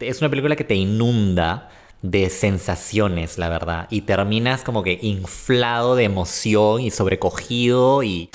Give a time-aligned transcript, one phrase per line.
[0.00, 1.70] Es una película que te inunda
[2.02, 3.86] de sensaciones, la verdad.
[3.90, 8.30] Y terminas como que inflado de emoción y sobrecogido y...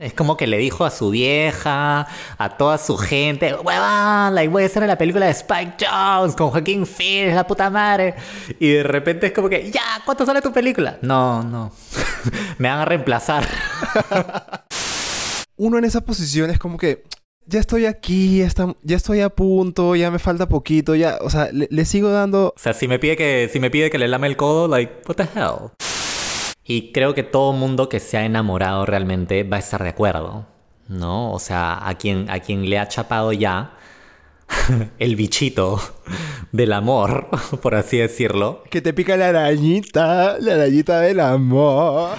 [0.00, 2.06] Es como que le dijo a su vieja,
[2.38, 6.50] a toda su gente, huevón, like, voy a hacer la película de Spike Jones con
[6.50, 8.14] Joaquín Phoenix, la puta madre.
[8.60, 10.98] Y de repente es como que, ya, ¿cuánto sale tu película?
[11.02, 11.72] No, no.
[12.58, 13.44] Me van a reemplazar.
[15.56, 17.02] Uno en esa posición es como que,
[17.48, 18.48] ya estoy aquí, ya,
[18.82, 22.52] ya estoy a punto, ya me falta poquito, ya, o sea, le, sigo dando...
[22.54, 24.92] O sea, si me pide que, si me pide que le lame el codo, like,
[25.08, 25.70] what the hell?
[26.64, 30.46] Y creo que todo mundo que se ha enamorado realmente va a estar de acuerdo,
[30.88, 31.32] ¿no?
[31.32, 33.72] O sea, a quien, a quien le ha chapado ya
[34.98, 35.80] el bichito
[36.52, 37.28] del amor,
[37.62, 38.62] por así decirlo.
[38.70, 42.18] Que te pica la arañita, la arañita del amor.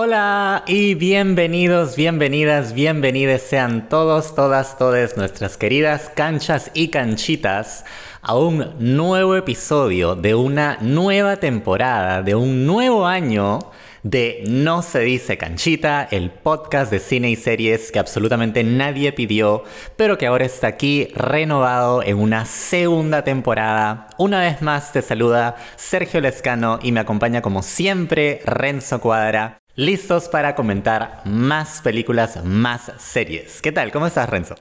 [0.00, 7.84] Hola y bienvenidos, bienvenidas, bienvenidas sean todos, todas, todas nuestras queridas canchas y canchitas
[8.22, 13.58] a un nuevo episodio de una nueva temporada, de un nuevo año
[14.04, 19.64] de No se dice canchita, el podcast de cine y series que absolutamente nadie pidió,
[19.96, 24.06] pero que ahora está aquí renovado en una segunda temporada.
[24.16, 30.28] Una vez más te saluda Sergio Lescano y me acompaña como siempre Renzo Cuadra listos
[30.28, 33.62] para comentar más películas, más series.
[33.62, 33.92] ¿Qué tal?
[33.92, 34.56] ¿Cómo estás, Renzo?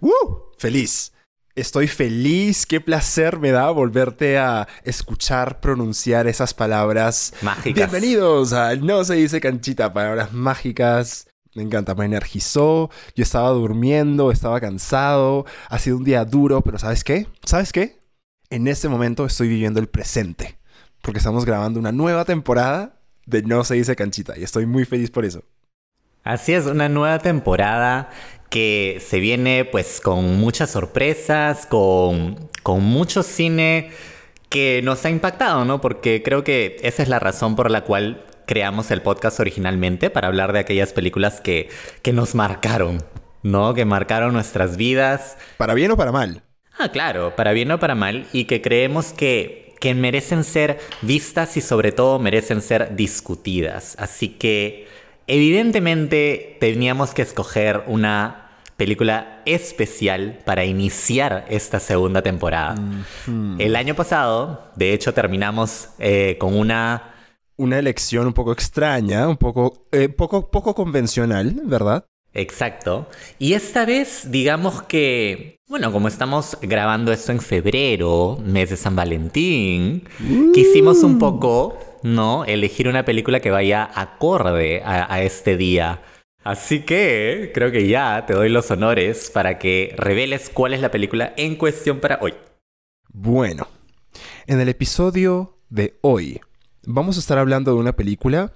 [0.00, 0.10] ¡Uh!
[0.58, 1.12] Feliz.
[1.56, 7.90] Estoy feliz, qué placer me da volverte a escuchar pronunciar esas palabras mágicas.
[7.90, 11.26] Bienvenidos a No se dice canchita, palabras mágicas.
[11.56, 12.90] Me encanta, me energizó.
[13.16, 15.46] Yo estaba durmiendo, estaba cansado.
[15.68, 17.26] Ha sido un día duro, pero ¿sabes qué?
[17.44, 17.98] ¿Sabes qué?
[18.50, 20.58] En este momento estoy viviendo el presente.
[21.02, 25.10] Porque estamos grabando una nueva temporada de No se dice canchita y estoy muy feliz
[25.10, 25.42] por eso.
[26.22, 28.10] Así es, una nueva temporada
[28.48, 33.90] que se viene pues con muchas sorpresas, con, con mucho cine
[34.48, 35.80] que nos ha impactado, ¿no?
[35.80, 40.28] Porque creo que esa es la razón por la cual creamos el podcast originalmente, para
[40.28, 41.68] hablar de aquellas películas que,
[42.02, 43.02] que nos marcaron,
[43.42, 43.74] ¿no?
[43.74, 45.36] Que marcaron nuestras vidas.
[45.56, 46.42] ¿Para bien o para mal?
[46.78, 51.56] Ah, claro, para bien o para mal, y que creemos que que merecen ser vistas
[51.56, 53.96] y sobre todo merecen ser discutidas.
[53.98, 54.86] Así que
[55.26, 58.44] evidentemente teníamos que escoger una
[58.76, 62.74] película especial para iniciar esta segunda temporada.
[63.58, 67.10] El año pasado, de hecho, terminamos eh, con una...
[67.56, 72.04] Una elección un poco extraña, un poco, eh, poco, poco convencional, ¿verdad?
[72.34, 73.08] Exacto.
[73.38, 78.96] Y esta vez, digamos que, bueno, como estamos grabando esto en febrero, mes de San
[78.96, 80.02] Valentín,
[80.52, 82.44] quisimos un poco, ¿no?
[82.44, 86.02] Elegir una película que vaya acorde a, este día.
[86.42, 90.90] Así que creo que ya te doy los honores para que reveles cuál es la
[90.90, 92.34] película en cuestión para hoy.
[93.08, 93.68] Bueno,
[94.46, 96.40] en el episodio de hoy
[96.82, 98.52] vamos a estar hablando de una película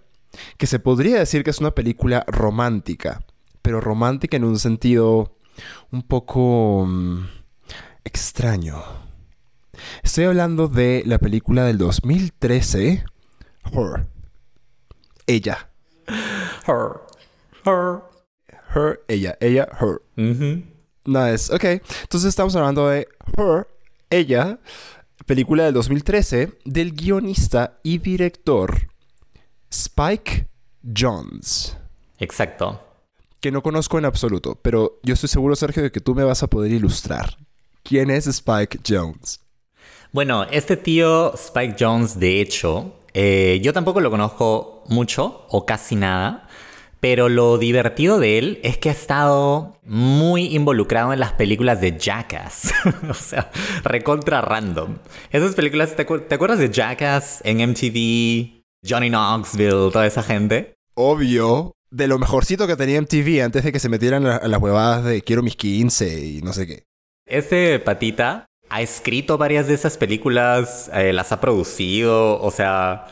[0.59, 3.21] que se podría decir que es una película romántica
[3.69, 5.37] pero romántica en un sentido
[5.91, 7.27] un poco mm,
[8.03, 8.83] extraño.
[10.03, 13.05] Estoy hablando de la película del 2013,
[13.71, 14.06] Her.
[15.27, 15.69] Ella.
[16.67, 17.03] Her.
[17.67, 18.01] Her.
[18.75, 20.00] Her, ella, ella, her.
[21.05, 21.65] Nice, ok.
[21.65, 23.06] Entonces estamos hablando de
[23.37, 23.69] Her,
[24.09, 24.61] ella,
[25.27, 28.89] película del 2013 del guionista y director
[29.69, 30.49] Spike
[30.83, 31.77] Jones.
[32.19, 32.88] Exacto
[33.41, 36.43] que no conozco en absoluto, pero yo estoy seguro, Sergio, de que tú me vas
[36.43, 37.37] a poder ilustrar.
[37.82, 39.41] ¿Quién es Spike Jones?
[40.12, 45.97] Bueno, este tío Spike Jones, de hecho, eh, yo tampoco lo conozco mucho o casi
[45.97, 46.49] nada,
[47.00, 51.97] pero lo divertido de él es que ha estado muy involucrado en las películas de
[51.99, 52.72] Jackass.
[53.10, 53.50] o sea,
[53.84, 54.96] recontra random.
[55.31, 58.62] Esas películas, ¿te, ¿te acuerdas de Jackass en MTV?
[58.88, 60.75] Johnny Knoxville, toda esa gente.
[60.94, 65.05] Obvio de lo mejorcito que tenía MTV antes de que se metieran a, las huevadas
[65.05, 66.85] de quiero mis 15 y no sé qué.
[67.26, 73.06] Ese patita ha escrito varias de esas películas, eh, las ha producido, o sea,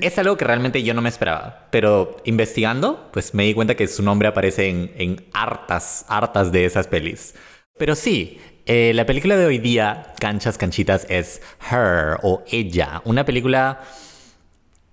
[0.00, 1.68] es algo que realmente yo no me esperaba.
[1.70, 6.86] Pero investigando, pues me di cuenta que su nombre aparece en, hartas, hartas de esas
[6.86, 7.34] pelis.
[7.78, 13.24] Pero sí, eh, la película de hoy día, Canchas Canchitas, es Her o Ella, una
[13.24, 13.80] película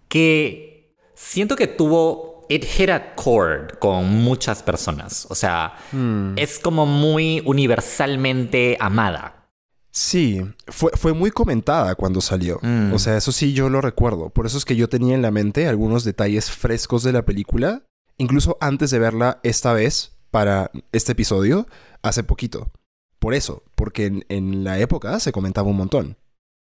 [0.10, 5.26] que siento que tuvo it hit a chord con muchas personas.
[5.30, 6.38] O sea, hmm.
[6.38, 9.36] es como muy universalmente amada.
[9.92, 12.60] Sí, fue, fue muy comentada cuando salió.
[12.62, 12.94] Mm.
[12.94, 14.30] O sea, eso sí yo lo recuerdo.
[14.30, 17.84] Por eso es que yo tenía en la mente algunos detalles frescos de la película,
[18.18, 21.66] incluso antes de verla esta vez para este episodio,
[22.04, 22.72] hace poquito.
[23.18, 26.18] Por eso, porque en, en la época se comentaba un montón.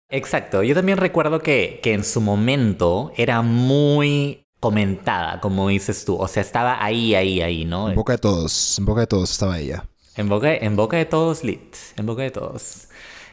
[0.10, 6.16] Exacto, yo también recuerdo que, que en su momento era muy comentada, como dices tú.
[6.16, 7.90] O sea, estaba ahí, ahí, ahí, ¿no?
[7.90, 9.86] En boca de todos, en boca de todos estaba ella.
[10.16, 11.76] En boca, en boca de todos, lit.
[11.96, 12.88] En boca de todos.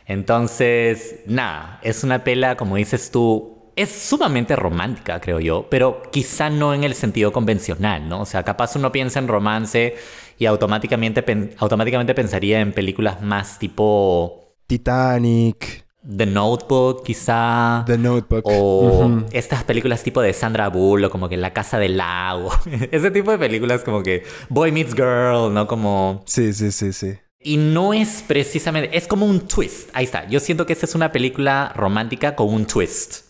[0.07, 6.49] Entonces, nada, es una pela, como dices tú, es sumamente romántica, creo yo, pero quizá
[6.49, 8.23] no en el sentido convencional, ¿no?
[8.23, 9.97] O sea, capaz uno piensa en romance
[10.39, 17.85] y automáticamente, automáticamente pensaría en películas más tipo Titanic, The Notebook, quizá.
[17.87, 18.43] The Notebook.
[18.45, 22.51] O estas películas tipo de Sandra Bullock, como que La Casa del Lago.
[22.91, 25.67] Ese tipo de películas como que Boy Meets Girl, ¿no?
[25.67, 26.23] Como...
[26.27, 27.15] Sí, sí, sí, sí.
[27.41, 28.97] Y no es precisamente...
[28.97, 29.91] Es como un twist.
[29.93, 30.29] Ahí está.
[30.29, 33.27] Yo siento que esta es una película romántica con un twist.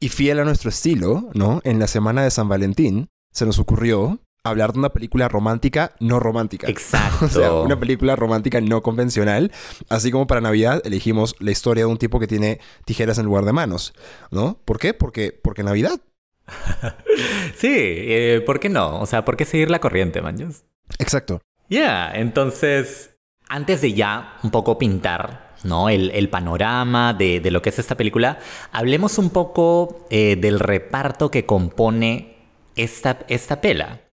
[0.00, 1.60] Y fiel a nuestro estilo, ¿no?
[1.64, 6.20] En la semana de San Valentín se nos ocurrió hablar de una película romántica no
[6.20, 6.68] romántica.
[6.68, 7.24] Exacto.
[7.24, 9.50] O sea, una película romántica no convencional.
[9.88, 13.44] Así como para Navidad elegimos la historia de un tipo que tiene tijeras en lugar
[13.44, 13.94] de manos,
[14.30, 14.58] ¿no?
[14.64, 14.92] ¿Por qué?
[14.92, 16.00] Porque, porque Navidad.
[17.56, 19.00] Sí, eh, ¿por qué no?
[19.00, 20.64] O sea, ¿por qué seguir la corriente, manches?
[20.98, 21.40] Exacto.
[21.70, 23.16] Ya, entonces,
[23.48, 25.88] antes de ya un poco pintar, ¿no?
[25.88, 28.40] El, el panorama de, de lo que es esta película,
[28.72, 32.36] hablemos un poco eh, del reparto que compone
[32.76, 34.03] esta, esta pela.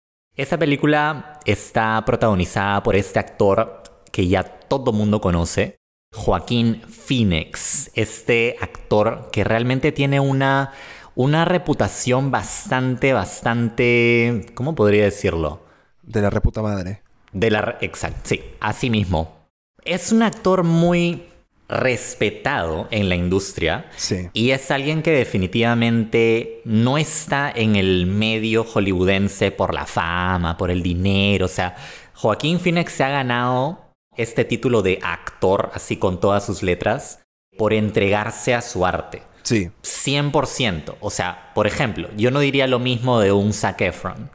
[0.41, 5.77] Esta película está protagonizada por este actor que ya todo mundo conoce,
[6.15, 10.73] Joaquín Phoenix, este actor que realmente tiene una,
[11.13, 15.61] una reputación bastante, bastante, ¿cómo podría decirlo?
[16.01, 17.03] De la reputa madre.
[17.31, 17.77] De la...
[17.79, 19.45] Exacto, sí, así mismo.
[19.85, 21.30] Es un actor muy
[21.71, 24.29] respetado en la industria Sí.
[24.33, 30.69] y es alguien que definitivamente no está en el medio hollywoodense por la fama, por
[30.69, 31.45] el dinero.
[31.45, 31.75] O sea,
[32.13, 37.21] Joaquín Phoenix se ha ganado este título de actor, así con todas sus letras,
[37.57, 39.23] por entregarse a su arte.
[39.43, 39.71] Sí.
[39.81, 40.95] 100%.
[40.99, 44.29] O sea, por ejemplo, yo no diría lo mismo de un Zac Efron.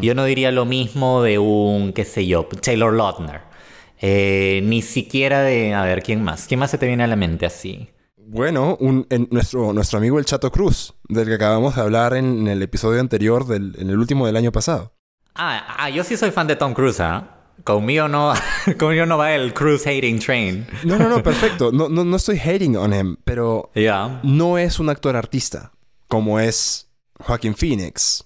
[0.00, 3.42] Yo no diría lo mismo de un, qué sé yo, Taylor Lautner.
[4.00, 6.46] Eh, ni siquiera de, a ver, ¿quién más?
[6.46, 7.88] ¿Quién más se te viene a la mente así?
[8.16, 12.46] Bueno, un, en nuestro, nuestro amigo el Chato Cruz, del que acabamos de hablar en,
[12.46, 14.92] el episodio anterior, del, en el último del año pasado.
[15.34, 17.34] Ah, ah, yo sí soy fan de Tom Cruise, ¿ah?
[17.64, 18.34] Conmigo no,
[18.78, 20.66] conmigo no va el Cruise Hating Train.
[20.84, 21.72] No, no, no, perfecto.
[21.72, 24.20] No, no, no estoy hating on him, pero Ya.
[24.22, 25.72] no es un actor artista,
[26.06, 26.88] como es
[27.20, 28.24] Joaquin Phoenix.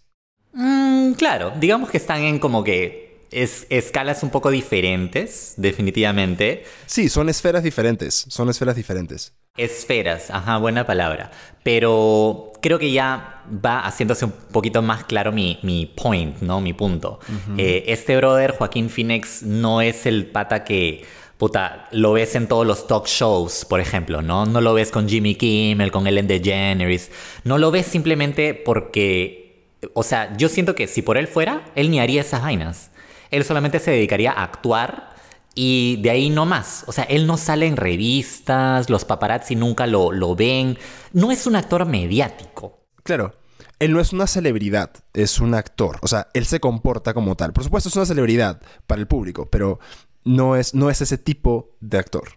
[0.52, 6.64] Mm, claro, digamos que están en como que es, escalas un poco diferentes, definitivamente.
[6.86, 9.32] Sí, son esferas diferentes, son esferas diferentes.
[9.56, 11.30] Esferas, ajá, buena palabra.
[11.62, 16.60] Pero creo que ya va haciéndose un poquito más claro mi, mi point, ¿no?
[16.60, 17.18] Mi punto.
[17.58, 21.04] Eh, este brother, Joaquín Phoenix, no es el pata que,
[21.36, 24.46] puta, lo ves en todos los talk shows, por ejemplo, ¿no?
[24.46, 27.10] No lo ves con Jimmy Kimmel, con Ellen DeGeneres.
[27.44, 31.90] No lo ves simplemente porque, o sea, yo siento que si por él fuera, él
[31.90, 32.91] ni haría esas vainas.
[33.32, 35.10] Él solamente se dedicaría a actuar
[35.54, 36.84] y de ahí no más.
[36.86, 40.78] O sea, él no sale en revistas, los paparazzi nunca lo, lo ven.
[41.12, 42.84] No es un actor mediático.
[43.02, 43.34] Claro,
[43.78, 45.98] él no es una celebridad, es un actor.
[46.02, 47.52] O sea, él se comporta como tal.
[47.52, 49.80] Por supuesto, es una celebridad para el público, pero
[50.24, 52.28] no es, no es ese tipo de actor.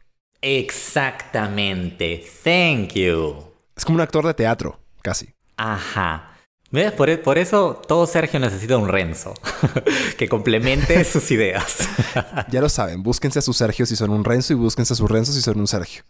[0.41, 2.25] Exactamente.
[2.43, 3.35] Thank you.
[3.75, 5.35] Es como un actor de teatro, casi.
[5.57, 6.34] Ajá.
[6.75, 6.91] ¿Ves?
[6.91, 9.33] Por, e- por eso todo Sergio necesita un Renzo
[10.17, 11.87] que complemente sus ideas.
[12.49, 15.07] Ya lo saben, búsquense a su Sergio si son un Renzo y búsquense a su
[15.07, 16.03] Renzo si son un Sergio.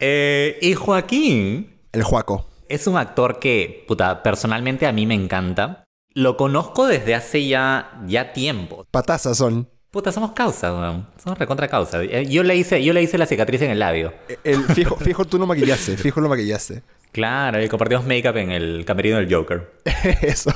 [0.00, 2.46] Eh, y Joaquín El Juaco.
[2.68, 5.84] es un actor que, puta, personalmente a mí me encanta.
[6.14, 8.84] Lo conozco desde hace ya, ya tiempo.
[8.90, 9.68] Patazas son.
[9.90, 11.06] Puta, somos causa, weón.
[11.22, 12.02] Somos recontra causa.
[12.02, 14.12] Eh, Yo le hice, yo le hice la cicatriz en el labio.
[14.44, 16.82] El, fijo, fijo, tú lo maquillaste, fijo lo maquillaste.
[17.10, 19.72] Claro, y compartimos make-up en el camerino del Joker.
[20.20, 20.52] Eso.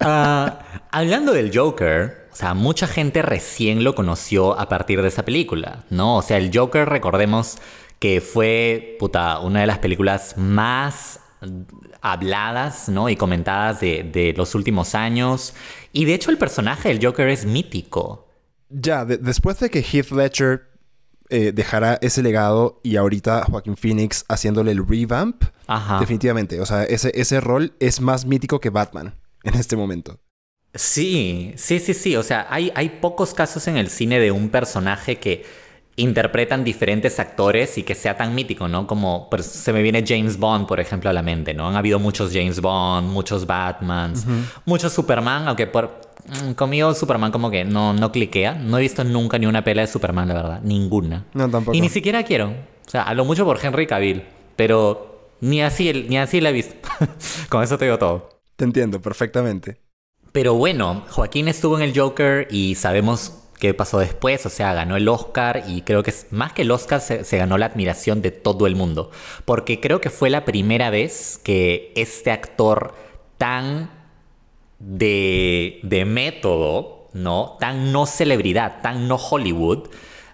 [0.00, 5.24] Ah, hablando del Joker, o sea, mucha gente recién lo conoció a partir de esa
[5.24, 6.18] película, ¿no?
[6.18, 7.56] O sea, el Joker, recordemos
[7.98, 11.20] que fue, puta, una de las películas más
[12.02, 13.08] habladas, ¿no?
[13.08, 15.54] Y comentadas de, de los últimos años.
[15.92, 18.25] Y de hecho el personaje del Joker es mítico.
[18.68, 20.62] Ya, de- después de que Heath Ledger
[21.28, 25.98] eh, dejara ese legado y ahorita Joaquin Phoenix haciéndole el revamp, Ajá.
[25.98, 26.60] definitivamente.
[26.60, 30.20] O sea, ese, ese rol es más mítico que Batman en este momento.
[30.74, 32.16] Sí, sí, sí, sí.
[32.16, 35.44] O sea, hay, hay pocos casos en el cine de un personaje que
[35.96, 38.86] interpretan diferentes actores y que sea tan mítico, ¿no?
[38.86, 41.66] Como pues, se me viene James Bond, por ejemplo, a la mente, ¿no?
[41.66, 44.26] Han habido muchos James Bond, muchos Batmans,
[44.66, 46.02] muchos Superman, aunque por
[46.56, 48.54] conmigo Superman como que no, no cliquea.
[48.54, 50.60] No he visto nunca ni una pela de Superman, la verdad.
[50.62, 51.26] Ninguna.
[51.34, 51.76] No, tampoco.
[51.76, 52.48] Y ni siquiera quiero.
[52.86, 56.76] O sea, hablo mucho por Henry Cavill, pero ni así, ni así la he visto.
[57.48, 58.28] Con eso te digo todo.
[58.56, 59.80] Te entiendo perfectamente.
[60.32, 64.96] Pero bueno, Joaquín estuvo en el Joker y sabemos qué pasó después, o sea, ganó
[64.96, 68.30] el Oscar y creo que más que el Oscar se, se, ganó la admiración de
[68.30, 69.10] todo el mundo,
[69.46, 72.94] porque creo que fue la primera vez que este actor
[73.38, 73.90] tan
[74.78, 77.56] de, de método, ¿no?
[77.58, 79.88] Tan no celebridad, tan no Hollywood,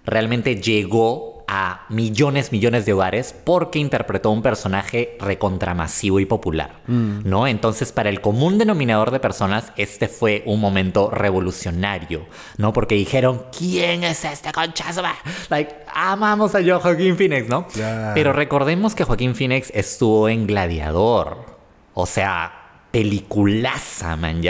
[0.05, 7.19] realmente llegó a millones, millones de hogares porque interpretó un personaje recontramasivo y popular, mm.
[7.25, 7.47] ¿no?
[7.47, 12.25] Entonces, para el común denominador de personas, este fue un momento revolucionario,
[12.57, 12.73] ¿no?
[12.73, 15.01] Porque dijeron, ¿quién es este conchazo?
[15.49, 17.67] Like, amamos a Joaquín Phoenix, ¿no?
[18.13, 21.57] Pero recordemos que Joaquín Phoenix estuvo en Gladiador,
[21.93, 22.62] o sea,
[22.93, 24.41] peliculaza, man,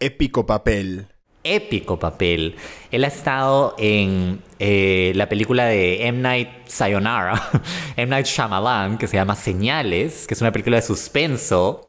[0.00, 1.06] Épico papel
[1.44, 2.56] épico papel.
[2.90, 6.20] Él ha estado en eh, la película de M.
[6.20, 7.50] Night Sayonara,
[7.96, 8.10] M.
[8.10, 11.83] Night Shyamalan, que se llama Señales, que es una película de suspenso.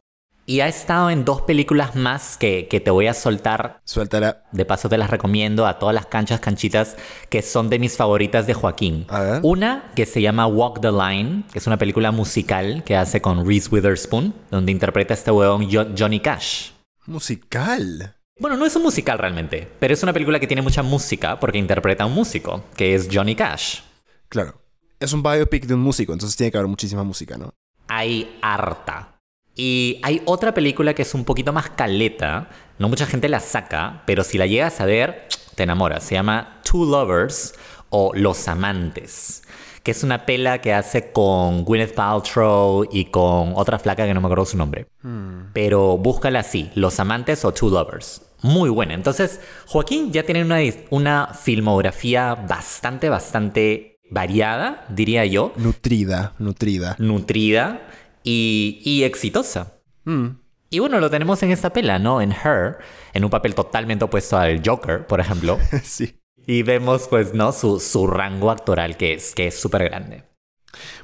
[0.48, 3.80] Y ha estado en dos películas más que, que te voy a soltar.
[3.84, 4.44] Suéltala.
[4.52, 6.96] De paso te las recomiendo a todas las canchas canchitas
[7.28, 9.06] que son de mis favoritas de Joaquín.
[9.42, 13.44] Una que se llama Walk the Line, que es una película musical que hace con
[13.44, 16.70] Reese Witherspoon, donde interpreta a este huevón Johnny Cash.
[17.06, 18.14] ¿Musical?
[18.38, 21.58] Bueno, no es un musical realmente, pero es una película que tiene mucha música porque
[21.58, 23.80] interpreta a un músico, que es Johnny Cash.
[24.28, 24.62] Claro.
[25.00, 27.52] Es un biopic de un músico, entonces tiene que haber muchísima música, ¿no?
[27.88, 29.15] Hay harta.
[29.56, 34.02] Y hay otra película que es un poquito más caleta, no mucha gente la saca,
[34.06, 36.04] pero si la llegas a ver, te enamoras.
[36.04, 37.54] Se llama Two Lovers
[37.88, 39.42] o Los Amantes
[39.86, 44.20] que es una pela que hace con Gwyneth Paltrow y con otra flaca que no
[44.20, 44.88] me acuerdo su nombre.
[45.02, 45.52] Hmm.
[45.52, 48.20] Pero búscala así, Los Amantes o Two Lovers.
[48.42, 48.94] Muy buena.
[48.94, 50.58] Entonces, Joaquín ya tiene una,
[50.90, 55.52] una filmografía bastante, bastante variada, diría yo.
[55.54, 56.96] Nutrida, nutrida.
[56.98, 57.82] Nutrida
[58.26, 59.78] y, y exitosa.
[60.04, 60.30] Hmm.
[60.68, 62.20] Y bueno, lo tenemos en esta pela, ¿no?
[62.20, 62.78] En Her,
[63.14, 65.58] en un papel totalmente opuesto al Joker, por ejemplo.
[65.84, 66.18] sí.
[66.44, 67.52] Y vemos, pues, ¿no?
[67.52, 70.24] Su, su rango actoral, que es que es súper grande.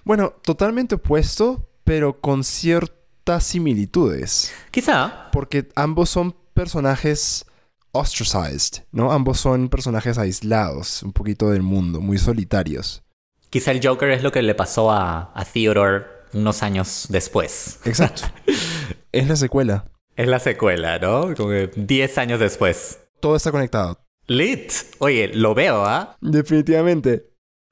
[0.04, 4.52] Bueno, totalmente opuesto, pero con ciertas similitudes.
[4.72, 5.30] Quizá.
[5.30, 7.46] Porque ambos son personajes
[7.92, 9.12] ostracized, ¿no?
[9.12, 13.04] Ambos son personajes aislados, un poquito del mundo, muy solitarios.
[13.48, 17.80] Quizá el Joker es lo que le pasó a, a Theodore unos años después.
[17.84, 18.22] Exacto.
[19.12, 19.84] es la secuela.
[20.16, 21.34] Es la secuela, ¿no?
[21.34, 23.00] Como 10 años después.
[23.20, 23.98] Todo está conectado.
[24.26, 24.72] Lit.
[24.98, 26.16] Oye, lo veo, ¿ah?
[26.20, 27.26] Definitivamente.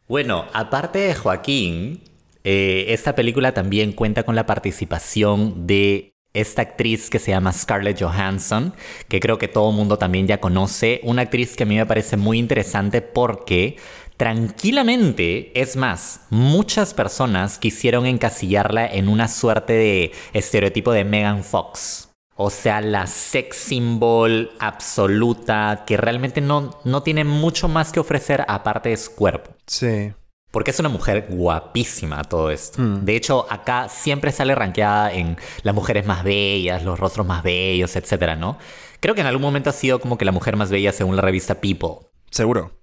[0.08, 2.02] Bueno, aparte de Joaquín,
[2.44, 8.00] eh, esta película también cuenta con la participación de esta actriz que se llama Scarlett
[8.00, 8.72] Johansson,
[9.08, 11.00] que creo que todo el mundo también ya conoce.
[11.02, 13.76] Una actriz que a mí me parece muy interesante porque
[14.20, 22.10] tranquilamente, es más, muchas personas quisieron encasillarla en una suerte de estereotipo de Megan Fox.
[22.36, 28.44] O sea, la sex symbol absoluta que realmente no, no tiene mucho más que ofrecer
[28.46, 29.52] aparte de su cuerpo.
[29.66, 30.12] Sí.
[30.50, 32.82] Porque es una mujer guapísima todo esto.
[32.82, 33.06] Hmm.
[33.06, 37.96] De hecho, acá siempre sale rankeada en las mujeres más bellas, los rostros más bellos,
[37.96, 38.58] etcétera, ¿no?
[39.00, 41.22] Creo que en algún momento ha sido como que la mujer más bella según la
[41.22, 42.06] revista People.
[42.30, 42.79] Seguro.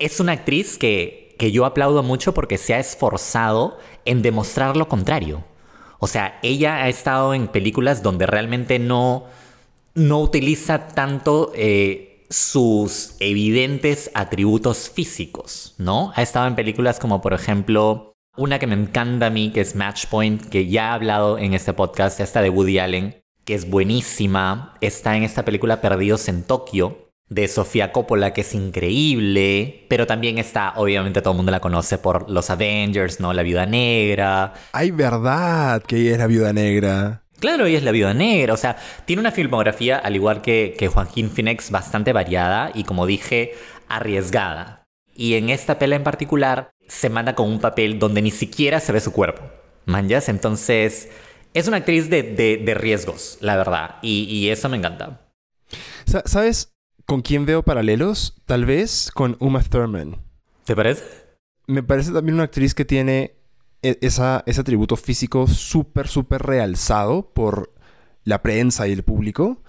[0.00, 4.88] Es una actriz que, que yo aplaudo mucho porque se ha esforzado en demostrar lo
[4.88, 5.44] contrario.
[6.00, 9.26] O sea, ella ha estado en películas donde realmente no,
[9.94, 16.12] no utiliza tanto eh, sus evidentes atributos físicos, ¿no?
[16.16, 19.76] Ha estado en películas como, por ejemplo, una que me encanta a mí, que es
[19.76, 23.68] Match Point, que ya he hablado en este podcast, esta de Woody Allen, que es
[23.68, 24.76] buenísima.
[24.80, 30.38] Está en esta película Perdidos en Tokio, de Sofía Coppola, que es increíble, pero también
[30.38, 33.32] está, obviamente todo el mundo la conoce por los Avengers, ¿no?
[33.32, 34.52] La Viuda Negra.
[34.72, 37.22] Ay, verdad que ella es la Viuda Negra.
[37.38, 40.88] Claro, ella es la Viuda Negra, o sea, tiene una filmografía, al igual que, que
[40.88, 43.54] Joaquín Phoenix, bastante variada y, como dije,
[43.88, 44.84] arriesgada.
[45.14, 48.92] Y en esta pela en particular, se manda con un papel donde ni siquiera se
[48.92, 49.42] ve su cuerpo.
[49.86, 50.28] ¿Manjas?
[50.28, 51.08] Entonces,
[51.54, 55.20] es una actriz de, de, riesgos, la verdad, y, y eso me encanta.
[56.24, 56.72] ¿Sabes?
[57.10, 58.40] ¿Con quién veo paralelos?
[58.46, 60.18] Tal vez con Uma Thurman.
[60.64, 61.02] ¿Te parece?
[61.66, 63.34] Me parece también una actriz que tiene
[63.82, 67.74] e-, esa, ese atributo físico súper, súper realzado por
[68.22, 69.60] la prensa y el público,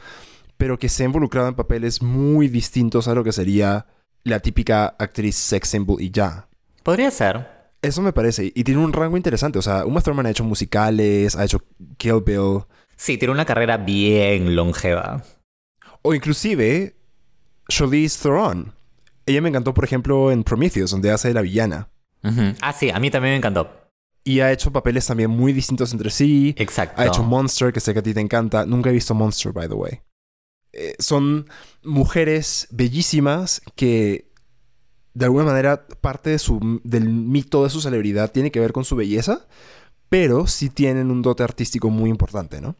[0.57, 3.87] pero que se ha involucrado en papeles muy distintos a lo que sería
[4.23, 6.47] la típica actriz sex symbol y ya.
[6.83, 7.71] Podría ser.
[7.81, 8.51] Eso me parece.
[8.53, 9.57] Y tiene un rango interesante.
[9.57, 11.63] O sea, Uma Thurman ha hecho musicales, ha hecho
[11.97, 12.65] Kill Bill.
[12.97, 15.23] Sí, tiene una carrera bien longeva.
[16.03, 17.00] O inclusive
[17.71, 18.73] Charlize Theron.
[19.25, 21.87] Ella me encantó, por ejemplo, en Prometheus, donde hace de la villana.
[22.61, 23.69] Ah, sí, a mí también me encantó.
[24.23, 26.53] Y ha hecho papeles también muy distintos entre sí.
[26.57, 27.01] Exacto.
[27.01, 28.65] Ha hecho Monster, que sé que a ti te encanta.
[28.65, 30.01] Nunca he visto Monster, by the way.
[30.73, 31.49] Eh, son
[31.83, 34.29] mujeres bellísimas que,
[35.13, 38.83] de alguna manera, parte de su, del mito de su celebridad tiene que ver con
[38.83, 39.47] su belleza,
[40.09, 42.75] pero sí tienen un dote artístico muy importante, ¿no?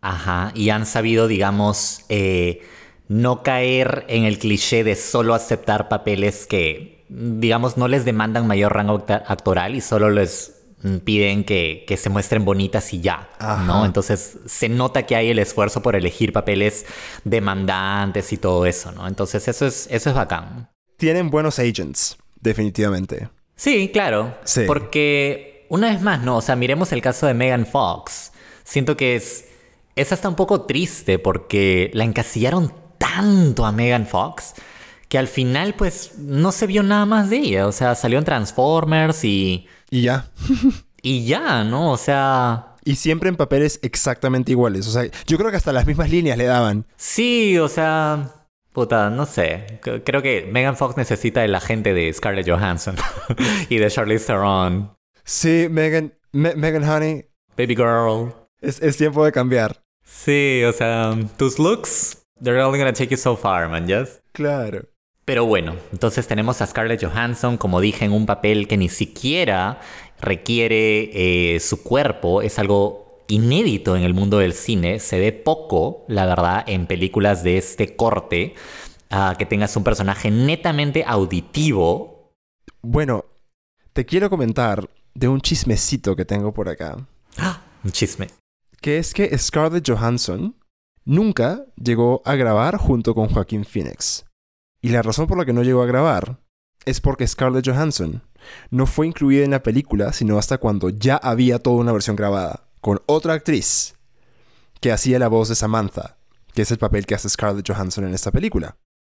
[0.00, 2.62] Ajá, y han sabido, digamos, eh,
[3.08, 8.74] no caer en el cliché de solo aceptar papeles que, digamos, no les demandan mayor
[8.74, 13.64] rango actoral y solo les mm, piden que, que se muestren bonitas y ya, Ajá.
[13.64, 13.84] ¿no?
[13.84, 16.86] Entonces se nota que hay el esfuerzo por elegir papeles
[17.24, 19.06] demandantes y todo eso, ¿no?
[19.06, 20.70] Entonces eso es, eso es bacán.
[20.96, 23.28] Tienen buenos agents, definitivamente.
[23.56, 24.36] Sí, claro.
[24.44, 24.62] Sí.
[24.66, 26.38] Porque, una vez más, ¿no?
[26.38, 28.32] O sea, miremos el caso de Megan Fox.
[28.64, 29.46] Siento que es,
[29.94, 32.72] es hasta un poco triste porque la encasillaron
[33.14, 34.54] tanto a Megan Fox
[35.08, 37.66] que al final, pues, no se vio nada más de ella.
[37.66, 40.26] O sea, salió en Transformers y, Y ya.
[41.02, 41.92] y ya, ¿no?
[41.92, 44.86] O sea, Y siempre en papeles exactamente iguales.
[44.88, 46.86] O sea, yo creo que hasta las mismas líneas le daban.
[46.96, 48.30] sí, o sea...
[48.72, 49.78] Puta, no sé.
[50.04, 52.96] Creo que Megan Fox necesita el agente de Scarlett Johansson
[53.68, 54.96] y de Charlize Theron.
[55.22, 57.24] Sí, Megan, Me- Megan Honey,
[57.56, 58.34] Baby Girl.
[58.60, 59.80] es, es tiempo de cambiar.
[60.04, 64.20] Sí, o sea, tus looks, they're only gonna take you so far, man, yes?
[64.32, 64.88] Claro.
[65.24, 69.80] Pero bueno, entonces tenemos a Scarlett Johansson, como dije, en un papel que ni siquiera
[70.20, 76.04] requiere eh, su cuerpo, es algo inédito en el mundo del cine, se ve poco,
[76.08, 78.54] la verdad, en películas de este corte,
[79.10, 82.34] ah, que tengas un personaje netamente auditivo.
[82.82, 83.24] Bueno,
[83.94, 86.96] te quiero comentar de un chismecito que tengo por acá.
[87.82, 88.28] Un chisme.
[88.80, 90.54] Que es que Scarlett Johansson
[91.04, 94.24] nunca llegó a grabar junto con Joaquín Phoenix.
[94.80, 96.38] Y la razón por la que no llegó a grabar
[96.84, 98.22] es porque Scarlett Johansson
[98.70, 102.68] no fue incluida en la película sino hasta cuando ya había toda una versión grabada,
[102.80, 103.94] con otra actriz
[104.80, 106.18] que hacía la voz de Samantha,
[106.52, 108.76] que es el papel que hace Scarlett Johansson en esta película.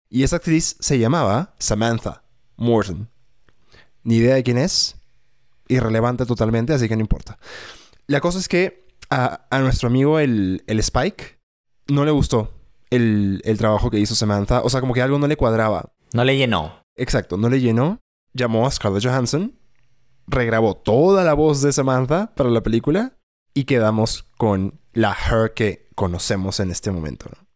[0.09, 2.23] Y esa actriz se llamaba Samantha
[2.57, 3.11] Morton.
[4.05, 4.95] Ni idea de quién es,
[5.67, 7.39] irrelevante totalmente, así que no importa.
[8.07, 11.36] La cosa es que a, a nuestro amigo el, el Spike
[11.89, 12.51] no le gustó
[12.91, 14.63] el, el trabajo que hizo Samantha.
[14.63, 15.93] O sea, como que algo no le cuadraba.
[16.13, 16.83] No le llenó.
[16.97, 18.01] Exacto, no le llenó.
[18.33, 19.59] Llamó a Scarlett Johansson,
[20.27, 23.17] regrabó toda la voz de Samantha para la película
[23.55, 27.31] y quedamos con la Her que conocemos en este momento.
[27.31, 27.47] ¿no?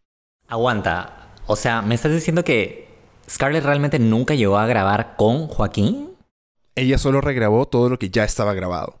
[0.47, 1.33] Aguanta.
[1.45, 2.87] O sea, ¿me estás diciendo que
[3.29, 6.15] Scarlett realmente nunca llegó a grabar con Joaquín?
[6.75, 9.00] Ella solo regrabó todo lo que ya estaba grabado.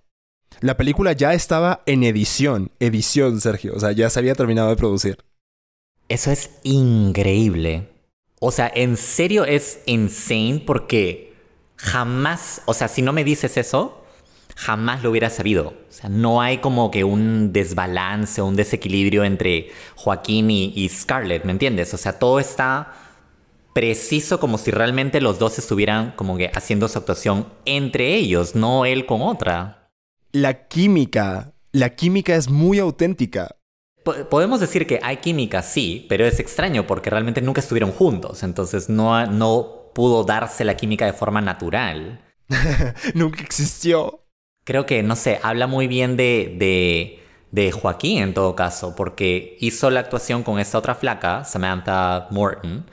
[0.59, 3.73] La película ya estaba en edición, edición, Sergio.
[3.75, 5.17] O sea, ya se había terminado de producir.
[6.09, 7.89] Eso es increíble.
[8.39, 11.33] O sea, en serio es insane porque
[11.77, 14.03] jamás, o sea, si no me dices eso,
[14.55, 15.69] jamás lo hubiera sabido.
[15.69, 20.89] O sea, no hay como que un desbalance o un desequilibrio entre Joaquín y, y
[20.89, 21.93] Scarlett, ¿me entiendes?
[21.93, 22.93] O sea, todo está
[23.73, 28.85] preciso como si realmente los dos estuvieran como que haciendo su actuación entre ellos, no
[28.85, 29.80] él con otra.
[30.31, 33.55] La química, la química es muy auténtica.
[34.03, 38.43] Po- Podemos decir que hay química, sí, pero es extraño porque realmente nunca estuvieron juntos,
[38.43, 42.21] entonces no, no pudo darse la química de forma natural.
[43.13, 44.23] Nunca existió.
[44.63, 47.19] Creo que, no sé, habla muy bien de, de,
[47.51, 52.85] de Joaquín en todo caso, porque hizo la actuación con esta otra flaca, Samantha Morton,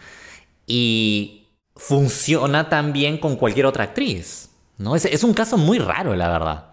[0.66, 4.50] y funciona también con cualquier otra actriz.
[4.78, 4.96] ¿no?
[4.96, 6.67] Es, es un caso muy raro, la verdad.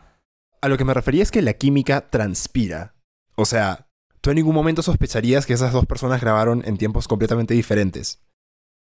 [0.65, 2.95] A lo que me refería es que la química transpira.
[3.35, 3.85] O sea,
[4.19, 8.19] tú en ningún momento sospecharías que esas dos personas grabaron en tiempos completamente diferentes.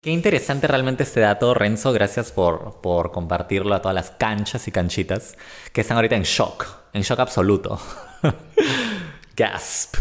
[0.03, 1.93] Qué interesante realmente este dato, Renzo.
[1.93, 5.37] Gracias por, por compartirlo a todas las canchas y canchitas
[5.75, 7.79] que están ahorita en shock, en shock absoluto.
[9.37, 9.97] Gasp.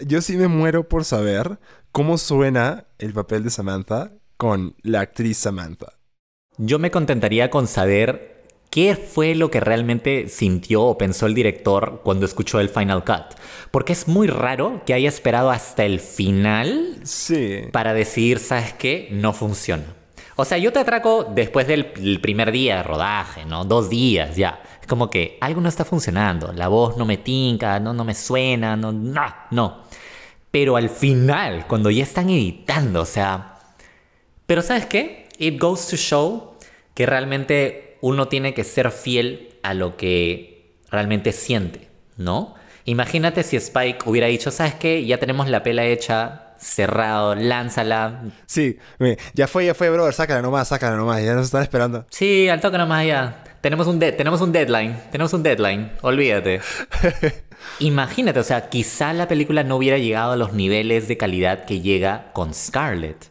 [0.00, 1.58] Yo sí me muero por saber
[1.92, 5.94] cómo suena el papel de Samantha con la actriz Samantha.
[6.58, 8.39] Yo me contentaría con saber
[8.70, 13.36] qué fue lo que realmente sintió o pensó el director cuando escuchó el Final Cut.
[13.70, 17.62] Porque es muy raro que haya esperado hasta el final Sí.
[17.72, 19.08] para decidir, ¿sabes qué?
[19.10, 19.84] No funciona.
[20.36, 23.64] O sea, yo te atraco después del el primer día de rodaje, ¿no?
[23.64, 24.62] Dos días ya.
[24.80, 26.52] Es como que algo no está funcionando.
[26.54, 29.82] La voz no me tinca, no, no me suena, no, no, no.
[30.50, 33.58] Pero al final, cuando ya están editando, o sea...
[34.46, 35.28] Pero ¿sabes qué?
[35.38, 36.54] It goes to show
[36.94, 42.54] que realmente uno tiene que ser fiel a lo que realmente siente, ¿no?
[42.84, 45.04] Imagínate si Spike hubiera dicho, ¿sabes qué?
[45.04, 48.22] Ya tenemos la pela hecha, cerrado, lánzala.
[48.46, 48.78] Sí,
[49.34, 52.06] ya fue, ya fue, brother, sácala nomás, sácala nomás, ya nos están esperando.
[52.10, 53.44] Sí, al toque nomás ya.
[53.60, 56.60] Tenemos un, de- tenemos un deadline, tenemos un deadline, olvídate.
[57.80, 61.80] Imagínate, o sea, quizá la película no hubiera llegado a los niveles de calidad que
[61.80, 63.29] llega con Scarlett.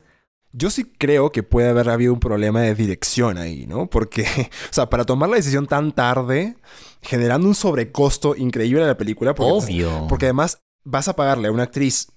[0.52, 3.88] Yo sí creo que puede haber habido un problema de dirección ahí, ¿no?
[3.88, 4.24] Porque,
[4.70, 6.56] o sea, para tomar la decisión tan tarde,
[7.02, 10.08] generando un sobrecosto increíble a la película, porque, Obvio.
[10.08, 12.08] porque además vas a pagarle a una actriz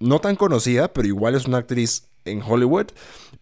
[0.00, 2.86] no tan conocida, pero igual es una actriz en Hollywood,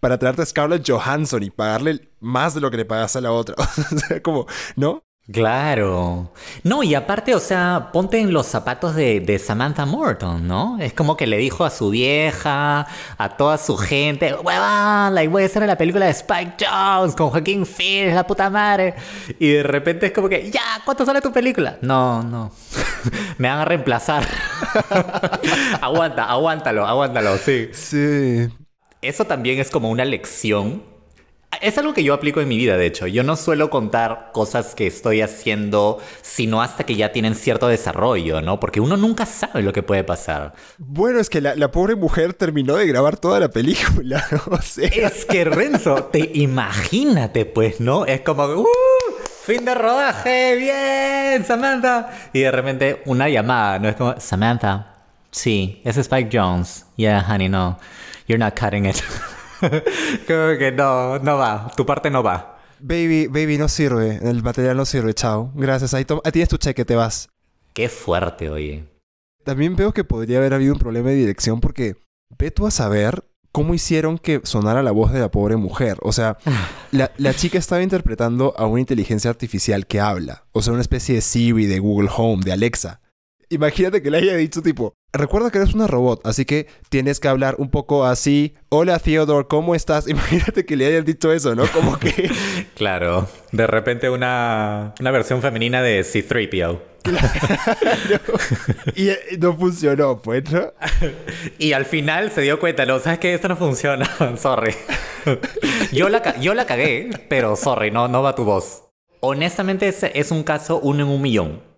[0.00, 3.32] para traerte a Scarlett Johansson y pagarle más de lo que le pagaste a la
[3.32, 3.54] otra.
[3.58, 5.04] o sea, como, ¿no?
[5.30, 6.32] Claro.
[6.64, 10.78] No, y aparte, o sea, ponte en los zapatos de, de Samantha Morton, ¿no?
[10.80, 15.44] Es como que le dijo a su vieja, a toda su gente, huevón, like, voy
[15.44, 18.94] a hacer la película de Spike Jones con Joaquín Phoenix, la puta madre.
[19.38, 21.78] Y de repente es como que, ya, ¿cuánto sale tu película?
[21.82, 22.50] No, no.
[23.38, 24.26] Me van a reemplazar.
[25.80, 27.68] Aguanta, aguántalo, aguántalo, sí.
[27.72, 28.48] Sí.
[29.00, 30.91] Eso también es como una lección.
[31.60, 33.06] Es algo que yo aplico en mi vida, de hecho.
[33.06, 38.40] Yo no suelo contar cosas que estoy haciendo, sino hasta que ya tienen cierto desarrollo,
[38.40, 38.58] ¿no?
[38.58, 40.54] Porque uno nunca sabe lo que puede pasar.
[40.78, 44.40] Bueno, es que la, la pobre mujer terminó de grabar toda la película, ¿no?
[44.56, 48.06] O sea, Es que Renzo, te imagínate, pues, ¿no?
[48.06, 48.66] Es como, ¡uh!
[49.44, 52.10] Fin de rodaje, bien, Samantha.
[52.32, 53.88] Y de repente una llamada, ¿no?
[53.88, 54.94] Es como, Samantha,
[55.30, 56.86] sí, es Spike Jones.
[56.96, 57.78] Yeah, honey, no.
[58.26, 58.96] You're not cutting it.
[60.26, 61.70] como que no, no va.
[61.76, 62.58] Tu parte no va.
[62.80, 64.18] baby, baby, no sirve.
[64.22, 65.52] El material no sirve, chao.
[65.54, 67.28] Gracias, ahí tienes tu cheque, te vas.
[67.72, 68.84] Qué fuerte, oye.
[69.44, 71.96] También veo que podría haber habido un problema de dirección porque
[72.38, 75.98] ve tú a saber cómo hicieron que sonara la voz de la pobre mujer.
[76.02, 76.38] O sea,
[76.90, 80.44] la, la chica estaba interpretando a una inteligencia artificial que habla.
[80.52, 83.01] O sea, una especie de Siri, de Google Home, de Alexa.
[83.52, 87.28] Imagínate que le haya dicho tipo, recuerda que eres una robot, así que tienes que
[87.28, 88.54] hablar un poco así.
[88.70, 90.08] Hola Theodore, ¿cómo estás?
[90.08, 91.66] Imagínate que le hayan dicho eso, ¿no?
[91.66, 92.30] Como que...
[92.74, 96.80] Claro, de repente una, una versión femenina de C3PO.
[98.96, 100.72] y eh, no funcionó, pues, ¿no?
[101.58, 104.74] Y al final se dio cuenta, no, sabes que esto no funciona, sorry.
[105.92, 108.84] yo, la, yo la cagué, pero sorry, no, no va tu voz.
[109.20, 111.71] Honestamente es, es un caso uno en un millón.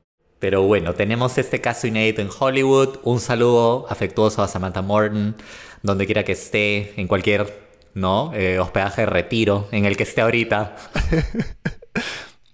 [0.45, 2.99] Pero bueno, tenemos este caso inédito en Hollywood.
[3.03, 5.37] Un saludo afectuoso a Samantha Morton,
[5.83, 8.31] donde quiera que esté, en cualquier ¿no?
[8.35, 10.77] Eh, hospedaje de retiro en el que esté ahorita.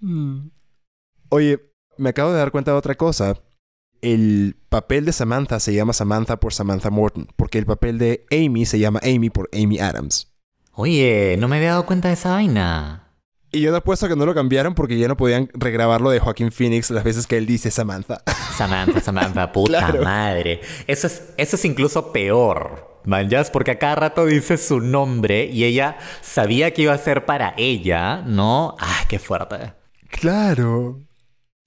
[1.30, 1.58] Oye,
[1.98, 3.34] me acabo de dar cuenta de otra cosa.
[4.00, 8.66] El papel de Samantha se llama Samantha por Samantha Morton, porque el papel de Amy
[8.66, 10.32] se llama Amy por Amy Adams.
[10.74, 13.09] Oye, no me había dado cuenta de esa vaina.
[13.52, 16.52] Y yo te apuesto que no lo cambiaron porque ya no podían regrabarlo de Joaquín
[16.52, 18.22] Phoenix las veces que él dice Samantha.
[18.56, 20.02] Samantha, Samantha, puta Claro.
[20.04, 20.60] madre.
[20.86, 25.64] Eso es, eso es incluso peor, manjas, porque a cada rato dice su nombre y
[25.64, 28.76] ella sabía que iba a ser para ella, ¿no?
[28.78, 29.72] ¡Ay, qué fuerte!
[30.10, 31.00] claro.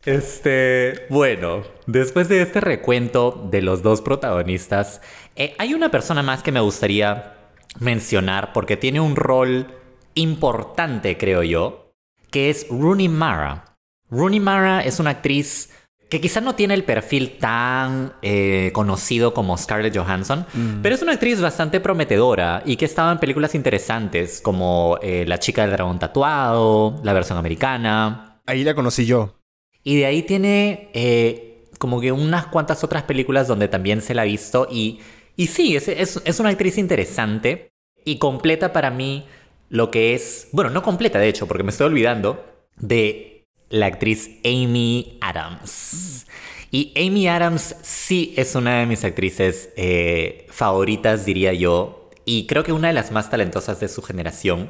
[0.05, 4.99] Este, bueno, después de este recuento de los dos protagonistas,
[5.37, 7.37] eh, hay una persona más que me gustaría
[7.79, 9.67] mencionar porque tiene un rol
[10.15, 11.93] importante, creo yo,
[12.29, 13.77] que es Rooney Mara.
[14.09, 15.69] Rooney Mara es una actriz
[16.13, 20.45] que quizás no tiene el perfil tan eh, conocido como Scarlett Johansson,
[20.83, 25.39] pero es una actriz bastante prometedora y que estaba en películas interesantes como eh, La
[25.39, 28.41] chica del dragón tatuado, la versión americana.
[28.45, 29.39] Ahí la conocí yo.
[29.83, 34.21] Y de ahí tiene eh, como que unas cuantas otras películas donde también se la
[34.21, 34.67] ha visto.
[34.69, 34.99] Y,
[35.35, 37.71] y sí, es, es, es una actriz interesante
[38.05, 39.25] y completa para mí
[39.73, 40.49] lo que es.
[40.51, 42.45] Bueno, no completa de hecho, porque me estoy olvidando
[42.77, 46.27] de la actriz Amy Adams.
[46.69, 52.11] Y Amy Adams sí es una de mis actrices eh, favoritas, diría yo.
[52.23, 54.69] Y creo que una de las más talentosas de su generación.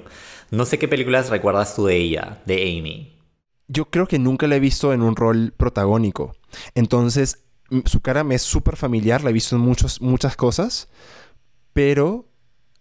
[0.52, 3.20] No sé qué películas recuerdas tú de ella, de Amy.
[3.68, 6.32] Yo creo que nunca la he visto en un rol protagónico.
[6.76, 7.44] Entonces,
[7.84, 10.88] su cara me es súper familiar, la he visto en muchos, muchas cosas,
[11.74, 12.33] pero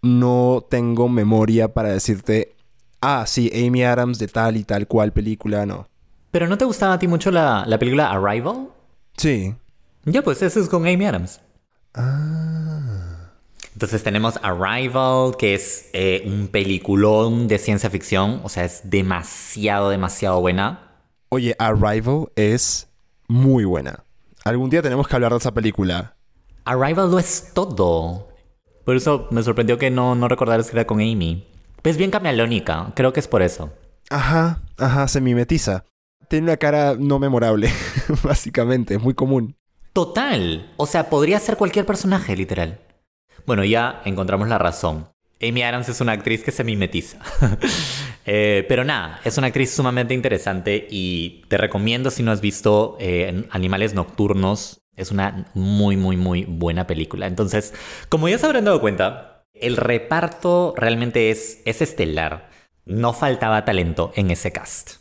[0.03, 2.53] no tengo memoria para decirte,
[3.01, 5.87] ah, sí, Amy Adams de tal y tal cual película, no.
[6.29, 8.67] ¿Pero no te gustaba a ti mucho la, la película Arrival?
[9.17, 9.55] Sí.
[10.05, 11.39] Ya, pues eso es con Amy Adams.
[11.93, 13.31] Ah.
[13.73, 18.41] Entonces tenemos Arrival, que es eh, un peliculón de ciencia ficción.
[18.43, 20.91] O sea, es demasiado, demasiado buena.
[21.29, 22.89] Oye, Arrival es
[23.27, 24.03] muy buena.
[24.43, 26.15] Algún día tenemos que hablar de esa película.
[26.65, 28.32] Arrival lo es todo.
[28.85, 31.47] Por eso me sorprendió que no, no recordaras que era con Amy.
[31.83, 33.71] Es bien camaleónica, creo que es por eso.
[34.09, 35.85] Ajá, ajá, se mimetiza.
[36.29, 37.69] Tiene una cara no memorable,
[38.23, 39.55] básicamente, es muy común.
[39.93, 40.71] Total.
[40.77, 42.79] O sea, podría ser cualquier personaje, literal.
[43.45, 45.07] Bueno, ya encontramos la razón.
[45.41, 47.19] Amy Adams es una actriz que se mimetiza.
[48.25, 52.95] Eh, pero nada, es una actriz sumamente interesante y te recomiendo si no has visto
[53.01, 54.79] eh, Animales Nocturnos.
[54.95, 57.27] Es una muy, muy, muy buena película.
[57.27, 57.73] Entonces,
[58.09, 62.49] como ya se habrán dado cuenta, el reparto realmente es, es estelar.
[62.85, 64.97] No faltaba talento en ese cast.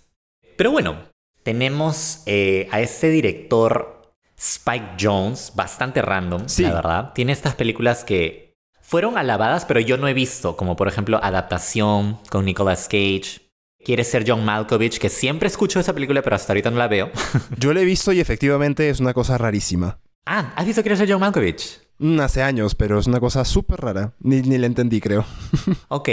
[0.57, 0.96] Pero bueno,
[1.42, 7.12] tenemos eh, a ese director Spike Jones, bastante random, la verdad.
[7.14, 12.18] Tiene estas películas que fueron alabadas, pero yo no he visto, como por ejemplo Adaptación
[12.28, 13.41] con Nicolas Cage.
[13.85, 17.11] Quiere ser John Malkovich, que siempre escucho esa película, pero hasta ahorita no la veo.
[17.59, 19.99] yo la he visto y efectivamente es una cosa rarísima.
[20.25, 21.81] Ah, ¿has visto Quiere ser John Malkovich?
[21.99, 24.12] Mm, hace años, pero es una cosa súper rara.
[24.21, 25.25] Ni, ni la entendí, creo.
[25.88, 26.09] ok.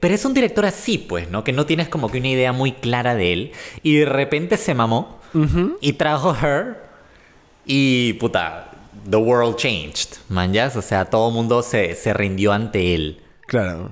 [0.00, 1.42] Pero es un director así, pues, ¿no?
[1.42, 3.52] Que no tienes como que una idea muy clara de él.
[3.82, 5.20] Y de repente se mamó
[5.80, 6.88] y trajo Her.
[7.66, 8.70] Y puta,
[9.10, 13.20] the world changed, man, O sea, todo el mundo se, se rindió ante él.
[13.46, 13.90] Claro.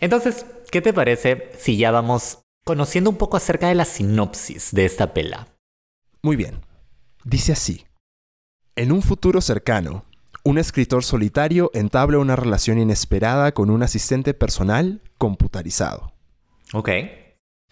[0.00, 4.84] Entonces, ¿qué te parece si ya vamos conociendo un poco acerca de la sinopsis de
[4.84, 5.48] esta pela?
[6.22, 6.60] Muy bien.
[7.24, 7.86] Dice así.
[8.74, 10.04] En un futuro cercano,
[10.44, 16.12] un escritor solitario entabla una relación inesperada con un asistente personal computarizado.
[16.72, 16.90] Ok.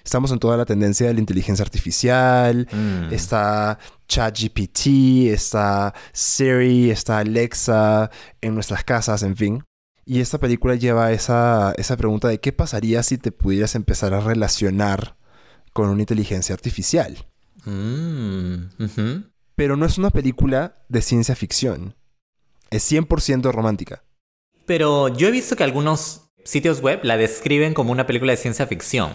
[0.05, 3.13] Estamos en toda la tendencia de la inteligencia artificial, mm.
[3.13, 9.65] está ChatGPT, está Siri, está Alexa en nuestras casas, en fin.
[10.07, 14.21] Y esta película lleva esa, esa pregunta de qué pasaría si te pudieras empezar a
[14.21, 15.17] relacionar
[15.73, 17.27] con una inteligencia artificial.
[17.65, 18.67] Mm,
[19.55, 21.97] Pero no es una película de ciencia ficción.
[22.71, 24.05] Es 100% romántica.
[24.67, 28.67] Pero yo he visto que algunos sitios web la describen como una película de ciencia
[28.67, 29.13] ficción.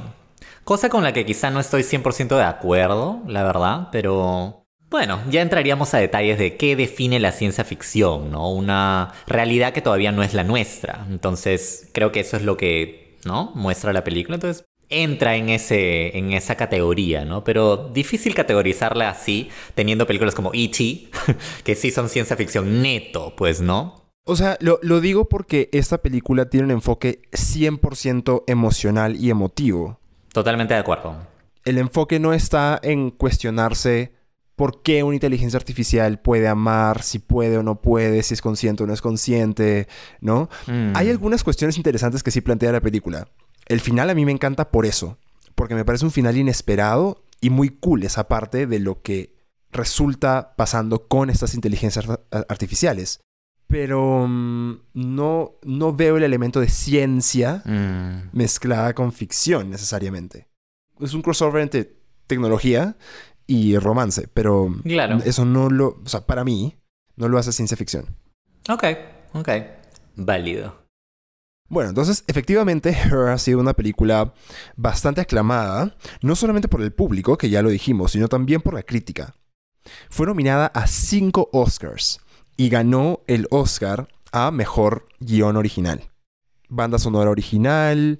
[0.63, 5.41] Cosa con la que quizá no estoy 100% de acuerdo, la verdad, pero bueno, ya
[5.41, 8.51] entraríamos a detalles de qué define la ciencia ficción, ¿no?
[8.51, 11.05] Una realidad que todavía no es la nuestra.
[11.09, 13.51] Entonces, creo que eso es lo que, ¿no?
[13.53, 14.35] Muestra la película.
[14.35, 17.43] Entonces, entra en, ese, en esa categoría, ¿no?
[17.43, 21.09] Pero difícil categorizarla así, teniendo películas como E.T.,
[21.63, 24.09] que sí son ciencia ficción neto, pues, ¿no?
[24.25, 29.99] O sea, lo, lo digo porque esta película tiene un enfoque 100% emocional y emotivo.
[30.33, 31.15] Totalmente de acuerdo.
[31.63, 34.18] El enfoque no está en cuestionarse
[34.59, 38.83] por qué una inteligencia artificial puede amar, si puede o no puede, si es consciente
[38.83, 39.87] o no es consciente,
[40.19, 40.49] ¿no?
[40.67, 40.97] Mm.
[40.97, 43.29] Hay algunas cuestiones interesantes que sí plantea la película.
[43.67, 45.17] El final a mí me encanta por eso,
[45.55, 49.33] porque me parece un final inesperado y muy cool esa parte de lo que
[49.71, 52.05] resulta pasando con estas inteligencias
[52.49, 53.21] artificiales.
[53.65, 58.35] Pero mm, no, no veo el elemento de ciencia mm.
[58.37, 60.49] mezclada con ficción necesariamente.
[60.99, 62.97] Es un crossover entre tecnología
[63.49, 64.71] y romance, pero
[65.25, 66.75] eso no lo, o sea, para mí,
[67.15, 68.05] no lo hace ciencia ficción.
[68.69, 68.83] Ok,
[69.33, 69.49] ok,
[70.15, 70.85] válido.
[71.67, 74.35] Bueno, entonces efectivamente Her ha sido una película
[74.75, 78.83] bastante aclamada, no solamente por el público, que ya lo dijimos, sino también por la
[78.83, 79.33] crítica.
[80.11, 82.19] Fue nominada a cinco Oscars
[82.55, 86.03] y ganó el Oscar a Mejor Guión Original.
[86.67, 88.19] Banda sonora original,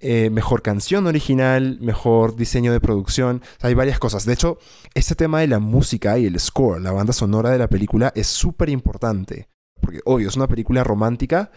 [0.00, 3.42] eh, mejor canción original, mejor diseño de producción.
[3.60, 4.26] hay varias cosas.
[4.26, 4.58] De hecho,
[4.94, 8.26] este tema de la música y el score, la banda sonora de la película, es
[8.26, 9.48] súper importante.
[9.80, 11.50] Porque, obvio, es una película romántica,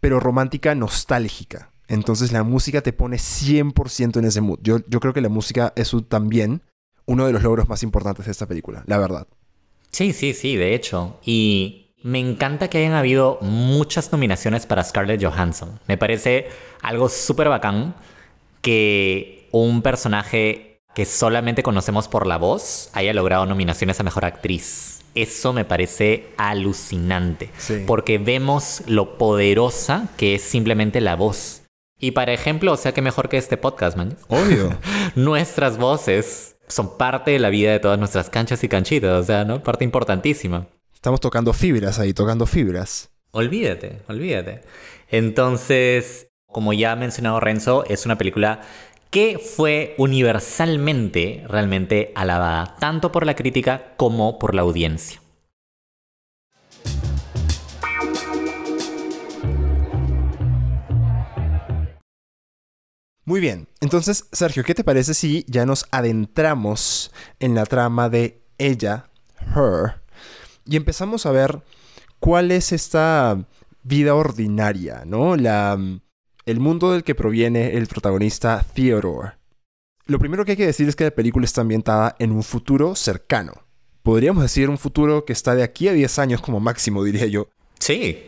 [0.00, 1.72] pero romántica nostálgica.
[1.88, 4.58] Entonces la música te pone 100% en ese mood.
[4.62, 6.62] Yo, yo creo que la música es también
[7.06, 9.26] uno de los logros más importantes de esta película, la verdad.
[9.90, 11.18] Sí, sí, sí, de hecho.
[11.24, 15.80] Y me encanta que hayan habido muchas nominaciones para Scarlett Johansson.
[15.86, 16.48] Me parece
[16.82, 17.94] algo súper bacán
[18.62, 25.00] que un personaje que solamente conocemos por la voz haya logrado nominaciones a Mejor Actriz.
[25.14, 27.50] Eso me parece alucinante.
[27.86, 31.62] Porque vemos lo poderosa que es simplemente la voz.
[31.98, 34.16] Y para ejemplo, o sea que mejor que este podcast, man.
[34.28, 34.78] Obvio.
[35.16, 39.44] Nuestras voces son parte de la vida de todas nuestras canchas y canchitas, o sea,
[39.44, 39.62] ¿no?
[39.62, 40.66] Parte importantísima.
[40.98, 43.10] Estamos tocando fibras ahí, tocando fibras.
[43.30, 44.62] Olvídate, olvídate.
[45.08, 48.62] Entonces, como ya ha mencionado Renzo, es una película
[49.08, 55.22] que fue universalmente realmente alabada, tanto por la crítica como por la audiencia.
[63.24, 68.42] Muy bien, entonces Sergio, ¿qué te parece si ya nos adentramos en la trama de
[68.58, 69.10] ella,
[69.54, 70.07] her,
[70.68, 71.62] y empezamos a ver
[72.20, 73.46] cuál es esta
[73.82, 75.36] vida ordinaria, ¿no?
[75.36, 75.78] La,
[76.44, 79.32] el mundo del que proviene el protagonista Theodore.
[80.06, 82.94] Lo primero que hay que decir es que la película está ambientada en un futuro
[82.94, 83.52] cercano.
[84.02, 87.48] Podríamos decir un futuro que está de aquí a 10 años como máximo, diría yo.
[87.78, 88.18] Sí,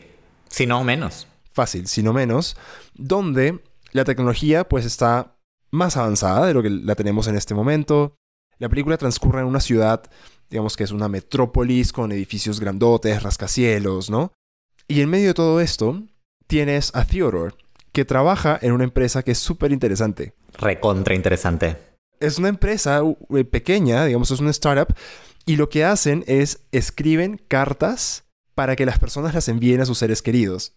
[0.49, 1.27] si no menos.
[1.53, 2.57] Fácil, si no menos,
[2.95, 3.61] donde
[3.93, 5.37] la tecnología pues está
[5.71, 8.17] más avanzada de lo que la tenemos en este momento.
[8.59, 10.03] La película transcurre en una ciudad,
[10.51, 14.33] digamos que es una metrópolis con edificios grandotes, rascacielos, ¿no?
[14.89, 16.03] Y en medio de todo esto,
[16.49, 17.55] tienes a Theodore,
[17.93, 20.35] que trabaja en una empresa que es súper interesante.
[20.59, 21.77] Recontra interesante.
[22.19, 23.01] Es una empresa
[23.35, 24.95] eh, pequeña, digamos, es una startup,
[25.47, 29.99] y lo que hacen es escriben cartas para que las personas las envíen a sus
[29.99, 30.75] seres queridos.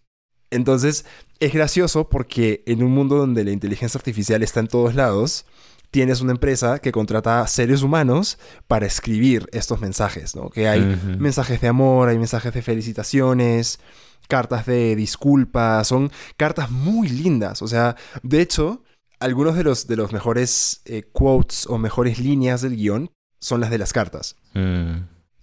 [0.51, 1.05] Entonces,
[1.39, 5.45] es gracioso porque en un mundo donde la inteligencia artificial está en todos lados,
[5.93, 10.49] tienes una empresa que contrata a seres humanos para escribir estos mensajes, ¿no?
[10.49, 10.81] Que hay
[11.19, 13.79] mensajes de amor, hay mensajes de felicitaciones,
[14.27, 17.61] cartas de disculpas, son cartas muy lindas.
[17.61, 18.81] O sea, de hecho,
[19.19, 23.69] algunos de los, de los mejores eh, quotes o mejores líneas del guion son las
[23.69, 24.35] de las cartas.
[24.55, 24.95] Mm.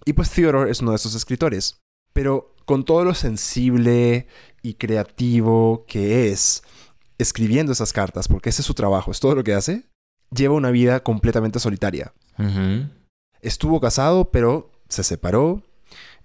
[0.03, 1.79] Y pues Theodore es uno de esos escritores.
[2.11, 4.27] Pero con todo lo sensible
[4.61, 6.61] y creativo que es
[7.17, 9.90] escribiendo esas cartas, porque ese es su trabajo, es todo lo que hace,
[10.35, 12.13] lleva una vida completamente solitaria.
[13.41, 15.63] Estuvo casado, pero se separó.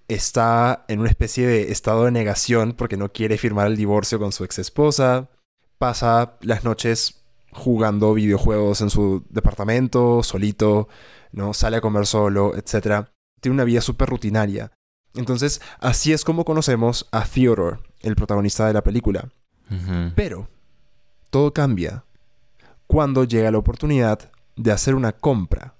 [0.09, 4.33] Está en una especie de estado de negación porque no quiere firmar el divorcio con
[4.33, 5.29] su ex esposa.
[5.79, 10.89] Pasa las noches jugando videojuegos en su departamento, solito,
[11.33, 11.55] ¿no?
[11.55, 13.09] Sale a comer solo, etc.
[13.41, 14.73] Tiene una vida súper rutinaria.
[15.15, 19.29] Entonces, así es como conocemos a Theodore, el protagonista de la película.
[20.15, 20.47] Pero
[21.31, 22.05] todo cambia
[22.87, 25.75] cuando llega la oportunidad de hacer una compra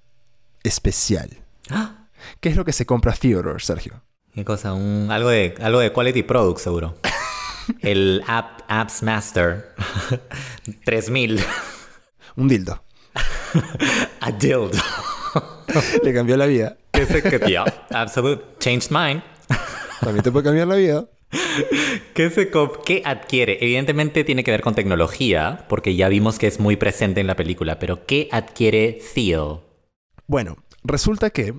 [0.63, 1.29] especial.
[2.39, 4.01] ¿Qué es lo que se compra Theodore, Sergio?
[4.33, 4.71] ¿Qué cosa?
[4.71, 6.95] algo, de, algo de Quality Product, seguro.
[7.81, 9.73] el App, Apps Master
[10.85, 11.43] 3000.
[12.35, 12.83] Un dildo.
[14.21, 14.71] A dildo.
[16.03, 16.77] Le cambió la vida.
[17.47, 18.43] yeah, absolute.
[18.59, 19.23] Changed mine.
[19.99, 21.05] También te puede cambiar la vida.
[22.13, 22.49] ¿Qué, se
[22.85, 23.57] ¿Qué adquiere?
[23.61, 27.35] Evidentemente tiene que ver con tecnología, porque ya vimos que es muy presente en la
[27.35, 29.63] película, pero ¿qué adquiere Theo?
[30.25, 31.53] Bueno, resulta que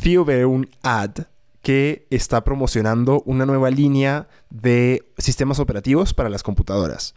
[0.00, 1.26] Theo ve un ad
[1.62, 7.14] que está promocionando una nueva línea de sistemas operativos para las computadoras.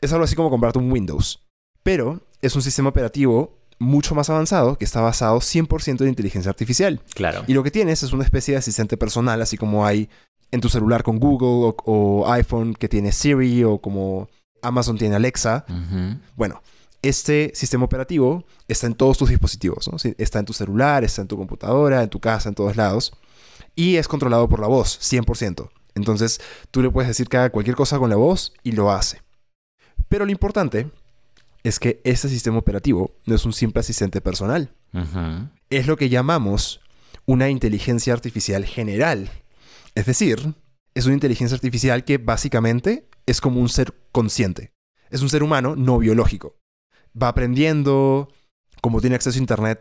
[0.00, 1.42] Es algo así como comprarte un Windows,
[1.82, 7.00] pero es un sistema operativo mucho más avanzado que está basado 100% en inteligencia artificial.
[7.14, 7.44] Claro.
[7.46, 10.08] Y lo que tienes es una especie de asistente personal, así como hay
[10.50, 14.28] en tu celular con Google o, iPhone que tiene Siri o como
[14.62, 15.64] Amazon tiene Alexa.
[16.36, 16.62] Bueno,
[17.02, 19.88] este sistema operativo está en todos tus dispositivos.
[20.18, 23.12] Está en tu celular, está en tu computadora, en tu casa, en todos lados.
[23.74, 25.68] Y es controlado por la voz, 100%.
[25.94, 29.20] Entonces tú le puedes decir que haga cualquier cosa con la voz y lo hace.
[30.08, 30.90] Pero lo importante
[31.62, 34.72] es que este sistema operativo no es un simple asistente personal.
[35.70, 36.80] Es lo que llamamos
[37.26, 39.30] una inteligencia artificial general.
[39.98, 40.54] Es decir,
[40.94, 44.72] es una inteligencia artificial que básicamente es como un ser consciente.
[45.10, 46.56] Es un ser humano no biológico.
[47.20, 48.28] Va aprendiendo,
[48.80, 49.80] como tiene acceso a Internet,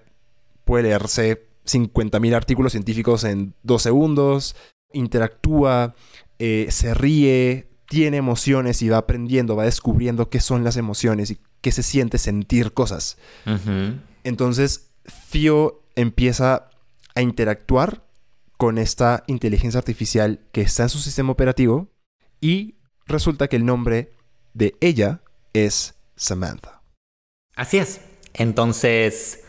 [0.65, 4.55] puede leerse 50.000 artículos científicos en dos segundos,
[4.91, 5.93] interactúa,
[6.39, 11.37] eh, se ríe, tiene emociones y va aprendiendo, va descubriendo qué son las emociones y
[11.61, 13.19] qué se siente sentir cosas.
[14.23, 14.89] Entonces,
[15.29, 16.71] Theo empieza
[17.13, 18.06] a interactuar
[18.57, 21.89] con esta inteligencia artificial que está en su sistema operativo
[22.41, 24.11] y resulta que el nombre
[24.53, 25.21] de ella
[25.53, 26.81] es Samantha.
[27.55, 28.01] Así es.
[28.33, 29.43] Entonces,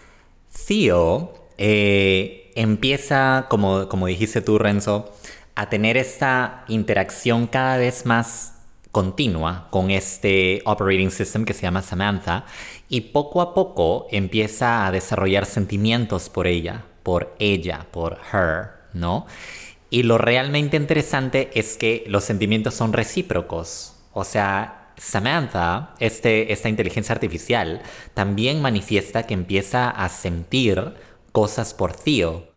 [0.66, 5.12] Theo eh, empieza, como, como dijiste tú, Renzo,
[5.54, 8.54] a tener esta interacción cada vez más
[8.92, 12.46] continua con este operating system que se llama Samantha
[12.88, 19.26] y poco a poco empieza a desarrollar sentimientos por ella, por ella, por her, ¿no?
[19.90, 23.96] Y lo realmente interesante es que los sentimientos son recíprocos.
[24.12, 27.82] O sea, Samantha, este, esta inteligencia artificial,
[28.14, 30.94] también manifiesta que empieza a sentir
[31.32, 32.52] cosas por Theo.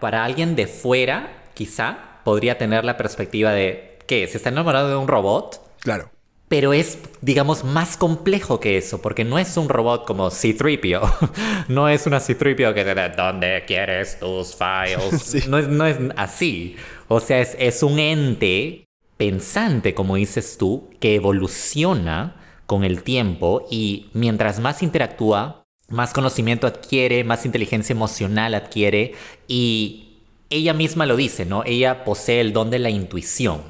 [0.00, 4.26] Para alguien de fuera, quizá, podría tener la perspectiva de, ¿qué?
[4.26, 5.62] ¿Se está enamorado de un robot?
[5.80, 6.10] Claro.
[6.48, 11.30] Pero es, digamos, más complejo que eso, porque no es un robot como C-3PO.
[11.68, 15.46] no es una C-3PO que te ¿dónde quieres tus files?
[15.48, 16.76] no, es, no es así.
[17.08, 18.86] O sea, es, es un ente
[19.18, 22.36] pensante, como dices tú, que evoluciona
[22.66, 29.14] con el tiempo y mientras más interactúa, más conocimiento adquiere, más inteligencia emocional adquiere
[29.48, 30.08] y
[30.50, 31.62] ella misma lo dice, ¿no?
[31.64, 33.62] Ella posee el don de la intuición.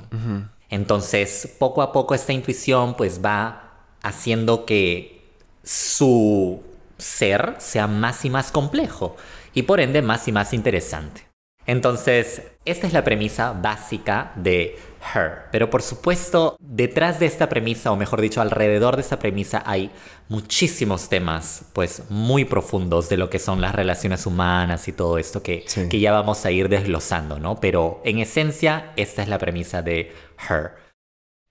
[0.70, 5.22] Entonces, poco a poco esta intuición pues va haciendo que
[5.62, 6.62] su
[6.98, 9.16] ser sea más y más complejo
[9.54, 11.26] y por ende más y más interesante.
[11.66, 14.78] Entonces, esta es la premisa básica de
[15.14, 15.48] Her.
[15.52, 19.90] Pero por supuesto, detrás de esta premisa, o mejor dicho, alrededor de esta premisa, hay
[20.28, 25.42] muchísimos temas, pues, muy profundos de lo que son las relaciones humanas y todo esto
[25.42, 25.88] que, Sí.
[25.88, 27.60] que ya vamos a ir desglosando, ¿no?
[27.60, 30.12] Pero en esencia, esta es la premisa de
[30.48, 30.72] Her.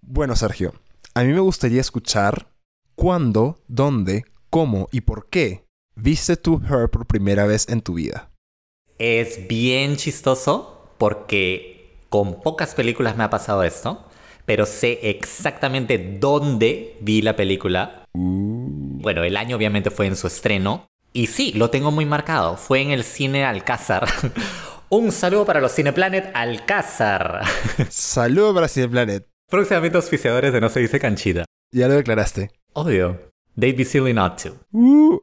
[0.02, 0.74] Bueno, Sergio,
[1.14, 2.48] a mí me gustaría escuchar
[2.96, 8.30] cuándo, dónde, cómo y por qué viste tú Her por primera vez en tu vida.
[9.00, 11.77] Es bien chistoso porque
[12.10, 14.06] con pocas películas me ha pasado esto,
[14.46, 18.04] pero sé exactamente dónde vi la película.
[18.14, 20.88] Bueno, el año obviamente fue en su estreno.
[21.14, 22.58] Y sí, lo tengo muy marcado.
[22.58, 24.08] Fue en el cine Alcázar.
[24.90, 27.42] Un saludo para los Cineplanet Alcázar.
[27.90, 29.28] Saludos para Cine Planet.
[29.50, 31.44] Próximamente auspiciadores de No se dice canchita.
[31.74, 32.52] Ya lo declaraste.
[32.72, 33.20] Obvio.
[33.60, 34.56] They'd be silly not to.
[34.72, 35.20] Uh,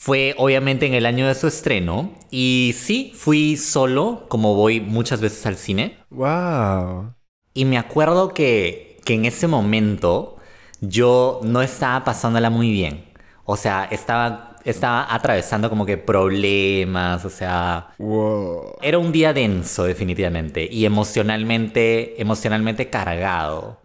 [0.00, 2.14] Fue obviamente en el año de su estreno.
[2.30, 5.98] Y sí, fui solo, como voy muchas veces al cine.
[6.08, 7.12] wow.
[7.52, 10.38] Y me acuerdo que, que en ese momento
[10.80, 13.12] yo no estaba pasándola muy bien.
[13.44, 17.88] O sea, estaba, estaba atravesando como que problemas, o sea...
[17.98, 18.78] Wow.
[18.80, 23.82] Era un día denso, definitivamente, y emocionalmente, emocionalmente cargado.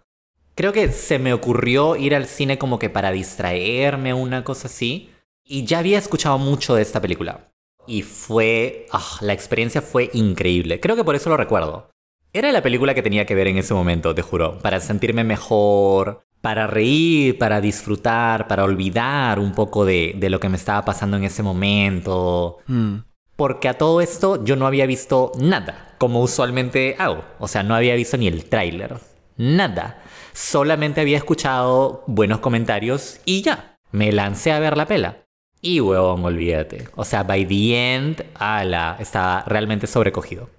[0.54, 5.10] Creo que se me ocurrió ir al cine como que para distraerme, una cosa así.
[5.48, 7.52] Y ya había escuchado mucho de esta película.
[7.86, 8.86] Y fue...
[8.90, 10.80] ah, la experiencia fue increíble.
[10.80, 11.90] Creo que por eso lo recuerdo.
[12.32, 14.58] Era la película que tenía que ver en ese momento, te juro.
[14.58, 20.48] Para sentirme mejor, para reír, para disfrutar, para olvidar un poco de, de lo que
[20.48, 22.58] me estaba pasando en ese momento.
[22.66, 22.96] Hmm.
[23.36, 27.24] Porque a todo esto yo no había visto nada, como usualmente hago.
[27.38, 28.96] O sea, no había visto ni el tráiler.
[29.36, 30.02] Nada.
[30.32, 33.78] Solamente había escuchado buenos comentarios y ya.
[33.92, 35.25] Me lancé a ver la pela.
[35.60, 36.88] Y huevón, olvídate.
[36.94, 40.50] O sea, by the end, ala, estaba realmente sobrecogido.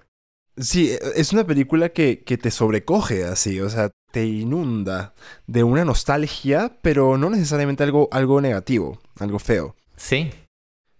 [0.56, 5.14] Sí, es una película que, que te sobrecoge así, o sea, te inunda
[5.46, 9.76] de una nostalgia, pero no necesariamente algo, algo negativo, algo feo.
[9.96, 10.30] Sí.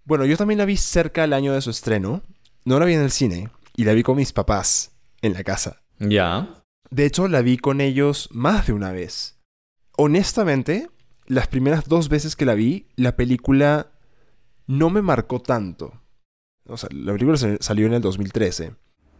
[0.05, 2.21] Bueno, yo también la vi cerca del año de su estreno.
[2.65, 4.91] No la vi en el cine y la vi con mis papás
[5.21, 5.81] en la casa.
[5.99, 6.63] Ya.
[6.89, 9.39] De hecho, la vi con ellos más de una vez.
[9.97, 10.89] Honestamente,
[11.29, 13.91] las primeras dos veces que la vi, la película
[14.67, 15.93] no me marcó tanto.
[16.67, 18.73] O sea, la película salió en el 2013.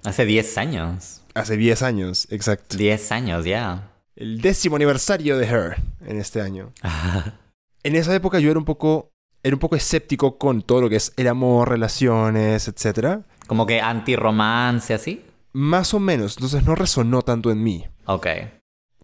[0.03, 1.21] Hace 10 años.
[1.35, 2.75] Hace 10 años, exacto.
[2.77, 3.91] 10 años, ya.
[4.15, 6.73] El décimo aniversario de Her en este año.
[7.81, 10.97] En esa época yo era un poco, era un poco escéptico con todo lo que
[10.97, 13.21] es el amor, relaciones, etc.
[13.47, 15.23] Como que anti-romance, así.
[15.53, 17.85] Más o menos, entonces no resonó tanto en mí.
[18.05, 18.27] Ok.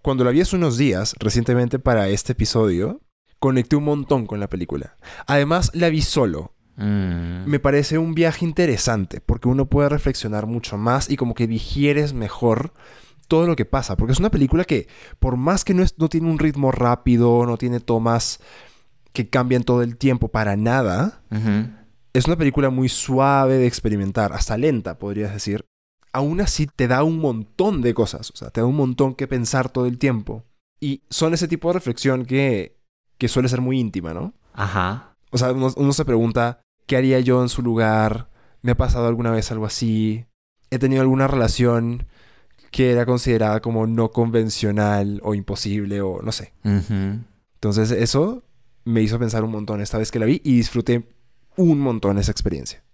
[0.05, 3.01] Cuando la vi hace unos días, recientemente para este episodio,
[3.39, 4.97] conecté un montón con la película.
[5.25, 6.53] Además, la vi solo.
[6.75, 7.45] Mm.
[7.49, 12.13] Me parece un viaje interesante porque uno puede reflexionar mucho más y como que digieres
[12.13, 12.71] mejor
[13.27, 13.97] todo lo que pasa.
[13.97, 14.87] Porque es una película que,
[15.17, 18.39] por más que no, es- no tiene un ritmo rápido, no tiene tomas
[19.11, 21.23] que cambian todo el tiempo para nada,
[22.13, 25.65] es una película muy suave de experimentar, hasta lenta, podrías decir.
[26.15, 29.27] Aún así te da un montón de cosas, o sea, te da un montón que
[29.27, 30.45] pensar todo el tiempo.
[30.79, 32.77] Y son ese tipo de reflexión que,
[33.17, 34.33] que suele ser muy íntima, ¿no?
[34.53, 35.17] Ajá.
[35.31, 38.29] O sea, uno, uno se pregunta, ¿qué haría yo en su lugar?
[38.61, 40.25] ¿Me ha pasado alguna vez algo así?
[40.71, 42.05] ¿He tenido alguna relación
[42.71, 46.53] que era considerada como no convencional o imposible o no sé?
[47.55, 48.43] Entonces eso
[48.85, 51.09] me hizo pensar un montón esta vez que la vi y disfruté
[51.57, 52.85] un montón esa experiencia.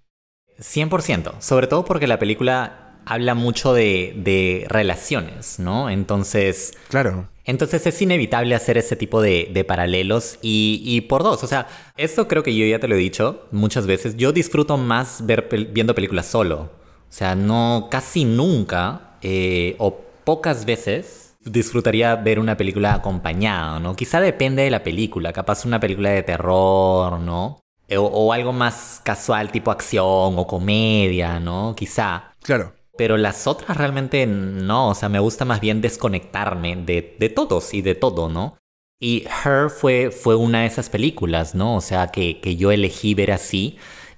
[0.59, 5.89] 100%, sobre todo porque la película habla mucho de, de relaciones, ¿no?
[5.89, 7.27] Entonces, Claro.
[7.45, 11.67] entonces es inevitable hacer ese tipo de, de paralelos y, y por dos, o sea,
[11.97, 15.47] esto creo que yo ya te lo he dicho muchas veces, yo disfruto más ver
[15.71, 16.61] viendo películas solo,
[17.09, 23.95] o sea, no, casi nunca eh, o pocas veces disfrutaría ver una película acompañada, ¿no?
[23.95, 27.59] Quizá depende de la película, capaz una película de terror, ¿no?
[27.87, 31.75] Eh, O, o algo más casual, tipo acción o comedia, ¿no?
[31.75, 32.33] Quizá.
[32.43, 32.73] Claro.
[32.97, 37.73] Pero las otras realmente no, o sea, me gusta más bien desconectarme de, de todos
[37.73, 38.57] y de todo, ¿no?
[38.99, 41.75] Y Her fue, fue una de esas películas, ¿no?
[41.75, 43.77] O sea, que, que yo elegí ver así.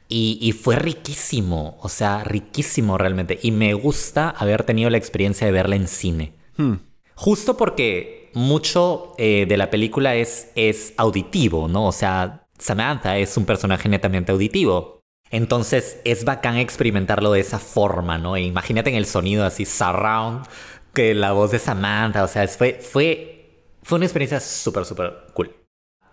[0.10, 3.40] Y, y fue riquísimo, o sea, riquísimo realmente.
[3.42, 6.34] Y me gusta haber tenido la experiencia de verla en cine.
[6.58, 6.76] Hmm.
[7.16, 11.88] Justo porque mucho eh, de la película es, es auditivo, ¿no?
[11.88, 15.03] O sea, Samantha es un personaje netamente auditivo.
[15.34, 18.36] Entonces es bacán experimentarlo de esa forma, ¿no?
[18.36, 20.46] E imagínate en el sonido así, surround,
[20.94, 25.52] que la voz de Samantha, o sea, fue, fue, fue una experiencia súper, súper cool.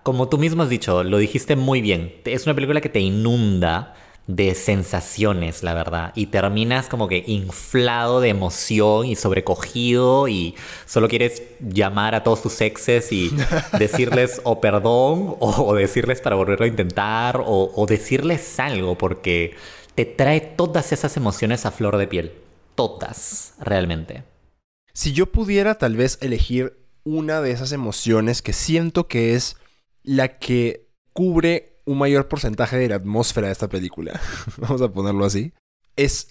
[0.03, 2.15] como tú mismo has dicho, lo dijiste muy bien.
[2.25, 3.95] Es una película que te inunda
[4.27, 6.13] de sensaciones, la verdad.
[6.15, 10.55] Y terminas como que inflado de emoción y sobrecogido y
[10.87, 13.31] solo quieres llamar a todos tus exes y
[13.79, 19.57] decirles o perdón o, decirles para volverlo a intentar o, o decirles algo porque
[19.95, 22.33] te trae todas esas emociones a flor de piel.
[22.75, 24.23] Todas, realmente.
[24.93, 29.57] Si yo pudiera tal vez elegir una de esas emociones que siento que es
[30.03, 34.21] la que cubre un mayor porcentaje de la atmósfera de esta película,
[34.57, 35.53] vamos a ponerlo así,
[35.97, 36.29] es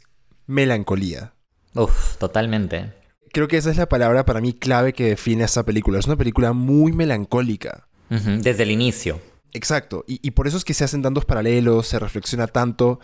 [0.47, 1.34] melancolía.
[1.76, 2.93] Uf, totalmente.
[3.32, 5.99] Creo que esa es la palabra para mí clave que define esta película.
[5.99, 7.88] Es una película muy melancólica.
[8.10, 9.22] Desde el inicio.
[9.53, 10.03] Exacto.
[10.07, 12.99] Y, y, por eso es que se hacen tantos paralelos, se reflexiona tanto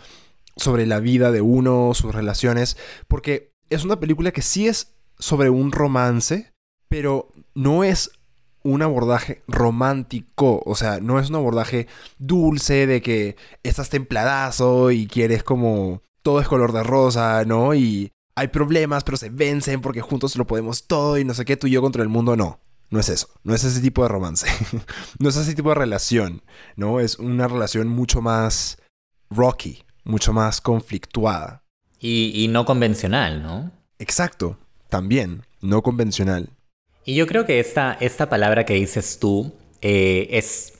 [0.56, 2.76] sobre la vida de uno, sus relaciones,
[3.06, 6.52] porque es una película que sí es sobre un romance,
[6.88, 8.10] pero no es
[8.66, 11.86] un abordaje romántico, o sea, no es un abordaje
[12.18, 17.74] dulce de que estás templadazo y quieres como todo es color de rosa, ¿no?
[17.74, 21.56] Y hay problemas, pero se vencen porque juntos lo podemos todo y no sé qué,
[21.56, 22.60] tú y yo contra el mundo, no.
[22.90, 24.46] No es eso, no es ese tipo de romance,
[25.18, 26.42] no es ese tipo de relación,
[26.76, 27.00] ¿no?
[27.00, 28.78] Es una relación mucho más
[29.28, 31.64] rocky, mucho más conflictuada.
[31.98, 33.72] Y, y no convencional, ¿no?
[33.98, 34.58] Exacto,
[34.88, 36.50] también, no convencional.
[37.06, 40.74] Y yo creo que esta, esta palabra que dices tú eh, es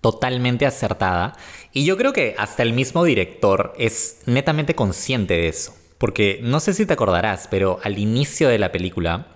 [0.00, 1.36] totalmente acertada.
[1.72, 5.76] Y yo creo que hasta el mismo director es netamente consciente de eso.
[5.98, 9.26] Porque no sé si te acordarás, pero al inicio de la película,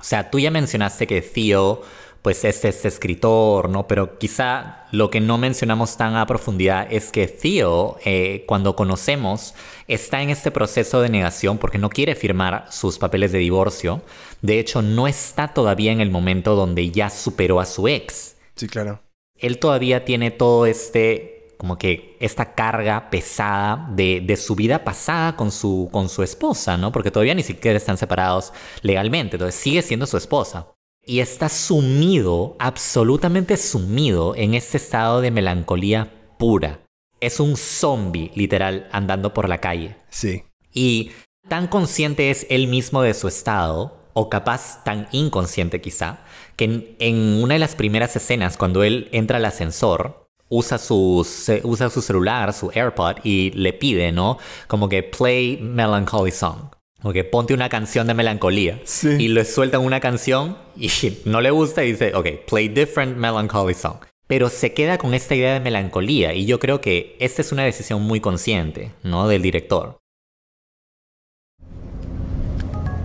[0.00, 1.82] o sea, tú ya mencionaste que Theo
[2.24, 3.86] pues es este escritor, ¿no?
[3.86, 9.54] Pero quizá lo que no mencionamos tan a profundidad es que Theo, eh, cuando conocemos,
[9.88, 14.00] está en este proceso de negación porque no quiere firmar sus papeles de divorcio.
[14.40, 18.36] De hecho, no está todavía en el momento donde ya superó a su ex.
[18.56, 19.02] Sí, claro.
[19.36, 25.36] Él todavía tiene todo este, como que esta carga pesada de, de, su vida pasada
[25.36, 26.90] con su, con su esposa, ¿no?
[26.90, 30.68] Porque todavía ni siquiera están separados legalmente, entonces sigue siendo su esposa
[31.06, 36.80] y está sumido, absolutamente sumido en este estado de melancolía pura.
[37.20, 39.96] Es un zombie, literal, andando por la calle.
[40.10, 40.44] Sí.
[40.72, 41.12] Y
[41.48, 46.20] tan consciente es él mismo de su estado, o capaz tan inconsciente quizá,
[46.56, 51.26] que en, una de las primeras escenas, cuando él entra al ascensor, usa su,
[51.64, 54.38] usa su celular, su AirPod, y le pide, ¿no?
[54.68, 56.73] Como que play melancholy song.
[57.06, 58.80] Ok, ponte una canción de melancolía.
[59.02, 60.88] Y le sueltan una canción y
[61.26, 63.96] no le gusta y dice, ok, play different melancholy song.
[64.26, 67.62] Pero se queda con esta idea de melancolía y yo creo que esta es una
[67.62, 69.28] decisión muy consciente, ¿no?
[69.28, 69.98] Del director.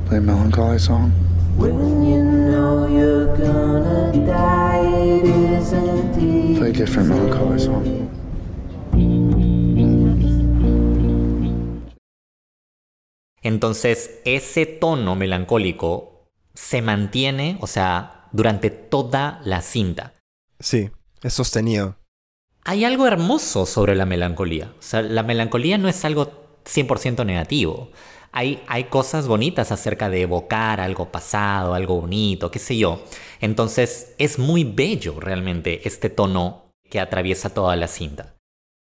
[0.08, 1.12] Play melancholy song.
[6.58, 8.09] Play different melancholy song.
[13.42, 20.14] Entonces, ese tono melancólico se mantiene, o sea, durante toda la cinta.
[20.60, 20.90] Sí,
[21.24, 21.98] es sostenido.
[22.66, 24.74] Hay algo hermoso sobre la melancolía.
[24.78, 27.92] O sea, la melancolía no es algo 100% negativo.
[28.32, 33.04] Hay, hay cosas bonitas acerca de evocar algo pasado, algo bonito, qué sé yo.
[33.40, 38.36] Entonces, es muy bello realmente este tono que atraviesa toda la cinta.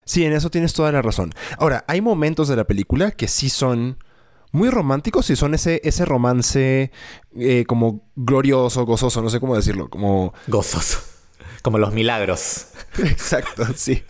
[0.06, 1.34] Sí, en eso tienes toda la razón.
[1.58, 4.00] Ahora, hay momentos de la película que sí son
[4.52, 6.92] muy románticos y son ese, ese romance
[7.38, 10.34] eh, como glorioso, gozoso, no sé cómo decirlo, como...
[10.48, 11.00] Gozoso.
[11.62, 12.68] Como los milagros.
[12.98, 14.04] Exacto, sí.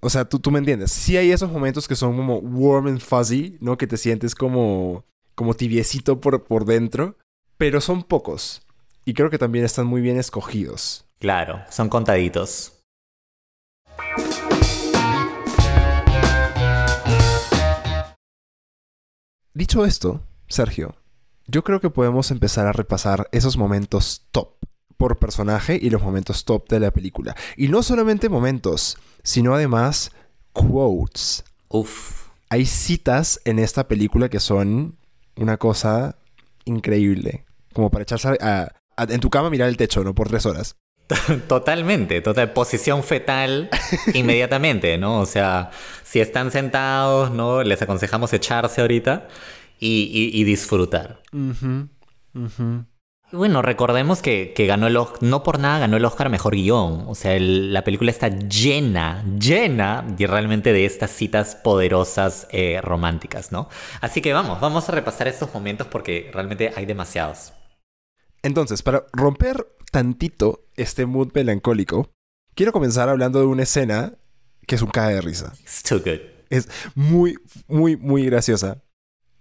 [0.00, 0.90] O sea, tú, tú me entiendes.
[0.90, 3.78] Sí hay esos momentos que son como warm and fuzzy, ¿no?
[3.78, 5.04] Que te sientes como,
[5.34, 7.16] como tibiecito por, por dentro,
[7.56, 8.62] pero son pocos.
[9.04, 11.06] Y creo que también están muy bien escogidos.
[11.18, 12.81] Claro, son contaditos.
[19.54, 20.94] Dicho esto, Sergio,
[21.46, 24.54] yo creo que podemos empezar a repasar esos momentos top
[24.96, 27.36] por personaje y los momentos top de la película.
[27.58, 30.10] Y no solamente momentos, sino además
[30.54, 31.44] quotes.
[31.68, 32.28] Uf.
[32.48, 34.96] Hay citas en esta película que son
[35.36, 36.16] una cosa
[36.64, 37.44] increíble.
[37.74, 38.30] Como para echarse
[38.96, 40.14] en tu cama mirar el techo, ¿no?
[40.14, 40.76] Por tres horas.
[41.48, 43.70] Totalmente, total posición fetal
[44.14, 45.20] inmediatamente, ¿no?
[45.20, 45.70] O sea,
[46.02, 47.62] si están sentados, ¿no?
[47.62, 49.28] Les aconsejamos echarse ahorita
[49.78, 51.20] y, disfrutar.
[53.32, 57.04] Bueno, recordemos que, ganó el Oscar, no por nada ganó el Oscar Mejor Guión.
[57.08, 63.50] O sea, la película está llena, llena y realmente de estas citas poderosas eh, románticas,
[63.50, 63.68] ¿no?
[64.00, 67.54] Así que vamos, vamos a repasar estos momentos porque realmente hay demasiados.
[68.42, 72.10] Entonces, para romper tantito este mood melancólico,
[72.54, 74.14] Quiero comenzar hablando de una escena
[74.66, 75.54] que es un cae de risa.
[75.62, 76.20] It's too good.
[76.50, 78.82] Es muy, muy, muy graciosa.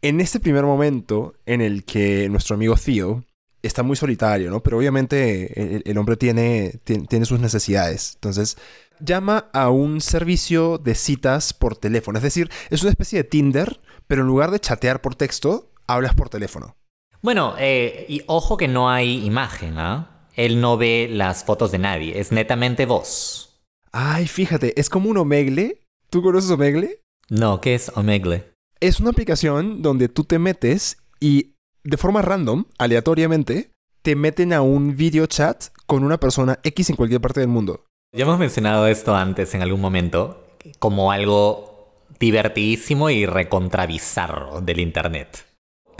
[0.02, 3.26] En este primer momento en el que nuestro amigo Theo
[3.62, 4.64] está muy solitario, ¿no?
[4.64, 8.14] Pero obviamente el, el hombre tiene, tiene, tiene sus necesidades.
[8.16, 8.58] Entonces
[9.02, 12.18] llama a un servicio de citas por teléfono.
[12.18, 16.16] Es decir, es una especie de Tinder, pero en lugar de chatear por texto, hablas
[16.16, 16.78] por teléfono.
[17.22, 20.28] Bueno, eh, y ojo que no hay imagen, ¿ah?
[20.34, 23.62] Él no ve las fotos de nadie, es netamente voz.
[23.92, 25.78] Ay, fíjate, es como un Omegle.
[26.10, 27.02] ¿Tú conoces Omegle?
[27.30, 28.52] No, ¿qué es Omegle?
[28.80, 31.54] Es una aplicación donde tú te metes y
[31.84, 36.96] de forma random, aleatoriamente, te meten a un video chat con una persona X en
[36.96, 37.86] cualquier parte del mundo.
[38.14, 40.44] Ya hemos mencionado esto antes en algún momento
[40.80, 45.51] como algo divertidísimo y recontravizarro del internet.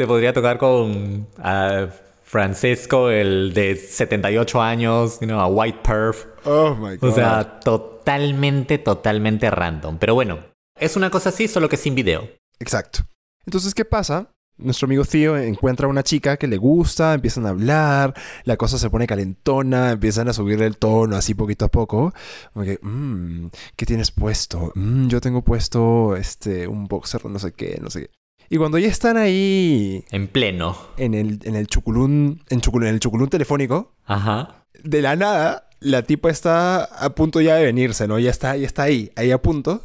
[0.02, 1.86] Te podría tocar con ah,
[2.24, 6.26] Francisco, el de 78 años, you know, a white perf.
[6.44, 10.00] Oh my O sea, totalmente, totalmente random.
[10.00, 10.40] Pero bueno,
[10.80, 12.28] es una cosa así, solo que sin video.
[12.58, 13.02] Exacto.
[13.46, 14.32] Entonces, ¿qué pasa?
[14.58, 18.80] Nuestro amigo Theo encuentra a una chica que le gusta, empiezan a hablar, la cosa
[18.80, 22.12] se pone calentona, empiezan a subirle el tono así poquito a poco.
[22.54, 24.72] Como que, mmm, ¿qué tienes puesto?
[24.74, 28.21] "Mm, yo tengo puesto este, un boxer, no sé qué, no sé qué.
[28.54, 30.78] Y cuando ya están ahí En pleno.
[30.98, 34.66] en el, en el chuculún, en, chuculún, en el chuculún telefónico, Ajá.
[34.84, 38.20] de la nada, la tipa está a punto ya de venirse, ¿no?
[38.20, 39.82] Ya está, ya está ahí, ahí a punto.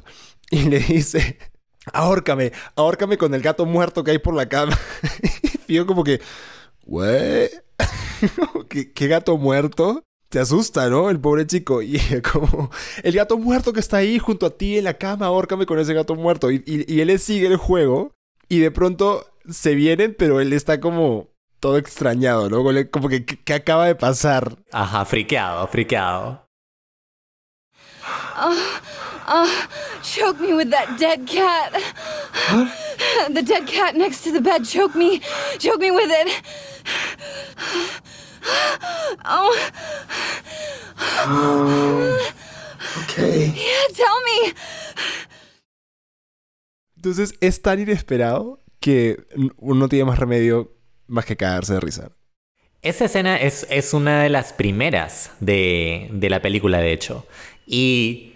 [0.51, 1.39] Y le dice,
[1.93, 4.77] ahórcame, ahórcame con el gato muerto que hay por la cama.
[5.69, 6.21] y yo como que.
[8.69, 10.03] ¿Qué, ¿Qué gato muerto?
[10.29, 11.09] Te asusta, ¿no?
[11.09, 11.83] El pobre chico.
[11.83, 12.01] Y
[12.33, 12.71] como,
[13.05, 15.95] el gato muerto que está ahí junto a ti en la cama, ahórcame con ese
[15.95, 16.51] gato muerto.
[16.51, 18.16] Y, y, y él le sigue el juego.
[18.49, 21.29] Y de pronto se vienen, pero él está como
[21.61, 22.63] todo extrañado, ¿no?
[22.91, 24.57] Como que, ¿qué acaba de pasar?
[24.73, 26.47] Ajá, friqueado, friqueado.
[29.29, 29.49] Uh,
[30.03, 31.73] choke me with that dead cat.
[33.33, 34.65] The dead cat next to the bed.
[34.65, 35.21] Choke me.
[35.59, 36.43] Choke me with it.
[39.25, 39.53] Oh,
[43.03, 43.47] Okay.
[43.47, 44.53] yeah, tell me.
[47.07, 49.17] Entonces es tan inesperado que
[49.59, 50.73] uno no tiene más remedio
[51.07, 52.11] más que cagarse de risa.
[52.83, 57.25] Esa escena es, es una de las primeras de, de la película, de hecho.
[57.65, 58.35] Y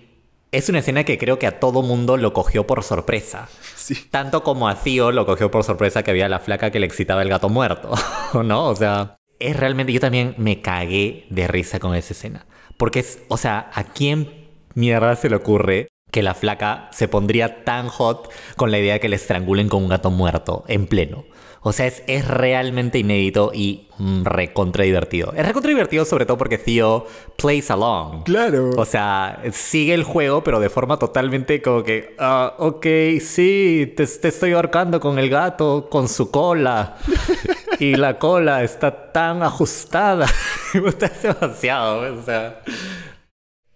[0.52, 3.48] es una escena que creo que a todo mundo lo cogió por sorpresa.
[3.74, 3.96] Sí.
[4.08, 7.22] Tanto como a Theo lo cogió por sorpresa que había la flaca que le excitaba
[7.22, 7.90] el gato muerto.
[8.44, 8.68] ¿No?
[8.68, 9.92] O sea, es realmente.
[9.92, 12.46] Yo también me cagué de risa con esa escena.
[12.76, 13.18] Porque es.
[13.26, 18.30] O sea, ¿a quién mierda se le ocurre que la flaca se pondría tan hot
[18.56, 21.24] con la idea de que le estrangulen con un gato muerto en pleno?
[21.62, 25.34] O sea, es, es realmente inédito y mm, recontra divertido.
[25.36, 27.06] Es recontra divertido sobre todo porque Theo
[27.36, 28.22] plays along.
[28.24, 28.70] Claro.
[28.78, 32.86] O sea, sigue el juego, pero de forma totalmente como que, ah, ok,
[33.20, 36.96] sí, te, te estoy ahorcando con el gato, con su cola.
[37.78, 40.26] y la cola está tan ajustada.
[40.74, 42.62] Me gusta demasiado, o sea.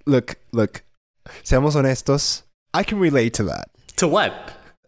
[0.06, 0.70] Look, look.
[1.42, 2.44] Seamos honestos.
[2.78, 3.64] I can relate to that.
[3.96, 4.32] ¿To what?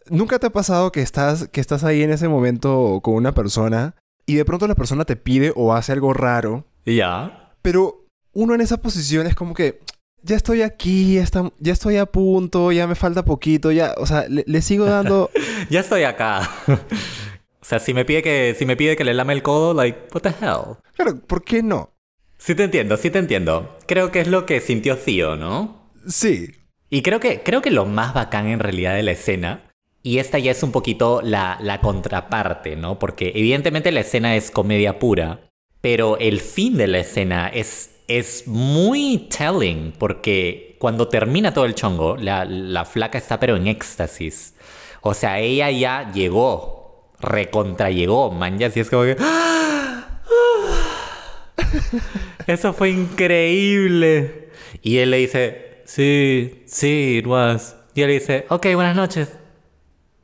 [0.09, 3.95] ¿Nunca te ha pasado que estás, que estás ahí en ese momento con una persona
[4.25, 7.53] y de pronto la persona te pide o hace algo raro, Ya.
[7.61, 9.79] pero uno en esa posición es como que
[10.21, 14.05] ya estoy aquí, ya, está- ya estoy a punto, ya me falta poquito, ya, o
[14.05, 15.29] sea, le, le sigo dando...
[15.69, 16.49] Ya estoy acá.
[16.67, 19.97] o sea, si me pide que, si me pide que le lame el codo, like,
[20.13, 20.77] what the hell?
[20.95, 21.91] claro, ¿por qué no?
[22.37, 23.77] Sí te entiendo, sí te entiendo.
[23.87, 25.76] Creo que es lo que sintió Theo, ¿no?
[26.07, 26.53] Sí,
[26.89, 29.69] Y creo que, creo que lo más bacán en realidad de la escena,
[30.03, 32.97] y esta ya es un poquito la, la contraparte, ¿no?
[32.97, 35.49] Porque evidentemente la escena es comedia pura,
[35.81, 41.75] pero el fin de la escena es, es muy telling, porque cuando termina todo el
[41.75, 44.53] chongo, la, la flaca está pero en éxtasis.
[45.01, 49.17] O sea, ella ya llegó, recontra llegó, man, ya así es como que...
[52.47, 54.51] Eso fue increíble.
[54.81, 57.75] Y él le dice, sí, sí, it was.
[57.95, 59.29] Y él dice, ok, buenas noches.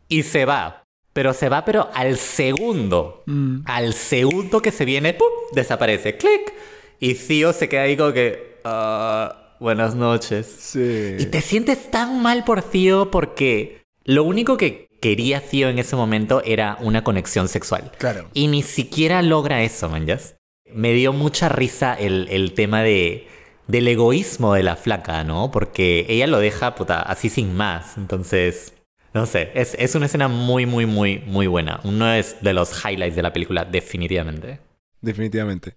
[0.08, 0.84] Y se va.
[1.14, 3.24] Pero se va, pero al segundo.
[3.66, 5.28] Al segundo que se viene, ¡pum!
[5.54, 6.18] desaparece.
[6.18, 6.54] ¡Clic!
[7.00, 10.46] Y Theo se queda ahí como que, "Ah, buenas noches.
[10.48, 11.16] sí.
[11.20, 15.96] Y te sientes tan mal por Theo porque lo único que quería Theo en ese
[15.96, 17.92] momento era una conexión sexual.
[18.00, 18.30] Claro.
[18.34, 20.36] Y ni siquiera logra eso, manjas.
[20.74, 23.28] Me dio mucha risa el, el tema de,
[23.68, 25.52] del egoísmo de la flaca, ¿no?
[25.52, 27.98] Porque ella lo deja, puta, así sin más.
[27.98, 28.74] Entonces,
[29.14, 31.80] no sé, es, es una escena muy, muy, muy, muy buena.
[31.84, 34.60] Uno es de los highlights de la película, definitivamente.
[35.02, 35.76] Definitivamente.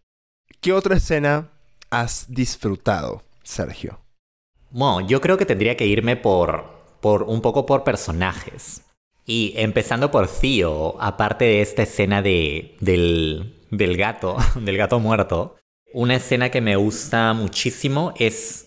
[0.60, 1.50] ¿Qué otra escena
[1.90, 4.00] has disfrutado, Sergio?
[4.70, 6.64] Bueno, yo creo que tendría que irme por,
[7.00, 8.82] por un poco por personajes.
[9.26, 15.56] Y empezando por Theo, aparte de esta escena de, del, del gato, del gato muerto,
[15.96, 18.64] una escena que me gusta muchísimo es...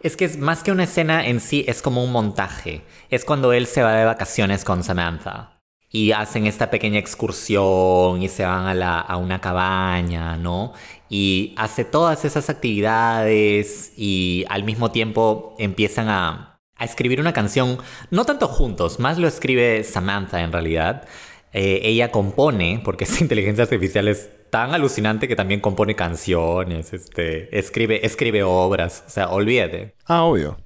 [0.00, 2.80] Es que es más que una escena en sí, es como un montaje.
[3.10, 5.60] Es cuando él se va de vacaciones con Samantha.
[5.90, 10.72] Y hacen esta pequeña excursión y se van a, la, a una cabaña, ¿no?
[11.10, 17.76] Y hace todas esas actividades y al mismo tiempo empiezan a, a escribir una canción,
[18.10, 21.06] no tanto juntos, más lo escribe Samantha en realidad.
[21.52, 27.56] Eh, ella compone, porque esa inteligencia artificial es tan alucinante que también compone canciones, este,
[27.56, 29.94] escribe, escribe obras, o sea, olvídate.
[30.06, 30.58] Ah, obvio.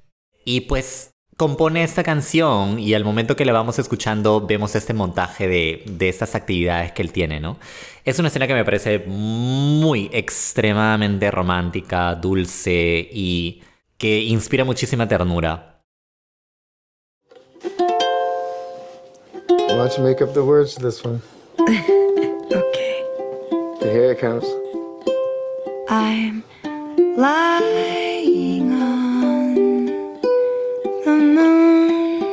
[0.43, 5.47] Y pues compone esta canción y al momento que la vamos escuchando vemos este montaje
[5.47, 7.57] de, de estas actividades que él tiene, ¿no?
[8.05, 13.63] Es una escena que me parece muy extremadamente romántica, dulce y
[13.97, 15.81] que inspira muchísima ternura.
[19.67, 21.21] Why don't you make up the words to this one?
[23.85, 24.43] Here it comes.
[25.87, 26.43] I'm
[27.15, 29.85] lying on
[31.05, 32.25] the moon.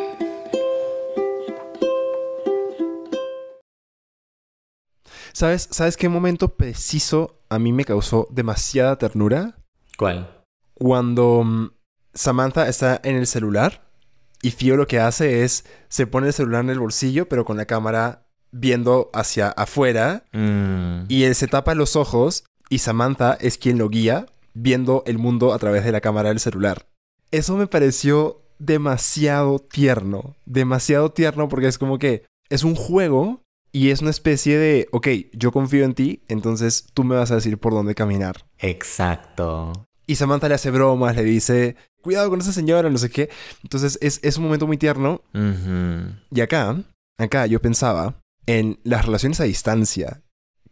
[5.34, 9.58] ¿Sabes, ¿Sabes qué momento preciso a mí me causó demasiada ternura?
[9.98, 10.44] ¿Cuál?
[10.72, 11.70] Cuando mm,
[12.14, 13.82] Samantha está en el celular
[14.40, 17.58] y Theo lo que hace es se pone el celular en el bolsillo, pero con
[17.58, 18.21] la cámara
[18.52, 23.88] viendo hacia afuera Mm, y él se tapa los ojos y Samantha es quien lo
[23.88, 26.86] guía viendo el mundo a través de la cámara del celular.
[27.30, 33.40] Eso me pareció demasiado tierno, demasiado tierno porque es como que es un juego
[33.72, 37.36] y es una especie de, ok, yo confío en ti, entonces tú me vas a
[37.36, 38.44] decir por dónde caminar.
[38.58, 39.72] exacto.
[40.06, 43.30] Y Samantha le hace bromas, le dice, cuidado con esa señora, no sé qué.
[43.62, 45.22] Entonces es, es un momento muy tierno.
[46.30, 46.76] Y acá,
[47.18, 48.16] acá yo pensaba
[48.46, 50.22] en las relaciones a distancia.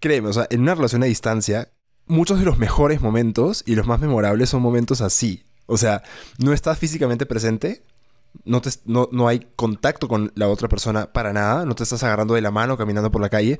[0.00, 1.72] Créeme, o sea, en una relación a distancia,
[2.06, 5.44] muchos de los mejores momentos y los más memorables son momentos así.
[5.66, 6.02] O sea,
[6.38, 7.84] no estás físicamente presente,
[8.44, 12.02] no, te- no, no hay contacto con la otra persona para nada, no te estás
[12.02, 13.58] agarrando de la mano caminando por la calle,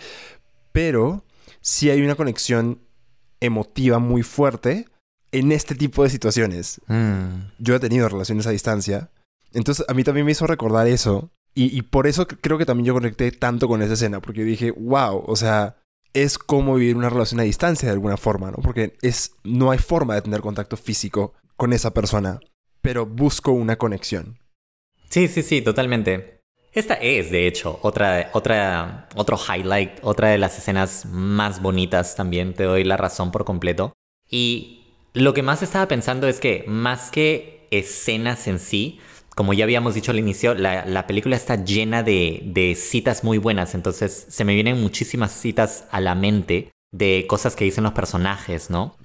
[0.73, 1.25] pero
[1.61, 2.81] sí hay una conexión
[3.41, 4.87] emotiva muy fuerte
[5.33, 7.51] en este tipo de situaciones Mm.
[7.59, 9.11] yo he tenido relaciones a distancia.
[9.53, 11.31] Entonces a mí también me hizo recordar eso.
[11.55, 14.21] Y, por eso creo que también yo conecté tanto con esa escena.
[14.21, 15.77] Porque dije, wow, o sea,
[16.15, 18.59] es como vivir una relación a distancia de alguna forma, ¿no?
[18.63, 22.41] Porque es, no hay forma de tener contacto físico con esa persona.
[22.81, 24.39] Pero busco una conexión.
[25.11, 26.41] Sí, sí, sí, totalmente.
[26.73, 32.55] Esta es, de hecho, otra, otra, otro highlight, otra de las escenas más bonitas también,
[32.55, 33.93] te doy la razón por completo.
[34.31, 39.01] Y lo que más estaba pensando es que, más que escenas en sí,
[39.41, 43.39] como ya habíamos dicho al inicio, la, la película está llena de, de citas muy
[43.39, 47.95] buenas, entonces se me vienen muchísimas citas a la mente de cosas que dicen los
[47.95, 48.97] personajes, ¿no?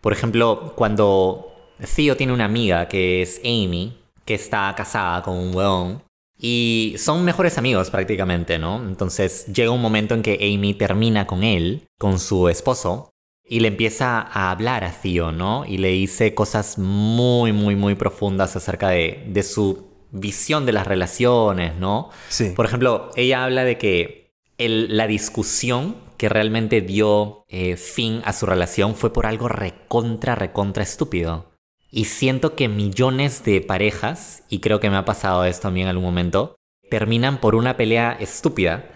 [0.00, 1.54] Por ejemplo, cuando
[1.94, 6.02] Theo tiene una amiga que es Amy, que está casada con un weón,
[6.36, 8.82] y son mejores amigos prácticamente, ¿no?
[8.82, 13.10] Entonces llega un momento en que Amy termina con él, con su esposo,
[13.48, 15.64] y le empieza a hablar a Theo, ¿no?
[15.66, 20.86] Y le dice cosas muy, muy, muy profundas acerca de, de su visión de las
[20.86, 22.10] relaciones, ¿no?
[22.28, 22.50] Sí.
[22.54, 28.32] Por ejemplo, ella habla de que el- la discusión que realmente dio eh, fin a
[28.32, 31.52] su relación fue por algo recontra, recontra estúpido.
[31.90, 35.80] Y siento que millones de parejas, y creo que me ha pasado esto a mí
[35.80, 36.56] en algún momento,
[36.90, 38.90] terminan por una pelea estúpida.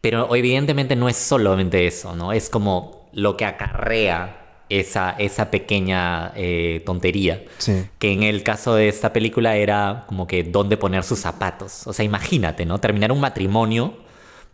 [0.00, 2.32] Pero evidentemente no es solamente eso, ¿no?
[2.32, 7.42] Es como lo que acarrea esa, esa pequeña eh, tontería.
[7.56, 7.86] Sí.
[7.98, 11.86] Que en el caso de esta película era como que dónde poner sus zapatos.
[11.86, 12.78] O sea, imagínate, ¿no?
[12.78, 13.94] Terminar un matrimonio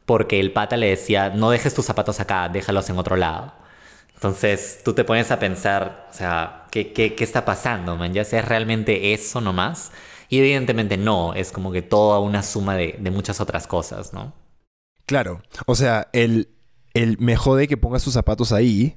[0.07, 3.53] porque el pata le decía, no dejes tus zapatos acá, déjalos en otro lado.
[4.15, 8.15] Entonces tú te pones a pensar, o sea, ¿qué, qué, qué está pasando, man?
[8.15, 9.91] ¿Ya sea es realmente eso nomás?
[10.29, 14.33] Y evidentemente no, es como que toda una suma de, de muchas otras cosas, ¿no?
[15.05, 15.43] Claro.
[15.67, 16.49] O sea, el,
[16.95, 18.97] el me jode que pongas tus zapatos ahí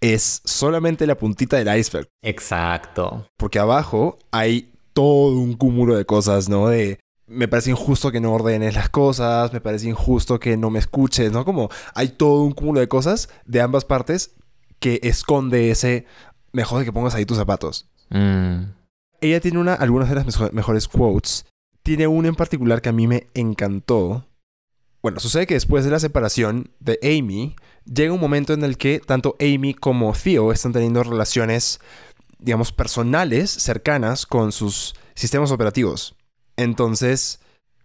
[0.00, 2.08] es solamente la puntita del iceberg.
[2.22, 3.26] Exacto.
[3.36, 6.68] Porque abajo hay todo un cúmulo de cosas, ¿no?
[6.68, 10.80] De me parece injusto que no ordenes las cosas, me parece injusto que no me
[10.80, 11.44] escuches, ¿no?
[11.44, 14.32] Como hay todo un cúmulo de cosas de ambas partes
[14.80, 16.06] que esconde ese
[16.52, 17.88] me jode que pongas ahí tus zapatos.
[18.08, 18.72] Mm.
[19.20, 21.44] Ella tiene una, algunas de las mejo- mejores quotes.
[21.82, 24.26] Tiene una en particular que a mí me encantó.
[25.02, 29.00] Bueno, sucede que después de la separación de Amy, llega un momento en el que
[29.00, 31.80] tanto Amy como Theo están teniendo relaciones
[32.40, 36.16] digamos, personales cercanas con sus sistemas operativos.
[36.56, 37.40] Entonces,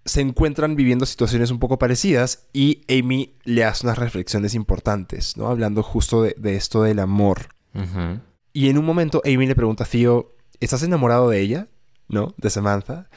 [0.06, 5.48] se encuentran viviendo situaciones un poco parecidas y Amy le hace unas reflexiones importantes, ¿no?
[5.48, 7.50] Hablando justo de, de esto del amor.
[8.54, 11.68] Y en un momento Amy le pregunta a Theo, ¿estás enamorado de ella?
[12.08, 12.34] ¿No?
[12.38, 13.10] De Samantha.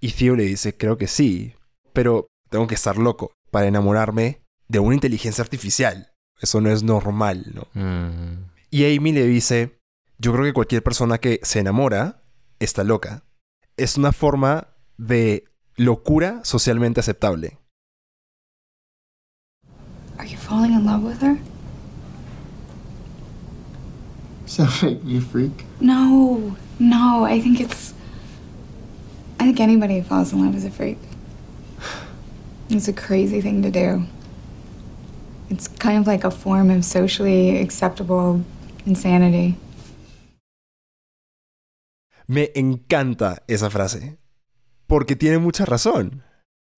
[0.00, 1.54] Y Theo le dice, creo que sí,
[1.92, 6.12] pero tengo que estar loco para enamorarme de una inteligencia artificial.
[6.40, 7.66] Eso no es normal, ¿no?
[7.74, 8.44] Mm.
[8.70, 9.78] Y Amy le dice,
[10.18, 12.22] yo creo que cualquier persona que se enamora
[12.58, 13.24] está loca.
[13.76, 15.44] Es una forma de
[15.76, 17.58] locura socialmente aceptable.
[20.18, 21.38] Are you falling in love with her?
[24.46, 25.64] Sound like me freak?
[25.80, 27.24] No, no.
[27.24, 27.94] I think it's.
[29.38, 30.98] I think anybody who falls in love is a freak.
[32.70, 34.06] It's a crazy thing to do.
[35.50, 38.44] It's kind of like a form of socially acceptable
[38.86, 39.56] insanity.
[42.28, 44.18] Me encanta esa frase.
[44.86, 46.22] Porque tiene mucha razón.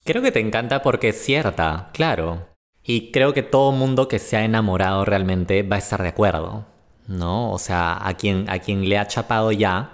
[0.02, 2.48] Creo que te encanta porque es cierta, claro.
[2.82, 6.64] Y creo que todo mundo que se ha enamorado realmente va a estar de acuerdo,
[7.06, 7.52] ¿no?
[7.52, 9.92] O sea, a quien, a quien le ha chapado ya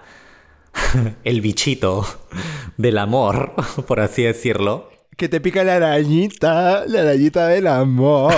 [1.24, 2.06] el bichito
[2.76, 3.54] del amor,
[3.88, 4.97] por así decirlo.
[5.18, 8.32] Que te pica la arañita, la arañita del amor.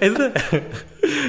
[0.00, 0.32] Es de,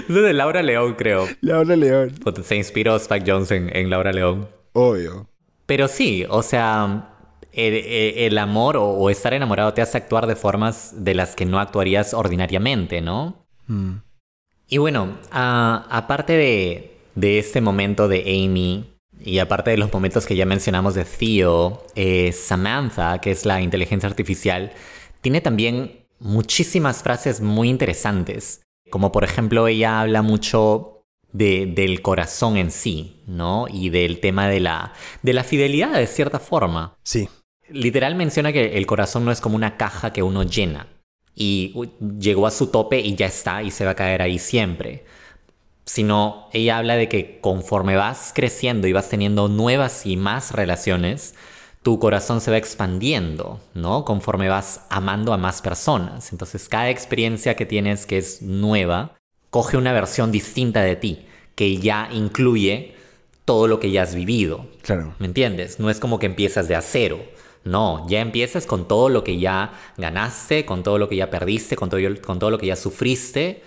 [0.08, 1.28] es de Laura León, creo.
[1.42, 2.14] Laura León.
[2.44, 4.48] Se inspiró Spike Jones en, Laura León.
[4.74, 5.28] Obvio.
[5.66, 7.10] Pero sí, o sea,
[7.52, 11.36] el, el- el amor o, o estar enamorado te hace actuar de formas de las
[11.36, 13.46] que no actuarías ordinariamente, ¿no?
[13.68, 13.96] Mm.
[14.70, 20.26] Y bueno, a- aparte de, de este momento de Amy y aparte de los momentos
[20.26, 24.72] que ya mencionamos de Theo, eh, Samantha, que es la inteligencia artificial,
[25.22, 28.62] tiene también muchísimas frases muy interesantes.
[28.90, 33.68] Como por ejemplo, ella habla mucho de- del corazón en sí, ¿no?
[33.72, 36.98] Y del tema de la, de la fidelidad de cierta forma.
[37.04, 37.30] Sí.
[37.70, 40.88] Literal menciona que el corazón no es como una caja que uno llena
[41.36, 41.74] y
[42.20, 45.06] llegó a su tope y ya está y se va a caer ahí siempre.
[45.90, 51.34] Sino ella habla de que conforme vas creciendo y vas teniendo nuevas y más relaciones,
[51.82, 54.06] tu corazón se va expandiendo, ¿no?
[54.06, 56.32] Conforme vas amando a más personas.
[56.32, 59.16] Entonces cada experiencia que tienes que es nueva,
[59.50, 61.26] coge una versión distinta de ti,
[61.56, 62.94] que ya incluye
[63.44, 64.68] todo lo que ya has vivido.
[64.84, 65.16] Claro.
[65.18, 65.80] ¿Me entiendes?
[65.80, 67.20] No es como que empiezas de a cero.
[67.64, 71.76] No, ya empiezas con todo lo que ya ganaste, con todo lo que ya perdiste,
[71.76, 73.64] con todo, con todo lo que ya sufriste.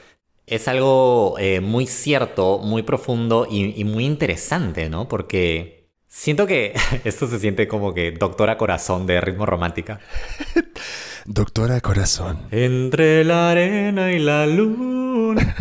[0.46, 5.08] Es algo eh, muy cierto, muy profundo y, y muy interesante, ¿no?
[5.08, 6.74] Porque siento que
[7.04, 10.00] esto se siente como que doctora corazón de ritmo romántica.
[11.24, 12.40] Doctora Corazón.
[12.50, 15.54] Entre la arena y la luna.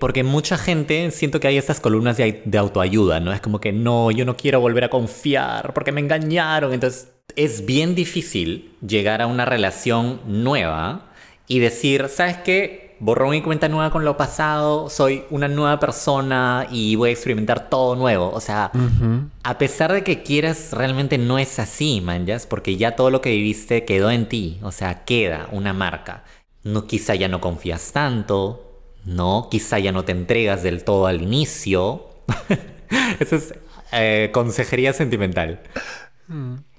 [0.00, 3.32] Porque mucha gente, siento que hay estas columnas de, de autoayuda, ¿no?
[3.32, 6.72] Es como que no, yo no quiero volver a confiar porque me engañaron.
[6.72, 11.10] Entonces, es bien difícil llegar a una relación nueva
[11.46, 12.87] y decir, ¿sabes qué?
[13.00, 17.70] Borrón y cuenta nueva con lo pasado, soy una nueva persona y voy a experimentar
[17.70, 18.30] todo nuevo.
[18.30, 18.72] O sea,
[19.42, 23.30] a pesar de que quieras, realmente no es así, manjas, porque ya todo lo que
[23.30, 26.24] viviste quedó en ti, o sea, queda una marca.
[26.64, 31.22] No, quizá ya no confías tanto, no, quizá ya no te entregas del todo al
[31.22, 32.08] inicio.
[33.20, 33.54] Eso es
[33.92, 35.60] eh, consejería sentimental.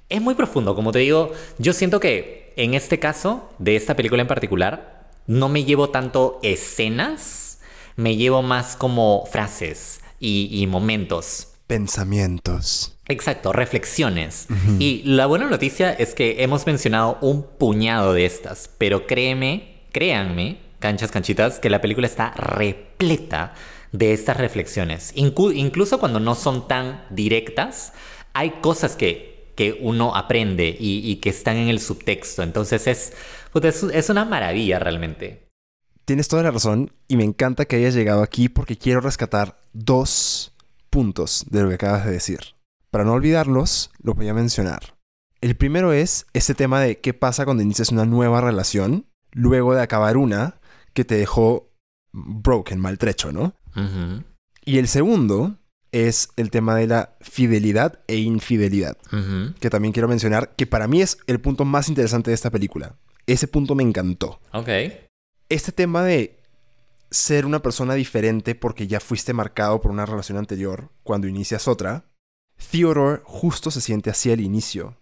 [0.10, 4.22] Es muy profundo, como te digo, yo siento que en este caso, de esta película
[4.22, 4.99] en particular,
[5.30, 7.60] no me llevo tanto escenas,
[7.96, 11.50] me llevo más como frases y, y momentos.
[11.68, 12.98] Pensamientos.
[13.08, 14.48] Exacto, reflexiones.
[14.80, 20.62] Y la buena noticia es que hemos mencionado un puñado de estas, pero créeme, créanme,
[20.80, 23.54] canchas, canchitas, que la película está repleta
[23.92, 25.12] de estas reflexiones.
[25.14, 27.94] Incluso cuando no son tan directas,
[28.34, 32.42] hay cosas que, que uno aprende y, y que están en el subtexto.
[32.42, 33.14] Entonces es,
[33.52, 35.48] puta, es, es una maravilla realmente.
[36.06, 40.56] Tienes toda la razón y me encanta que hayas llegado aquí porque quiero rescatar dos
[40.90, 42.40] puntos de lo que acabas de decir.
[42.92, 44.96] Para no olvidarlos, los voy a mencionar.
[45.42, 49.82] El primero es ese tema de qué pasa cuando inicias una nueva relación luego de
[49.82, 50.60] acabar una
[50.94, 51.72] que te dejó
[52.12, 53.54] broken, maltrecho, ¿no?
[54.66, 55.58] Y el segundo
[55.92, 58.98] es el tema de la fidelidad e infidelidad,
[59.60, 62.96] que también quiero mencionar, que para mí es el punto más interesante de esta película.
[63.34, 64.40] Ese punto me encantó.
[64.54, 64.70] Ok.
[65.50, 66.40] Este tema de
[67.12, 72.06] ser una persona diferente porque ya fuiste marcado por una relación anterior cuando inicias otra,
[72.72, 74.98] Theodore justo se siente así al inicio.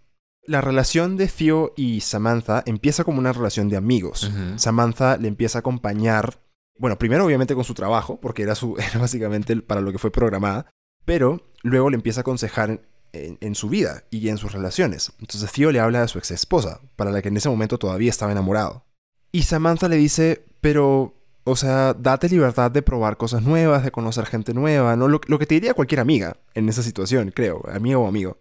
[0.46, 4.30] La relación de Theo y Samantha empieza como una relación de amigos.
[4.56, 6.40] Samantha le empieza a acompañar
[6.78, 10.10] Bueno, primero obviamente con su trabajo, porque era, su, era básicamente para lo que fue
[10.10, 10.70] programada,
[11.04, 12.82] pero luego le empieza a aconsejar
[13.12, 15.12] en, su vida y en sus relaciones.
[15.20, 18.10] Entonces Theo le habla de su ex esposa, para la que en ese momento todavía
[18.10, 18.84] estaba enamorado.
[19.32, 24.26] Y Samantha le dice, pero, o sea, date libertad de probar cosas nuevas, de conocer
[24.26, 25.08] gente nueva, ¿no?
[25.08, 28.38] Lo, lo que te diría cualquier amiga en esa situación, creo, amigo o amigo.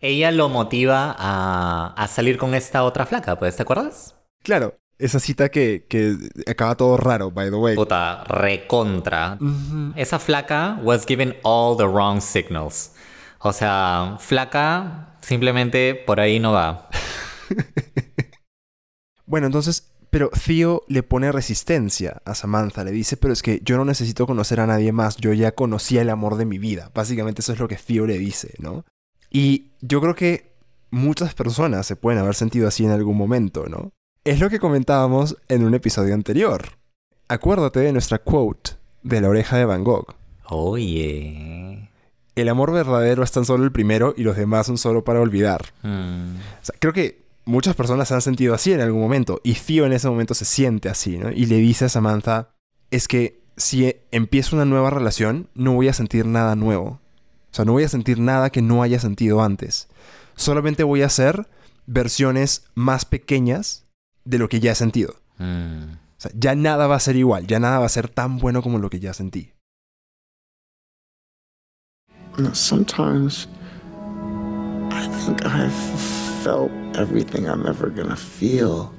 [0.00, 4.14] Ella lo motiva a, a salir con esta otra flaca, pues, ¿te acuerdas?
[4.42, 6.16] Claro, esa cita que, que
[6.46, 7.74] acaba todo raro, by the way.
[7.74, 9.38] Puta, recontra.
[9.40, 9.92] Ujú.
[9.96, 12.92] Esa flaca was given all the wrong signals.
[13.40, 16.88] O sea, flaca simplemente por ahí no va.
[19.30, 22.82] Bueno, entonces, pero Theo le pone resistencia a Samantha.
[22.82, 25.18] Le dice, pero es que yo no necesito conocer a nadie más.
[25.18, 26.90] Yo ya conocía el amor de mi vida.
[26.92, 28.84] Básicamente eso es lo que Theo le dice, ¿no?
[29.30, 30.56] Y yo creo que
[30.90, 33.92] muchas personas se pueden haber sentido así en algún momento, ¿no?
[34.24, 36.62] Es lo que comentábamos en un episodio anterior.
[37.28, 38.72] Acuérdate de nuestra quote
[39.04, 40.16] de la oreja de Van Gogh.
[40.46, 41.89] Oye.
[42.34, 45.72] El amor verdadero es tan solo el primero y los demás son solo para olvidar.
[45.82, 49.40] O sea, creo que muchas personas se han sentido así en algún momento.
[49.44, 51.30] Y Theo en ese momento se siente así, ¿no?
[51.30, 52.50] Y le dice a Samantha,
[52.90, 57.00] es que si empiezo una nueva relación, no voy a sentir nada nuevo.
[57.50, 59.88] O sea, no voy a sentir nada que no haya sentido antes.
[60.36, 61.48] Solamente voy a hacer
[61.86, 63.86] versiones más pequeñas
[64.24, 65.16] de lo que ya he sentido.
[65.38, 65.94] Hmm.
[66.16, 68.62] O sea, ya nada va a ser igual, ya nada va a ser tan bueno
[68.62, 69.52] como lo que ya sentí.
[72.40, 73.46] You know, sometimes
[74.90, 75.74] I think I've
[76.42, 78.94] felt everything I'm ever gonna feel.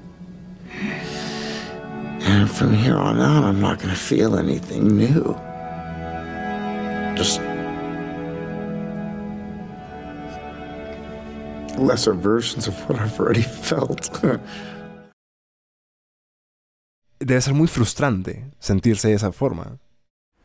[2.22, 5.36] And from here on out, I'm not gonna feel anything new.
[7.18, 7.42] Just
[11.80, 14.12] lesser versions of what I've already felt.
[17.18, 19.80] Debe ser muy frustrante sentirse de esa forma.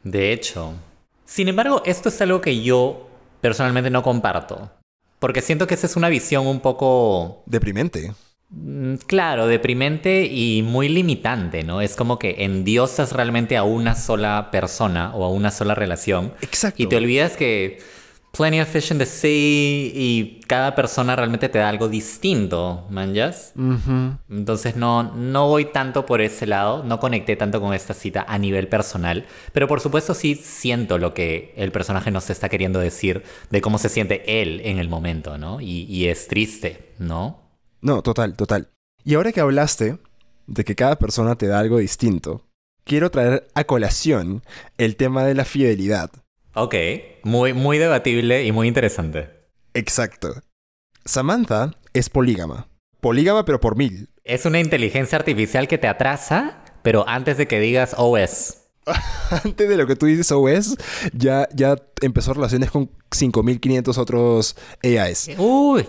[0.03, 0.96] De hecho.
[1.27, 3.09] Sin embargo, esto es algo que yo
[3.41, 4.71] personalmente no comparto.
[5.19, 8.13] Porque siento que esa es una visión un poco, Deprimente.
[8.51, 11.81] mm, claro, deprimente y muy limitante, ¿no?
[11.81, 16.33] Es como que endiosas realmente a una sola persona o a una sola relación.
[16.43, 16.83] Exacto.
[16.83, 17.79] Y te olvidas que
[18.37, 19.31] plenty of fish in the sea
[19.95, 23.53] y cada persona realmente te da algo distinto, manjas.
[24.31, 28.39] Entonces no, no voy tanto por ese lado, no conecté tanto con esta cita a
[28.39, 33.23] nivel personal, pero por supuesto sí siento lo que el personaje nos está queriendo decir
[33.51, 35.61] de cómo se siente él en el momento, ¿no?
[35.61, 37.41] Y, y es triste, ¿no?
[37.81, 38.69] No, total, total.
[39.05, 39.99] Y ahora que hablaste
[40.47, 42.47] de que cada persona te da algo distinto,
[42.85, 44.43] quiero traer a colación
[44.79, 46.11] el tema de la fidelidad.
[46.59, 46.75] Ok,
[47.23, 49.29] muy, muy debatible y muy interesante.
[49.75, 50.41] Exacto.
[51.05, 52.67] Samantha es polígama.
[53.03, 54.09] Polígama pero por mil.
[54.25, 58.63] Es una inteligencia artificial que te atrasa, pero antes de que digas OS.
[59.45, 60.77] Antes de lo que tú dices OS,
[61.13, 65.33] ya, ya empezó relaciones con 5500 otros AIs.
[65.37, 65.85] Uy,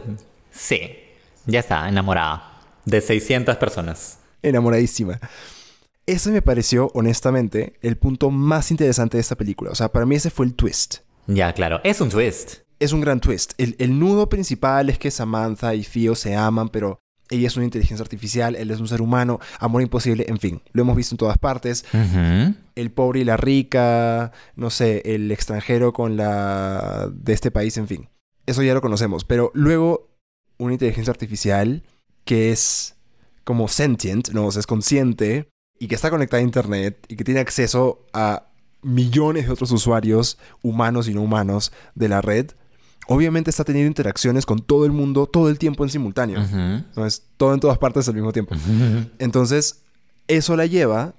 [0.51, 0.97] sí,
[1.45, 2.59] ya está, enamorada.
[2.83, 4.19] De 600 personas.
[4.41, 5.19] Enamoradísima.
[6.07, 9.71] Ese me pareció, honestamente, el punto más interesante de esta película.
[9.71, 10.99] O sea, para mí ese fue el twist.
[11.27, 12.59] Ya, claro, es un twist.
[12.79, 13.51] es un gran twist.
[13.57, 16.99] El, el nudo principal es que Samantha y Theo se aman, pero
[17.29, 20.83] ella es una inteligencia artificial, él es un ser humano, amor imposible, en fin, lo
[20.83, 21.83] hemos visto en todas partes.
[22.75, 27.87] El pobre y la rica, no sé, el extranjero con la de este país, en
[27.89, 28.07] fin.
[28.45, 30.07] Eso ya lo conocemos, pero luego
[30.57, 31.83] una inteligencia artificial
[32.23, 32.95] que es
[33.43, 35.49] como sentient, no, o sea, es consciente
[35.79, 38.47] y que está conectada a internet y que tiene acceso a
[38.81, 42.51] millones de otros usuarios humanos y no humanos de la red,
[43.07, 46.41] obviamente está teniendo interacciones con todo el mundo todo el tiempo en simultáneo.
[46.41, 46.83] Ujú.
[46.95, 48.55] No es todo en todas partes al mismo tiempo.
[49.19, 49.81] Entonces,
[50.27, 51.15] eso la lleva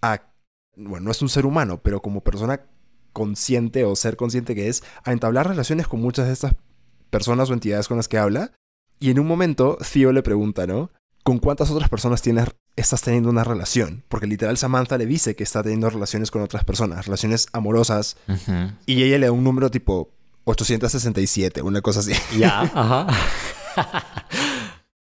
[0.00, 0.22] a,
[0.76, 2.60] bueno, no es un ser humano, pero como persona
[3.12, 6.54] consciente o ser consciente que es, a entablar relaciones con muchas de estas
[7.10, 8.52] personas o entidades con las que habla.
[8.98, 10.90] Y en un momento, Theo le pregunta, ¿no?
[11.24, 12.46] ¿Con cuántas otras personas tienes,
[12.76, 14.02] estás teniendo una relación?
[14.08, 18.16] Porque literal Samantha le dice que está teniendo relaciones con otras personas, relaciones amorosas,
[18.86, 20.10] y ella le da un número tipo
[20.44, 22.12] 867, una cosa así.
[22.38, 23.06] Ya, ajá.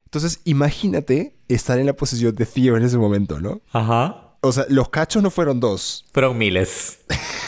[0.06, 3.62] Entonces, imagínate estar en la posición de Theo en ese momento, ¿no?
[3.72, 4.36] Ajá.
[4.42, 6.06] O sea, los cachos no fueron dos.
[6.12, 7.00] Fueron miles.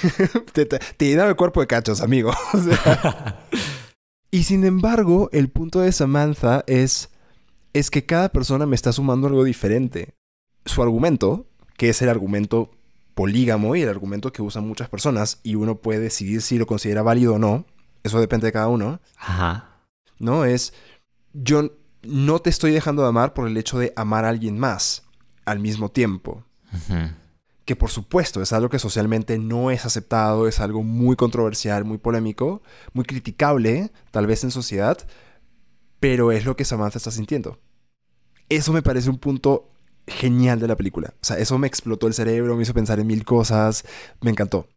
[0.53, 2.33] te, te, te llenaba el cuerpo de cachos, amigo.
[2.53, 3.47] O sea.
[4.31, 7.09] y sin embargo, el punto de Samantha es,
[7.73, 10.13] es que cada persona me está sumando algo diferente.
[10.65, 12.71] Su argumento, que es el argumento
[13.15, 17.01] polígamo y el argumento que usan muchas personas, y uno puede decidir si lo considera
[17.01, 17.65] válido o no,
[18.03, 19.69] eso depende de cada uno, Ajá.
[20.19, 20.45] ¿no?
[20.45, 20.73] Es,
[21.33, 21.71] yo
[22.03, 25.03] no te estoy dejando de amar por el hecho de amar a alguien más
[25.45, 26.43] al mismo tiempo.
[27.65, 31.97] Que por supuesto es algo que socialmente no es aceptado, es algo muy controversial, muy
[31.97, 32.61] polémico,
[32.93, 34.97] muy criticable, tal vez en sociedad,
[36.03, 37.59] pero es lo que Samantha está sintiendo.
[38.49, 39.69] Eso me parece un punto
[40.05, 41.13] genial de la película.
[41.21, 43.85] O sea, eso me explotó el cerebro, me hizo pensar en mil cosas,
[44.19, 44.67] me encantó.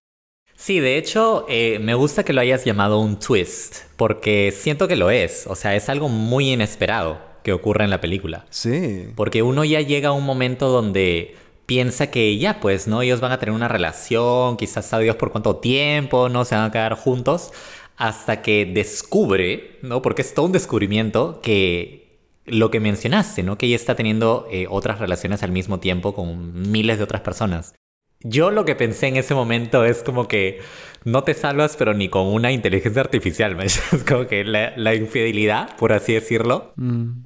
[0.55, 4.95] Sí, de hecho, eh, me gusta que lo hayas llamado un twist, porque siento que
[4.95, 5.49] lo es.
[5.49, 8.47] O sea, es algo muy inesperado que ocurre en la película.
[8.51, 9.09] Sí.
[9.16, 11.35] Porque uno ya llega a un momento donde
[11.66, 13.03] piensa que ya, pues, ¿no?
[13.03, 16.45] Ellos van a tener una relación, quizás sabe Dios por cuánto tiempo, ¿no?
[16.45, 17.51] Se van a quedar juntos,
[17.97, 20.03] hasta que descubre, ¿no?
[20.03, 22.07] Porque es todo un descubrimiento que
[22.45, 23.59] lo que mencionaste, ¿no?
[23.59, 27.75] Que ella está teniendo eh, otras relaciones al mismo tiempo con miles de otras personas.
[28.21, 30.61] Yo lo que pensé en ese momento es como que
[31.05, 35.93] no te salvas, pero ni con una inteligencia artificial, Es como que la, infidelidad, por
[35.93, 36.75] así decirlo,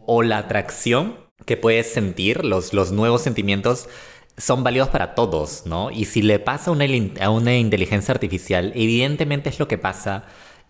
[0.06, 1.16] o la atracción
[1.46, 3.88] que puedes sentir, los, los nuevos sentimientos,
[4.36, 5.90] son válidos para todos, ¿no?
[5.90, 6.86] Y si le pasa una,
[7.20, 10.24] a una inteligencia artificial, evidentemente es lo que pasa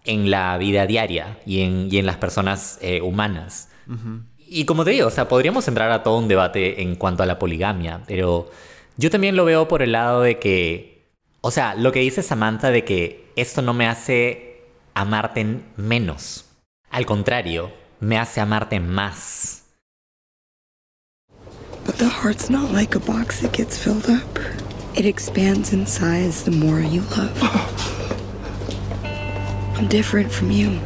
[0.05, 3.69] en la vida diaria y en, y en las personas eh, humanas.
[4.39, 7.27] Y como te digo, o sea, podríamos entrar a todo un debate en cuanto a
[7.27, 8.51] la poligamia, pero
[8.97, 11.09] yo también lo veo por el lado de que,
[11.41, 14.63] o sea, lo que dice Samantha de que esto no me hace
[14.95, 16.47] amarte menos.
[16.91, 19.65] Al contrario, me hace amarte más.
[21.85, 24.39] But the heart's not like a box that gets filled up.
[24.95, 27.97] It expands in size the more you love.
[29.81, 30.79] I'm different from you.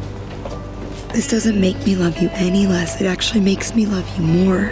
[1.11, 3.01] This doesn't make me love you any less.
[3.01, 4.71] It actually makes me love you more.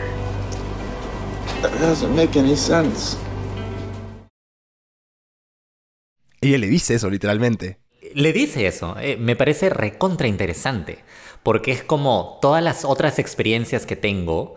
[1.61, 3.17] That doesn't make any sense.
[6.39, 7.80] Ella le dice eso, literalmente.
[8.15, 8.95] Le dice eso.
[8.97, 11.03] Eh, me parece recontra interesante.
[11.43, 14.55] Porque es como todas las otras experiencias que tengo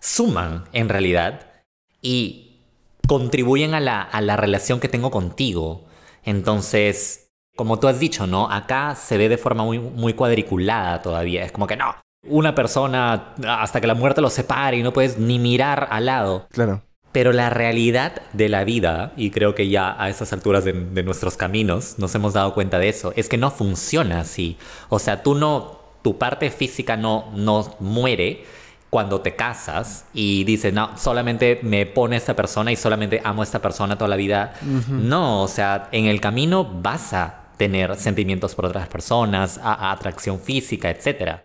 [0.00, 1.64] suman en realidad
[2.00, 2.60] y
[3.08, 5.86] contribuyen a la, a la relación que tengo contigo.
[6.22, 7.27] Entonces,
[7.58, 8.48] como tú has dicho, ¿no?
[8.48, 11.42] Acá se ve de forma muy, muy cuadriculada todavía.
[11.42, 11.92] Es como que no,
[12.22, 16.46] una persona hasta que la muerte los separe y no puedes ni mirar al lado.
[16.52, 16.82] Claro.
[17.10, 21.36] Pero la realidad de la vida, y creo que ya a estas alturas de, nuestros
[21.36, 24.56] caminos nos hemos dado cuenta de eso, es que no funciona así.
[24.88, 28.44] O sea, tú no, tu parte física no, no muere
[28.88, 33.44] cuando te casas y dices, no, solamente me pone esta persona y solamente amo a
[33.44, 34.54] esta persona toda la vida.
[34.62, 40.90] No, o sea, en el camino vas a tener sentimientos por otras personas, atracción física,
[40.90, 41.40] etc.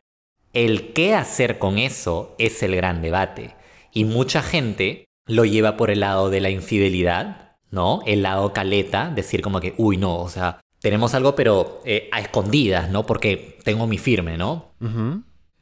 [0.54, 3.56] El qué hacer con eso es el gran debate.
[3.92, 8.02] Y mucha gente lo lleva por el lado de la infidelidad, ¿no?
[8.06, 12.20] El lado caleta, decir como que, uy, no, o sea, tenemos algo pero eh, a
[12.20, 13.06] escondidas, ¿no?
[13.06, 14.74] Porque tengo mi firme, ¿no?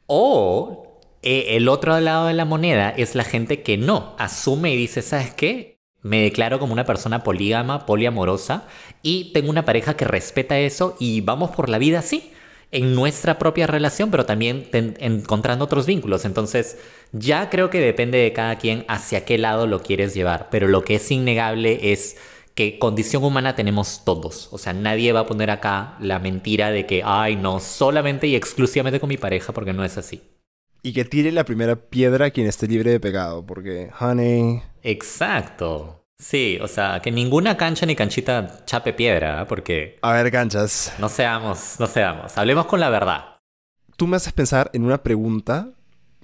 [0.06, 4.76] O eh, el otro lado de la moneda es la gente que no, asume y
[4.76, 5.78] dice, ¿sabes qué?
[6.02, 8.64] Me declaro como una persona polígama, poliamorosa,
[9.02, 12.32] y tengo una pareja que respeta eso y vamos por la vida así
[12.72, 16.24] en nuestra propia relación, pero también encontrando otros vínculos.
[16.24, 16.78] Entonces,
[17.12, 20.82] ya creo que depende de cada quien hacia qué lado lo quieres llevar, pero lo
[20.82, 22.16] que es innegable es
[22.54, 24.48] que condición humana tenemos todos.
[24.52, 28.36] O sea, nadie va a poner acá la mentira de que, ay, no, solamente y
[28.36, 30.22] exclusivamente con mi pareja, porque no es así.
[30.82, 34.62] Y que tire la primera piedra quien esté libre de pecado, porque, honey.
[34.82, 36.04] Exacto.
[36.18, 39.46] Sí, o sea, que ninguna cancha ni canchita chape piedra, ¿eh?
[39.48, 39.98] porque...
[40.02, 40.92] A ver, canchas.
[40.98, 42.38] No seamos, no seamos.
[42.38, 43.38] Hablemos con la verdad.
[43.96, 45.70] Tú me haces pensar en una pregunta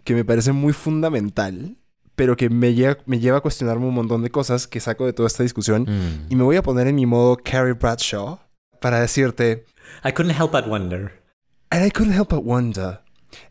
[0.05, 1.77] que me parece muy fundamental,
[2.15, 5.13] pero que me lleva, me lleva a cuestionarme un montón de cosas que saco de
[5.13, 5.83] toda esta discusión.
[5.83, 6.33] Mm.
[6.33, 8.39] Y me voy a poner en mi modo Carrie Bradshaw
[8.81, 9.65] para decirte...
[10.05, 11.23] I couldn't help but wonder.
[11.71, 13.01] And I couldn't help but wonder.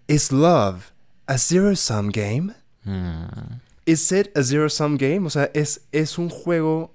[0.08, 0.94] Is love
[1.28, 2.54] a zero-sum game?
[2.86, 3.60] Hmm.
[3.88, 5.26] ¿Es it a zero-sum game?
[5.26, 6.94] O sea, ¿es, ¿es un juego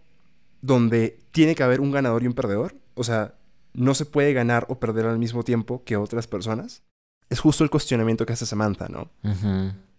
[0.60, 2.74] donde tiene que haber un ganador y un perdedor?
[2.94, 3.32] O sea,
[3.72, 6.82] ¿no se puede ganar o perder al mismo tiempo que otras personas?
[7.30, 9.08] Es justo el cuestionamiento que hace Samantha, ¿no?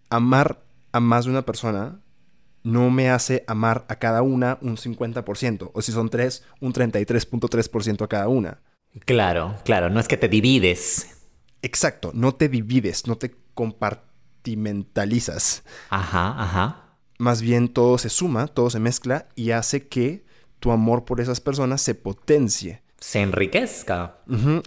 [0.08, 0.62] Amar
[0.92, 1.98] a más de una persona
[2.62, 8.04] no me hace amar a cada una un 50%, o si son tres, un 33.3%
[8.04, 8.60] a cada una.
[9.04, 11.08] Claro, claro, no es que te divides.
[11.60, 15.64] Exacto, no te divides, no te compartimentalizas.
[15.90, 16.83] Ajá, ajá
[17.24, 20.26] más bien todo se suma, todo se mezcla y hace que
[20.60, 22.82] tu amor por esas personas se potencie.
[23.00, 24.18] Se enriquezca.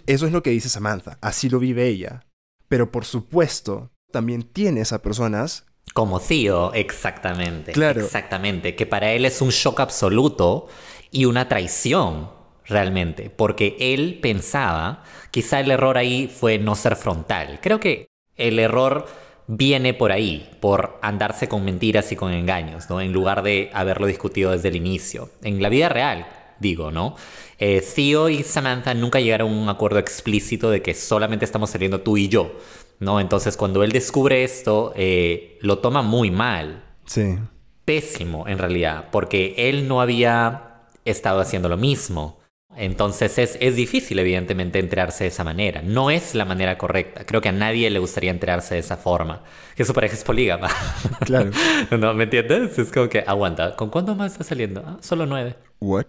[0.06, 2.26] Eso es lo que dice Samantha, así lo vive ella.
[2.66, 5.66] Pero por supuesto, también tienes a personas...
[5.94, 7.72] Como Theo, exactamente.
[7.72, 8.04] Claro.
[8.04, 10.66] Exactamente, que para él es un shock absoluto
[11.12, 12.28] y una traición,
[12.66, 17.60] realmente, porque él pensaba, quizá el error ahí fue no ser frontal.
[17.62, 19.06] Creo que el error
[19.48, 23.00] viene por ahí, por andarse con mentiras y con engaños, ¿no?
[23.00, 25.30] En lugar de haberlo discutido desde el inicio.
[25.42, 26.26] En la vida real,
[26.60, 27.16] digo, ¿no?
[27.58, 32.02] Eh, Theo y Samantha nunca llegaron a un acuerdo explícito de que solamente estamos saliendo
[32.02, 32.58] tú y yo,
[33.00, 33.20] ¿no?
[33.20, 36.84] Entonces cuando él descubre esto, eh, lo toma muy mal.
[37.06, 37.38] Sí.
[37.86, 42.37] Pésimo, en realidad, porque él no había estado haciendo lo mismo.
[42.78, 45.82] Entonces es, es, difícil, evidentemente, enterarse de esa manera.
[45.82, 47.24] No es la manera correcta.
[47.26, 49.42] Creo que a nadie le gustaría enterarse de esa forma.
[49.74, 50.68] Que su pareja es polígama.
[51.24, 51.50] Claro.
[51.98, 52.78] ¿No me entiendes?
[52.78, 53.74] Es como que, aguanta.
[53.74, 54.82] ¿Con cuánto más está saliendo?
[54.86, 55.56] Ah, solo nueve.
[55.80, 56.06] What?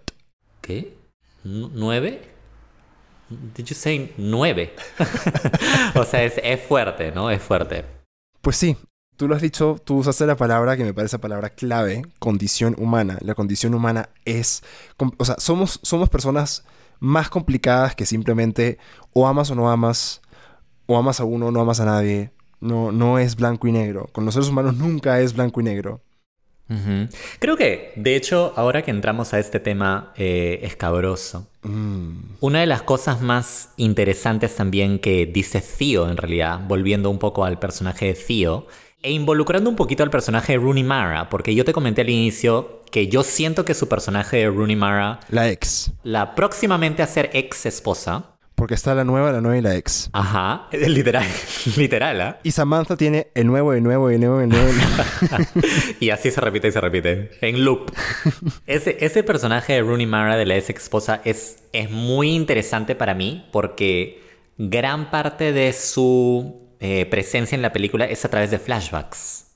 [0.62, 0.94] ¿Qué?
[1.44, 2.22] ¿Nueve?
[3.30, 4.74] Did you say nueve?
[5.96, 7.32] o sea, es, es fuerte, ¿no?
[7.32, 7.84] Es fuerte.
[8.42, 8.78] Pues sí,
[9.20, 12.74] tú lo has dicho, tú usaste la palabra que me parece la palabra clave, condición
[12.80, 13.18] humana.
[13.20, 14.64] La condición humana es,
[15.18, 16.64] o sea, somos, somos personas
[17.02, 18.78] más complicadas que simplemente
[19.12, 20.22] o amas o no amas,
[20.86, 22.32] o amas a uno o no amas a nadie.
[22.62, 24.08] No, no es blanco y negro.
[24.14, 26.00] Con los seres humanos nunca es blanco y negro.
[27.40, 32.12] Creo que, de hecho, ahora que entramos a este tema eh, escabroso, mm.
[32.40, 37.44] una de las cosas más interesantes también que dice Theo, en realidad, volviendo un poco
[37.44, 38.68] al personaje de Theo,
[39.02, 42.84] e involucrando un poquito al personaje de Rooney Mara, porque yo te comenté al inicio
[42.92, 47.30] que yo siento que su personaje de Rooney Mara, la ex, la próximamente a ser
[47.34, 50.10] ex esposa, porque está la nueva, la nueva y la ex.
[50.12, 51.26] Ajá, literal,
[51.78, 52.40] literal, ¿ah?
[52.44, 54.70] Y Samantha tiene el nuevo, el nuevo, el nuevo, el nuevo.
[56.02, 57.90] y así se repite y se repite, en loop.
[58.68, 63.14] ese, ese personaje de Rooney Mara, de la ex esposa, es, es muy interesante para
[63.14, 64.22] mí porque
[64.58, 69.48] gran parte de su eh, presencia en la película es a través de flashbacks.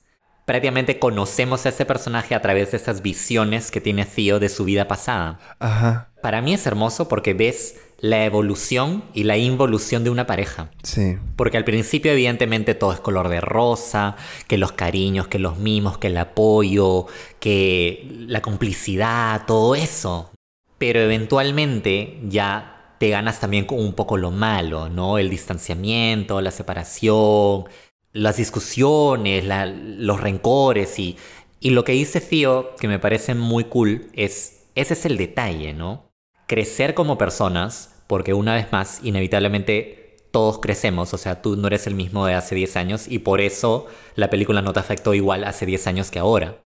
[0.44, 4.64] Prácticamente conocemos a ese personaje a través de esas visiones que tiene Theo de su
[4.64, 5.38] vida pasada.
[5.58, 6.10] Ajá.
[6.20, 10.70] Para mí es hermoso porque ves la evolución y la involución de una pareja.
[10.82, 11.16] Sí.
[11.36, 15.96] Porque al principio evidentemente todo es color de rosa, que los cariños, que los mimos,
[15.96, 17.06] que el apoyo,
[17.40, 20.30] que la complicidad, todo eso.
[20.76, 25.18] Pero eventualmente ya te ganas también un poco lo malo, ¿no?
[25.18, 27.64] El distanciamiento, la separación,
[28.12, 31.16] las discusiones, los rencores y,
[31.60, 35.72] y lo que dice Theo, que me parece muy cool, es, ese es el detalle,
[35.72, 36.10] ¿no?
[36.46, 41.86] Crecer como personas, porque una vez más, inevitablemente todos crecemos, o sea, tú no eres
[41.86, 45.44] el mismo de hace 10 años y por eso la película no te afectó igual
[45.44, 46.60] hace 10 años que ahora.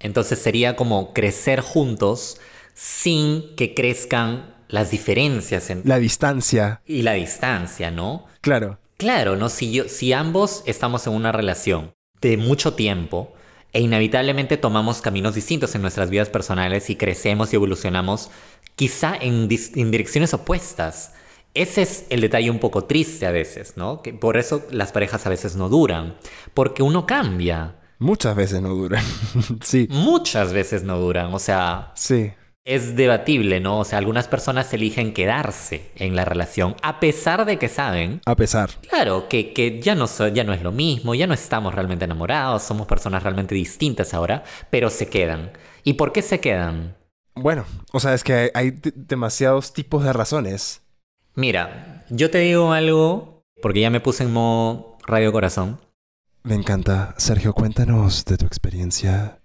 [0.00, 2.40] Entonces sería como crecer juntos
[2.74, 5.82] sin que crezcan las diferencias en...
[5.84, 6.80] La distancia.
[6.86, 8.26] Y la distancia, ¿no?
[8.40, 8.78] Claro.
[8.96, 9.48] Claro, ¿no?
[9.48, 13.34] Si, yo, si ambos estamos en una relación de mucho tiempo
[13.72, 18.30] e inevitablemente tomamos caminos distintos en nuestras vidas personales y crecemos y evolucionamos,
[18.74, 21.12] quizá en, en direcciones opuestas.
[21.52, 24.02] Ese es el detalle un poco triste a veces, ¿no?
[24.02, 26.16] Que por eso las parejas a veces no duran,
[26.54, 27.76] porque uno cambia.
[27.98, 29.04] Muchas veces no duran.
[29.62, 29.88] sí.
[29.90, 31.92] Muchas veces no duran, o sea...
[31.94, 32.32] Sí
[32.66, 33.78] es debatible, ¿no?
[33.78, 38.20] O sea, algunas personas eligen quedarse en la relación a pesar de que saben.
[38.26, 38.70] A pesar.
[38.90, 42.64] Claro, que, que ya, no, ya no es lo mismo, ya no estamos realmente enamorados,
[42.64, 45.52] somos personas realmente distintas ahora, pero se quedan.
[45.84, 46.96] ¿Y por qué se quedan?
[47.36, 50.82] Bueno, o sea, es que hay, demasiados tipos de razones.
[51.36, 55.80] Mira, yo te digo algo, porque ya me puse en modo radio corazón.
[56.42, 57.14] Me encanta.
[57.16, 59.40] Sergio, cuéntanos de tu experiencia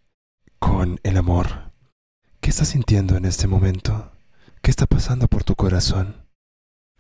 [0.57, 1.70] con el amor.
[2.42, 4.12] ¿Qué estás sintiendo en este momento?
[4.64, 6.26] ¿Qué está pasando por tu corazón?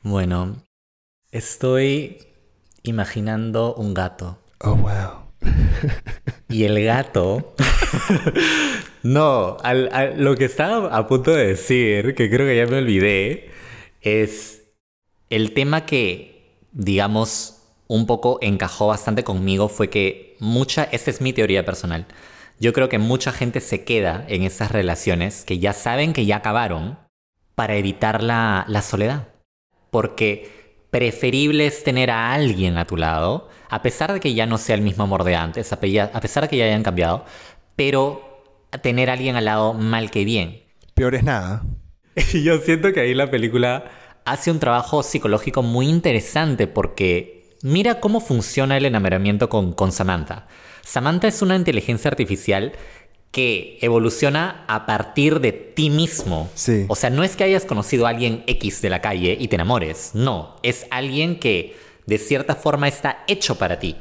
[0.03, 0.63] Bueno,
[1.31, 2.19] estoy
[2.83, 4.37] imaginando un gato.
[4.59, 5.31] Oh, wow.
[6.47, 7.55] y el gato...
[9.03, 9.57] no,
[10.15, 13.49] lo que estaba a punto de decir, que creo que ya me olvidé,
[14.01, 14.61] es
[15.31, 21.33] el tema que, digamos, un poco encajó bastante conmigo fue que mucha, esta es mi
[21.33, 22.05] teoría personal,
[22.61, 26.37] yo creo que mucha gente se queda en esas relaciones que ya saben que ya
[26.37, 26.99] acabaron
[27.55, 29.29] para evitar la, soledad.
[29.89, 34.59] Porque preferible es tener a alguien a tu lado, a pesar de que ya no
[34.59, 37.25] sea el mismo amor de antes, a pesar de que ya hayan cambiado,
[37.75, 38.43] pero
[38.83, 40.61] tener a alguien al lado mal que bien.
[40.93, 41.63] Peor es nada.
[42.31, 43.85] Y yo siento que ahí la película
[44.23, 50.47] hace un trabajo psicológico muy interesante porque mira cómo funciona el enamoramiento con, con Samantha.
[50.83, 52.73] Samantha es una inteligencia artificial
[53.31, 56.49] que evoluciona a partir de ti mismo.
[56.53, 56.85] Sí.
[56.89, 59.55] O sea, no es que hayas conocido a alguien X de la calle y te
[59.55, 60.11] enamores.
[60.13, 61.75] No, es alguien que
[62.05, 63.95] de cierta forma está hecho para ti.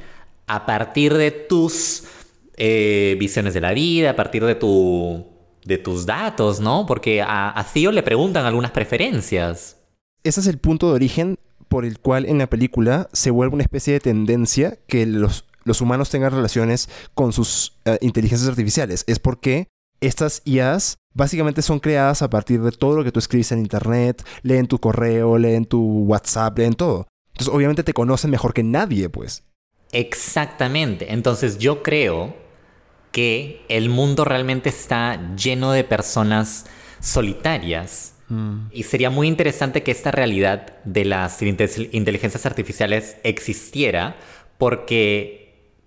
[0.48, 2.04] A partir de tus
[2.56, 5.26] eh, visiones de la vida, a partir de, tu,
[5.64, 6.86] de tus datos, ¿no?
[6.86, 9.76] Porque a, a Theo le preguntan algunas preferencias.
[10.24, 11.38] Ese es el punto de origen
[11.68, 15.80] por el cual en la película se vuelve una especie de tendencia que los los
[15.80, 19.04] humanos tengan relaciones con sus eh, inteligencias artificiales.
[19.06, 19.68] Es porque
[20.00, 24.24] estas IAs básicamente son creadas a partir de todo lo que tú escribes en internet,
[24.42, 27.06] leen tu correo, leen tu WhatsApp, leen todo.
[27.32, 29.44] Entonces, obviamente te conocen mejor que nadie, pues.
[29.92, 31.12] Exactamente.
[31.12, 32.36] Entonces yo creo
[33.12, 36.66] que el mundo realmente está lleno de personas
[37.00, 38.14] solitarias.
[38.70, 44.18] Y sería muy interesante que esta realidad de las inteligencias artificiales existiera
[44.56, 45.39] porque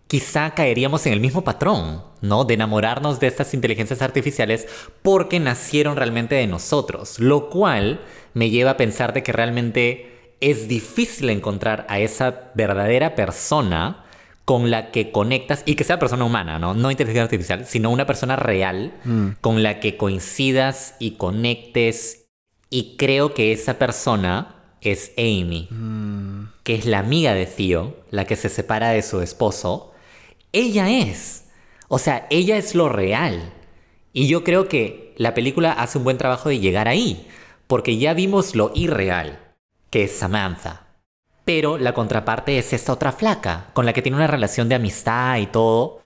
[0.07, 2.43] quizá caeríamos en el mismo patrón, ¿no?
[2.45, 4.67] De enamorarnos de estas inteligencias artificiales
[5.01, 8.01] porque nacieron realmente de nosotros, lo cual
[8.33, 14.05] me lleva a pensar de que realmente es difícil encontrar a esa verdadera persona
[14.45, 16.73] con la que conectas y que sea persona humana, ¿no?
[16.73, 19.27] No inteligencia artificial, sino una persona real Mm.
[19.39, 22.25] con la que coincidas y conectes.
[22.69, 26.49] Y creo que esa persona es Amy, Mm.
[26.63, 29.92] que es la amiga de Theo, la que se separa de su esposo.
[30.53, 31.45] Ella es.
[31.87, 33.51] O sea, ella es lo real.
[34.13, 37.27] Y yo creo que la película hace un buen trabajo de llegar ahí,
[37.67, 39.39] porque ya vimos lo irreal,
[39.89, 40.87] que es Samantha.
[41.43, 45.39] Pero la contraparte es esta otra flaca, con la que tiene una relación de amistad
[45.39, 46.03] y todo,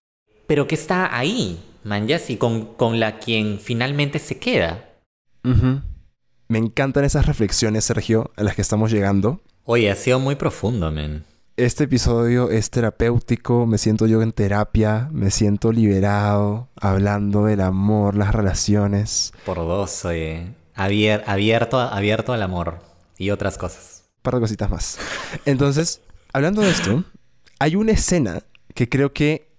[0.48, 1.60] pero que está ahí,
[2.28, 4.86] y con, con la quien finalmente se queda.
[6.48, 9.42] Me encantan esas reflexiones, Sergio, a las que estamos llegando.
[9.64, 11.26] Oye, ha sido muy profundo, men.
[11.58, 18.16] Este episodio es terapéutico, me siento yo en terapia, me siento liberado, hablando del amor,
[18.16, 20.54] las relaciones, Por dos, oye.
[20.76, 22.80] Abier- abierto, abierto al amor
[23.18, 24.04] y otras cosas.
[24.18, 24.98] un par de cositas más.
[25.46, 26.02] Entonces,
[26.32, 27.04] hablando de esto,
[27.60, 28.44] hay una escena
[28.76, 29.52] que creo que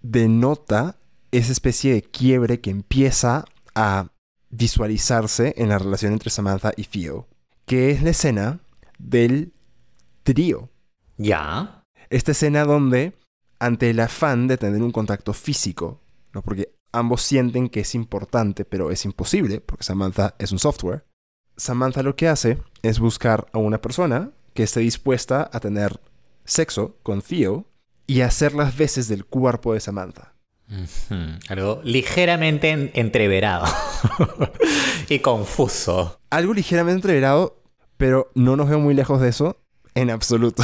[0.00, 0.96] denota
[1.30, 3.44] esa especie de quiebre que empieza
[3.74, 4.06] a
[4.48, 7.26] visualizarse en la relación entre Samantha y Theo,
[7.66, 8.60] que es la escena
[8.98, 9.52] del
[10.22, 10.70] trío.
[11.16, 11.84] Ya.
[12.10, 13.18] Esta escena donde,
[13.58, 16.00] ante el afán de tener un contacto físico,
[16.32, 16.42] ¿no?
[16.42, 21.04] porque ambos sienten que es importante, pero es imposible, porque Samantha es un software,
[21.56, 26.00] Samantha lo que hace es buscar a una persona que esté dispuesta a tener
[26.44, 27.66] sexo con Theo
[28.06, 30.34] y hacer las veces del cuerpo de Samantha.
[31.48, 33.66] Algo ligeramente en- entreverado
[35.08, 36.20] y confuso.
[36.30, 37.62] Algo ligeramente entreverado,
[37.96, 39.63] pero no nos veo muy lejos de eso
[39.94, 40.62] en absoluto.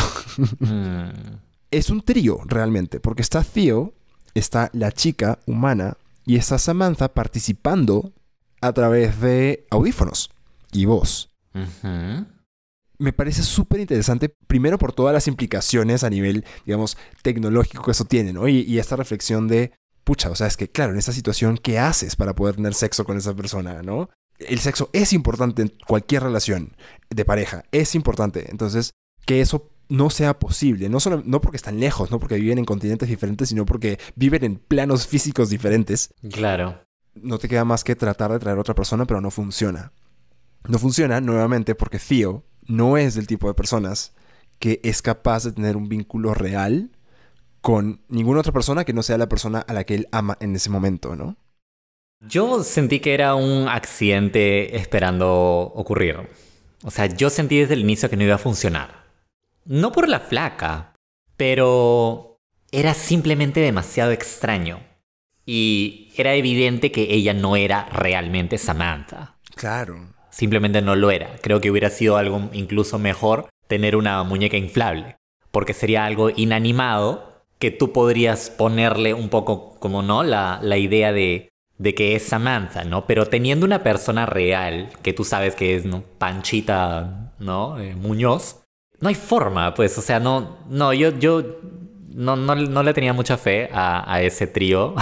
[0.61, 1.39] Mm,
[1.71, 3.95] es un trío realmente, porque está Theo,
[4.35, 8.13] está la chica humana y está Samantha participando
[8.61, 10.31] a través de audífonos
[10.73, 11.31] y voz.
[12.99, 18.05] Me parece súper interesante, primero por todas las implicaciones a nivel, digamos, tecnológico que eso
[18.05, 18.47] tiene, ¿no?
[18.47, 19.73] Y, y esta reflexión de,
[20.05, 23.05] pucha, o sea, es que, claro, en esta situación, ¿qué haces para poder tener sexo
[23.05, 24.11] con esa persona, ¿no?
[24.39, 26.77] El sexo es importante en cualquier relación
[27.09, 28.51] de pareja, es importante.
[28.51, 28.93] Entonces,
[29.27, 32.65] que eso no sea posible, no, solo, no porque están lejos, no porque viven en
[32.65, 36.81] continentes diferentes, sino porque viven en planos físicos diferentes, Claro.
[37.15, 39.93] no te queda más que tratar de traer a otra persona, pero no funciona.
[40.69, 44.13] No funciona nuevamente porque Theo no es del tipo de personas
[44.61, 46.91] que es capaz de tener un vínculo real
[47.61, 50.55] con ninguna otra persona que no sea la persona a la que él ama en
[50.55, 51.37] ese momento, ¿no?
[52.29, 56.17] Yo sentí que era un accidente esperando ocurrir.
[56.85, 59.01] O sea, yo sentí desde el inicio que no iba a funcionar.
[59.65, 60.95] No por la flaca,
[61.37, 62.39] pero
[62.73, 64.81] era simplemente demasiado extraño.
[65.47, 69.37] Y era evidente que ella no era realmente Samantha.
[69.57, 70.15] Claro.
[70.31, 71.37] Simplemente no lo era.
[71.43, 75.17] Creo que hubiera sido algo incluso mejor tener una muñeca inflable.
[75.51, 80.23] Porque sería algo inanimado que tú podrías ponerle un poco como, ¿no?
[80.23, 83.07] La, la idea de, de que es Samantha, ¿no?
[83.07, 86.03] Pero teniendo una persona real, que tú sabes que es, ¿no?
[86.19, 87.79] Panchita, ¿no?
[87.79, 88.63] Eh, Muñoz.
[89.01, 91.43] No hay forma, pues, o sea, no, no, yo, yo
[92.09, 94.95] no, no, no le tenía mucha fe a, a ese trío,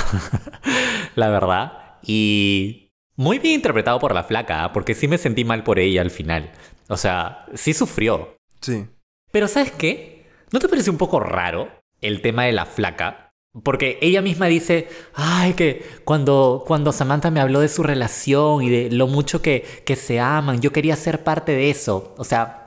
[1.16, 1.98] la verdad.
[2.02, 4.72] Y muy bien interpretado por la flaca, ¿ah?
[4.72, 6.52] porque sí me sentí mal por ella al final.
[6.88, 8.36] O sea, sí sufrió.
[8.60, 8.86] Sí.
[9.32, 10.26] Pero ¿sabes qué?
[10.52, 11.68] ¿No te parece un poco raro
[12.00, 13.32] el tema de la flaca?
[13.64, 18.70] Porque ella misma dice, ay, que cuando, cuando Samantha me habló de su relación y
[18.70, 22.14] de lo mucho que, que se aman, yo quería ser parte de eso.
[22.18, 22.57] O sea,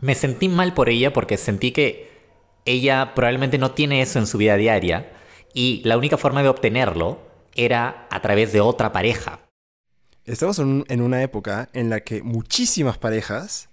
[0.00, 2.08] me sentí mal por ella porque sentí que
[2.64, 5.12] ella probablemente no tiene eso en su vida diaria
[5.54, 7.20] y la única forma de obtenerlo
[7.54, 9.40] era a través de otra pareja.
[10.24, 13.68] Estamos en, un- en una época en la que muchísimas parejas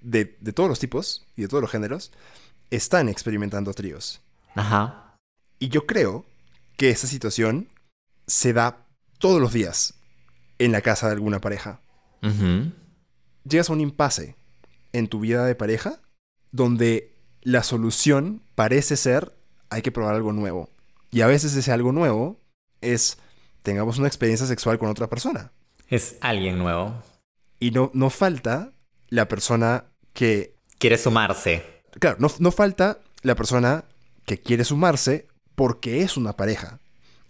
[0.00, 2.12] de, de todos los tipos y de todos los géneros
[2.70, 4.20] están experimentando tríos.
[4.54, 5.16] Ajá.
[5.58, 6.24] Y yo creo
[6.76, 7.68] que esa situación
[8.28, 8.86] se da
[9.18, 9.94] todos los días
[10.60, 11.80] en la casa de alguna pareja.
[13.44, 14.36] Llegas a un impasse
[14.92, 16.00] en tu vida de pareja
[16.50, 19.34] donde la solución parece ser
[19.70, 20.70] hay que probar algo nuevo.
[21.10, 22.40] Y a veces ese algo nuevo
[22.80, 23.18] es
[23.62, 25.52] tengamos una experiencia sexual con otra persona.
[25.88, 27.02] Es alguien nuevo.
[27.60, 28.72] Y no, no falta
[29.08, 30.56] la persona que...
[30.78, 31.64] Quiere sumarse.
[31.98, 33.84] Claro, no, no falta la persona
[34.24, 36.78] que quiere sumarse porque es una pareja.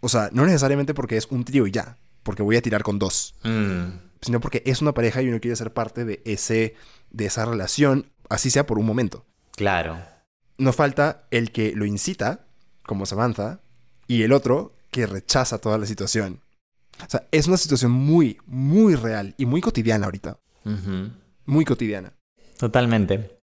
[0.00, 2.98] O sea, no necesariamente porque es un trío y ya, porque voy a tirar con
[2.98, 6.74] dos, Mm, sino porque es una pareja y uno quiere ser parte de, ese,
[7.10, 9.24] de esa relación, así sea por un momento.
[9.56, 9.98] claro.
[10.60, 12.40] No falta el que lo incita,
[12.84, 13.60] como Samantha,
[14.08, 16.40] y el otro que rechaza toda la situación.
[17.00, 20.36] O sea, es una situación muy, muy real y muy cotidiana ahorita.
[20.64, 21.12] Ujú.
[21.46, 22.12] Muy cotidiana.
[22.58, 23.38] Totalmente.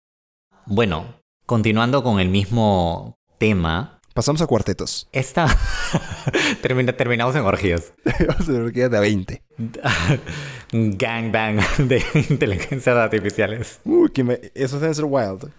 [0.66, 5.08] Bueno, continuando con el mismo tema, Pasamos a cuartetos.
[5.12, 5.48] esta...
[6.62, 7.94] Termina- terminamos en orgías.
[8.48, 9.44] Ver que queda de a 20.
[10.74, 13.80] Un gangbang de inteligencias artificiales.
[13.84, 14.40] Uy, que me...
[14.54, 15.52] eso debe ser wild.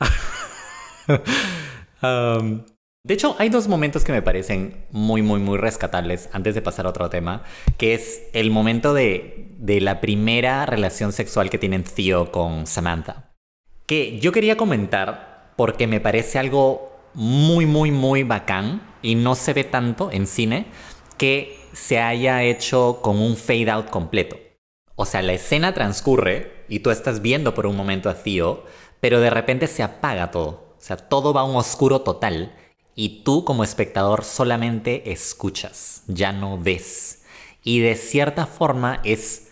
[2.02, 2.64] Um,
[3.02, 6.84] de hecho, hay dos momentos que me parecen muy, muy, muy rescatables antes de pasar
[6.86, 7.42] a otro tema,
[7.78, 13.32] que es el momento de, de la primera relación sexual que tienen Theo con Samantha.
[13.86, 19.52] Que yo quería comentar porque me parece algo muy, muy, muy bacán y no se
[19.52, 20.66] ve tanto en cine
[21.16, 24.36] que se haya hecho con un fade out completo.
[24.96, 28.64] O sea, la escena transcurre y tú estás viendo por un momento a Theo,
[29.00, 30.74] pero de repente se apaga todo.
[30.76, 32.54] O sea, todo va a un oscuro total
[32.94, 37.22] y tú como espectador solamente escuchas, ya no ves.
[37.62, 39.48] Y de cierta forma es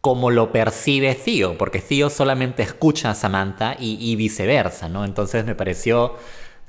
[0.00, 5.04] como lo percibe Theo, porque Theo solamente escucha a Samantha y, y viceversa, ¿no?
[5.04, 6.16] Entonces me pareció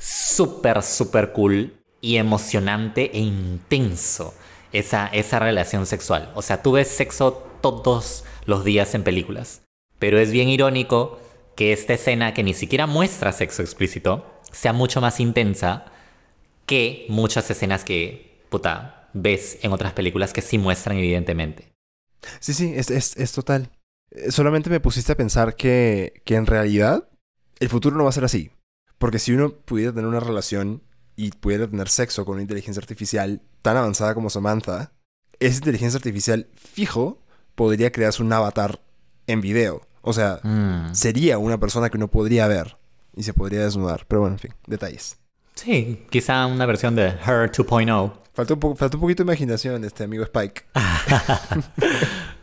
[0.02, 4.34] súper, súper cool y emocionante e intenso
[4.74, 6.32] esa, esa relación sexual.
[6.36, 9.62] O sea, tú ves sexo todos los días en películas,
[10.00, 11.20] pero es bien irónico
[11.56, 15.86] que esta escena que ni siquiera muestra sexo explícito sea mucho más intensa
[16.66, 21.72] que muchas escenas que, puta, ves en otras películas que sí muestran evidentemente.
[22.40, 23.70] Sí, sí, es, es, es total.
[24.12, 27.10] Eh, Solamente me pusiste a pensar que, que en realidad
[27.60, 28.52] el futuro no va a ser así.
[29.02, 30.84] Porque si uno pudiera tener una relación
[31.16, 34.92] y pudiera tener sexo con una inteligencia artificial tan avanzada como Samantha,
[35.40, 37.22] esa inteligencia artificial fijo
[37.56, 38.80] podría crearse un avatar
[39.28, 39.82] en video.
[40.04, 40.94] O sea, Mm.
[40.94, 42.78] sería una persona que uno podría ver
[43.16, 44.06] y se podría desnudar.
[44.08, 45.18] Pero bueno, en fin, detalles.
[45.56, 48.14] Sí, quizá una versión de Her 2.0.
[48.34, 50.64] Falta un, po- un poquito de imaginación, este amigo Spike.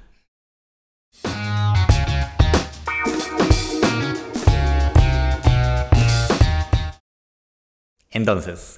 [8.10, 8.76] Entonces,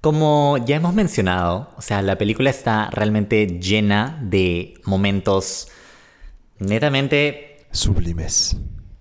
[0.00, 5.68] como ya hemos mencionado, o sea, la película está realmente llena de momentos
[6.58, 8.56] netamente Sublimes.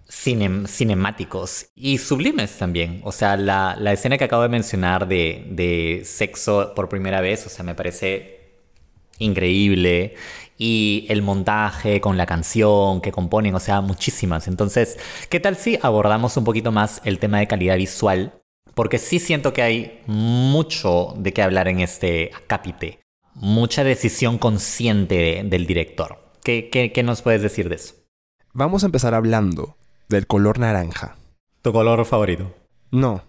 [0.09, 3.01] cinem- cinemáticos y sublimes también.
[3.03, 7.45] O sea, la, la escena que acabo de mencionar de, de sexo por primera vez,
[7.45, 8.51] o sea, me parece
[9.19, 10.15] increíble.
[10.57, 14.47] Y el montaje con la canción que componen, o sea, muchísimas.
[14.47, 14.97] Entonces,
[15.29, 18.36] ¿qué tal si abordamos un poquito más el tema de calidad visual?
[18.77, 22.93] Porque sí siento que hay mucho de qué hablar en este capítulo.
[23.33, 26.19] Mucha decisión consciente de- del director.
[26.43, 27.95] ¿Qué, qué, qué nos puedes decir de eso?
[28.53, 29.77] Vamos a empezar hablando
[30.09, 31.15] del color naranja.
[31.63, 32.53] ¿Tu color favorito?
[32.91, 33.23] No,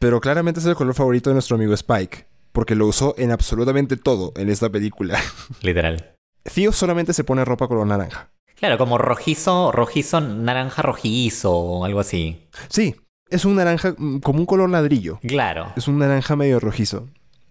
[0.00, 3.96] pero claramente es el color favorito de nuestro amigo Spike, porque lo usó en absolutamente
[3.96, 5.16] todo en esta película.
[5.62, 6.16] Literal.
[6.42, 8.30] Theo solamente se pone ropa color naranja.
[8.56, 12.48] Claro, como rojizo, rojizo, naranja rojizo o algo así.
[12.68, 12.96] Sí,
[13.30, 15.18] es un naranja mm, como un color ladrillo.
[15.26, 15.72] Claro.
[15.76, 17.08] Es un naranja medio rojizo.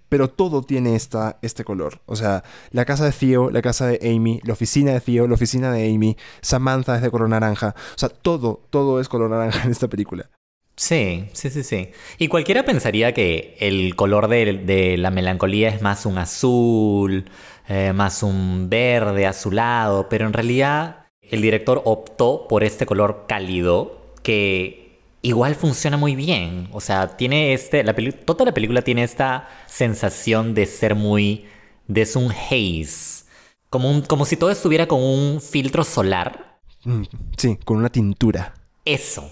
[0.10, 2.00] Pero todo tiene esta, este color.
[2.06, 5.34] O sea, la casa de Theo, la casa de Amy, la oficina de Theo, la
[5.34, 7.76] oficina de Amy, Samantha es de color naranja.
[7.78, 10.30] O sea, todo, todo es color naranja en esta película.
[10.78, 11.90] Sí, sí, sí, sí.
[12.20, 17.26] Y cualquiera pensaría que el color de, de la melancolía es más un azul,
[17.68, 24.14] eh, más un verde azulado, pero en realidad el director optó por este color cálido
[24.24, 24.87] que
[25.28, 26.70] igual funciona muy bien.
[26.72, 27.94] O sea, tiene este, la
[28.26, 31.46] toda la película tiene esta sensación de ser muy,
[31.88, 33.26] de es un haze,
[33.70, 36.46] como, un, como si todo estuviera con un filtro solar
[36.86, 37.04] Mm,
[37.38, 38.54] sí, con una tintura.
[38.86, 39.30] eso,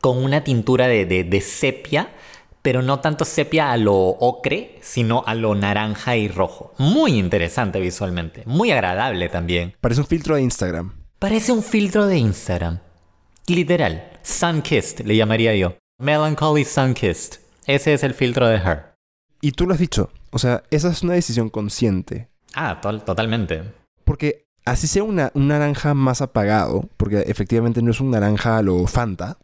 [0.00, 2.10] con una tintura de, de- de sepia,
[2.60, 6.74] pero no tanto sepia a lo ocre, sino a lo naranja y rojo.
[6.78, 9.74] Muy interesante visualmente, muy agradable también.
[9.80, 10.92] Parece un filtro de Instagram.
[11.18, 12.80] Parece un filtro de Instagram.
[13.46, 15.78] Literal, Sunkissed le llamaría yo.
[15.98, 17.40] Melancholy Sunkissed.
[17.66, 18.94] Ese es el filtro de Her.
[19.40, 20.10] Y tú lo has dicho.
[20.30, 22.28] O sea, esa es una decisión consciente.
[22.54, 23.62] Ah, totalmente.
[24.04, 28.62] Porque así sea una, un naranja más apagado, porque efectivamente no es un naranja a
[28.62, 29.38] lo Fanta,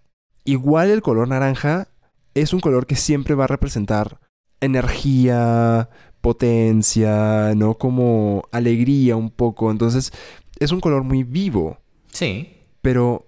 [0.44, 1.88] igual el color naranja
[2.34, 4.18] es un color que siempre va a representar
[4.60, 5.88] energía,
[6.20, 7.78] potencia, ¿no?
[7.78, 9.70] Como alegría un poco.
[9.70, 10.12] Entonces,
[10.58, 11.78] es un color muy vivo.
[12.12, 12.58] Sí.
[12.82, 13.26] Pero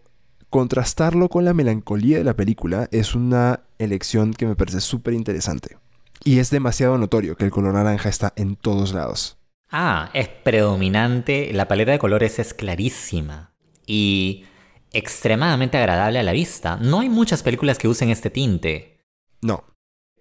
[0.56, 5.76] contrastarlo con la melancolía de la película es una elección que me parece súper interesante.
[6.24, 9.36] Y es demasiado notorio que el color naranja está en todos lados.
[9.70, 13.52] Ah, es predominante, la paleta de colores es clarísima
[13.84, 14.46] y
[14.94, 16.78] extremadamente agradable a la vista.
[16.78, 19.02] No hay muchas películas que usen este tinte.
[19.42, 19.62] No.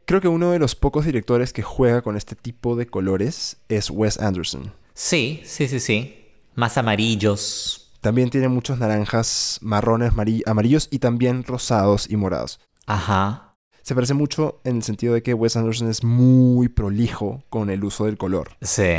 [0.04, 3.90] Creo que uno de los pocos directores que juega con este tipo de colores es
[3.90, 4.74] Wes Anderson.
[4.94, 6.26] Sí, sí, sí, sí.
[6.56, 7.85] Más amarillos.
[8.06, 10.14] También tiene muchos naranjas, marrones,
[10.46, 12.60] amarillos y también rosados y morados.
[12.86, 13.56] Ajá.
[13.82, 17.84] Se parece mucho en el sentido de que Wes Anderson es muy prolijo con el
[17.84, 18.58] uso del color.
[18.62, 18.94] Sí.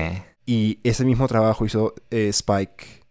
[0.45, 3.05] Y ese mismo trabajo hizo eh, Spike.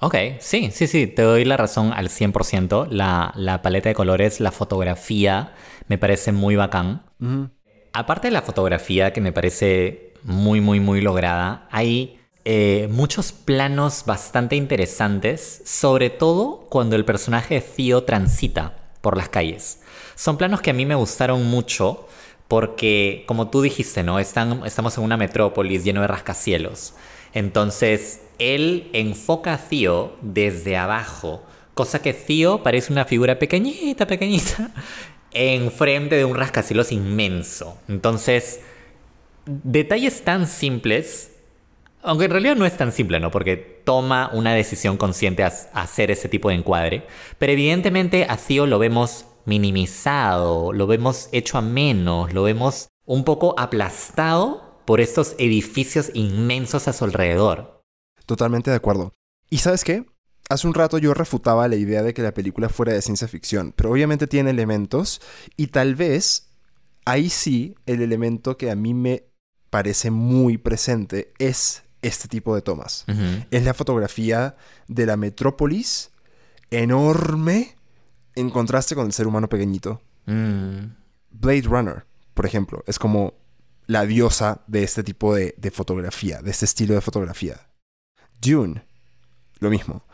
[0.00, 2.86] Ok, sí, sí, sí, te doy la razón al 100%.
[2.90, 5.52] La, la paleta de colores, la fotografía,
[5.88, 7.06] me parece muy bacán.
[7.92, 14.04] Aparte de la fotografía, que me parece muy, muy, muy lograda, hay eh, muchos planos
[14.06, 19.80] bastante interesantes, sobre todo cuando el personaje de Theo transita por las calles.
[20.14, 22.06] Son planos que a mí me gustaron mucho
[22.48, 24.18] porque, como tú dijiste, ¿no?
[24.18, 26.94] estamos en una metrópolis lleno de rascacielos.
[27.32, 31.42] Entonces, él enfoca a Theo desde abajo,
[31.74, 34.70] cosa que Theo parece una figura pequeñita, pequeñita,
[35.32, 37.78] enfrente de un rascacielos inmenso.
[37.88, 38.60] Entonces,
[39.46, 41.30] detalles tan simples,
[42.04, 43.30] aunque en realidad no es tan simple, ¿no?
[43.30, 47.06] Porque toma una decisión consciente a, hacer ese tipo de encuadre,
[47.38, 53.54] pero evidentemente a lo vemos minimizado, lo vemos hecho a menos, lo vemos un poco
[53.58, 57.82] aplastado por estos edificios inmensos a su alrededor.
[58.26, 59.14] Totalmente de acuerdo.
[59.50, 60.04] ¿Y sabes qué?
[60.50, 63.72] Hace un rato yo refutaba la idea de que la película fuera de ciencia ficción,
[63.74, 65.22] pero obviamente tiene elementos
[65.56, 66.50] y tal vez
[67.06, 69.24] ahí sí el elemento que a mí me
[69.70, 73.04] parece muy presente es este tipo de tomas.
[73.50, 74.54] Es la fotografía
[74.88, 76.10] de la metrópolis
[76.70, 77.76] enorme
[78.34, 80.00] en contraste con el ser humano pequeñito.
[80.26, 80.86] Mm.
[81.30, 82.04] Blade Runner,
[82.34, 83.34] por ejemplo, es como
[83.86, 87.60] la diosa de este tipo de, fotografía, de este estilo de fotografía.
[88.40, 88.84] Dune,
[89.58, 90.04] lo mismo.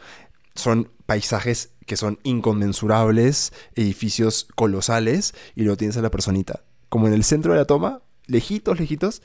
[0.55, 6.65] Son paisajes que son inconmensurables, edificios colosales, y luego tienes a la personita.
[6.89, 9.23] Como en el centro de la toma, lejitos, lejitos.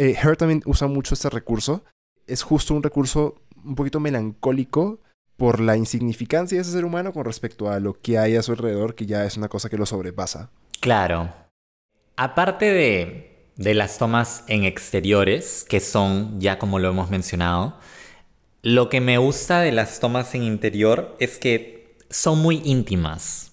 [0.00, 1.84] Eh, también usa mucho este recurso.
[2.26, 5.00] Es justo un recurso un poquito melancólico
[5.36, 8.52] por la insignificancia de ese ser humano con respecto a lo que hay a su
[8.52, 10.48] alrededor, que ya es una cosa que lo sobrepasa.
[10.80, 11.30] Claro.
[12.16, 17.76] Aparte de, de las tomas en exteriores, que son, ya como lo hemos mencionado,
[18.62, 23.52] lo que me gusta de las tomas en interior es que son muy íntimas.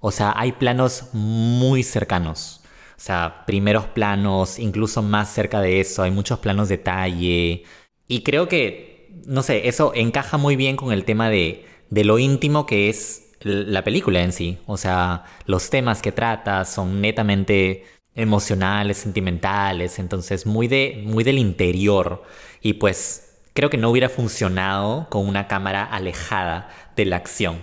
[0.00, 2.63] O sea, hay planos muy cercanos.
[2.96, 7.64] O sea, primeros planos, incluso más cerca de eso, hay muchos planos detalle.
[8.08, 8.94] Y creo que
[9.26, 13.32] no sé, eso encaja muy bien con el tema de, de lo íntimo que es
[13.40, 14.58] la película en sí.
[14.66, 17.84] O sea, los temas que trata son netamente
[18.14, 22.22] emocionales, sentimentales, entonces muy, de, muy del interior.
[22.62, 27.62] Y pues creo que no hubiera funcionado con una cámara alejada de la acción.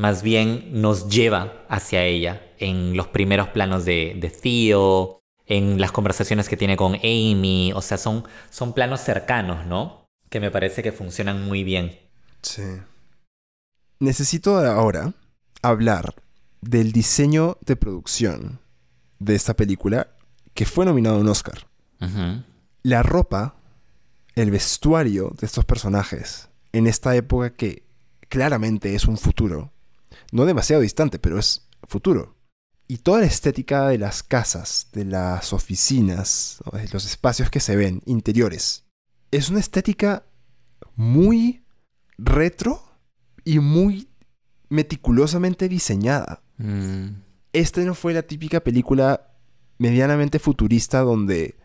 [0.00, 5.92] Más bien nos lleva hacia ella en los primeros planos de, de Theo, en las
[5.92, 7.72] conversaciones que tiene con Amy.
[7.74, 10.00] O sea, son, son planos cercanos, ¿no?
[10.30, 11.98] que me parece que funcionan muy bien.
[12.40, 12.62] Sí.
[13.98, 15.12] Necesito ahora
[15.60, 16.14] hablar
[16.62, 18.60] del diseño de producción
[19.18, 20.08] de esta película
[20.54, 21.66] que fue nominado a un Oscar.
[22.82, 23.56] La ropa,
[24.36, 27.82] el vestuario de estos personajes en esta época que
[28.28, 29.70] claramente es un futuro,
[30.30, 32.36] no demasiado distante, pero es futuro.
[32.86, 37.76] Y toda la estética de las casas, de las oficinas, de los espacios que se
[37.76, 38.84] ven, interiores,
[39.30, 40.24] es una estética
[40.96, 41.62] muy
[42.18, 42.82] retro
[43.44, 44.08] y muy
[44.68, 46.42] meticulosamente diseñada.
[46.58, 47.22] Mm.
[47.52, 49.34] Esta no fue la típica película
[49.78, 51.56] medianamente futurista donde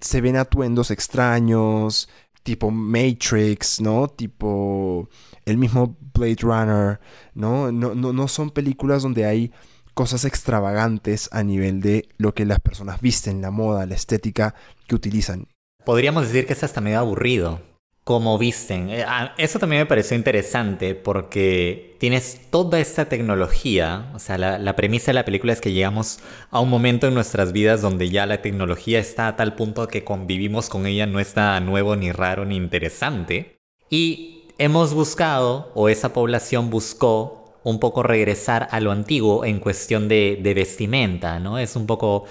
[0.00, 2.08] se ven atuendos extraños,
[2.46, 4.06] tipo Matrix, ¿no?
[4.06, 5.08] Tipo
[5.44, 7.00] el mismo Blade Runner,
[7.34, 7.72] ¿no?
[7.72, 9.52] No, no, no son películas donde hay
[9.94, 14.54] cosas extravagantes a nivel de lo que las personas visten, la moda, la estética
[14.86, 15.48] que utilizan.
[15.84, 17.60] Podríamos decir que es hasta medio aburrido.
[18.06, 18.88] Como visten.
[18.88, 19.04] Eh,
[19.36, 24.12] eso también me pareció interesante porque tienes toda esta tecnología.
[24.14, 26.20] O sea, la, premisa de la película es que llegamos
[26.52, 30.04] a un momento en nuestras vidas donde ya la tecnología está a tal punto que
[30.04, 33.58] convivimos con ella no está nuevo, ni raro, ni interesante.
[33.90, 40.06] Y hemos buscado, o esa población buscó, un poco regresar a lo antiguo en cuestión
[40.06, 41.58] de vestimenta, ¿no?
[41.58, 42.26] Es un poco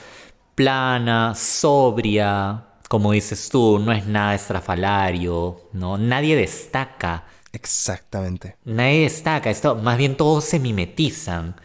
[0.55, 5.97] plana, sobria, como dices tú, no es nada estrafalario, ¿no?
[5.97, 8.57] Nadie destaca, Exactamente.
[8.65, 11.55] nadie destaca, esto, más bien todos se mimetizan.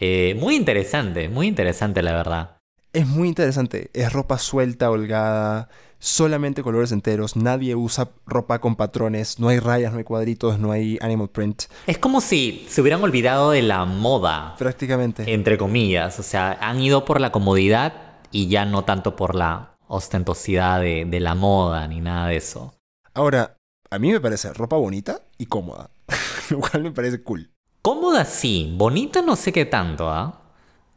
[0.00, 2.56] Eh, muy interesante, muy interesante la verdad.
[2.92, 3.90] Es muy interesante.
[3.92, 5.68] Es ropa suelta, holgada,
[5.98, 7.34] solamente colores enteros.
[7.36, 9.40] Nadie usa ropa con patrones.
[9.40, 11.64] No hay rayas, no hay cuadritos, no hay animal print.
[11.86, 15.32] Es como si se hubieran olvidado de la moda, Prácticamente.
[15.32, 17.94] entre comillas, o sea, han ido por la comodidad
[18.30, 22.74] y ya no tanto por la ostentosidad de, de la moda ni nada de eso.
[23.12, 23.56] Ahora,
[23.90, 25.90] a mí me parece ropa bonita y cómoda.
[26.50, 27.50] Lo cual me parece cool.
[27.82, 30.40] Cómoda sí, bonita no sé qué tanto, ¿ah?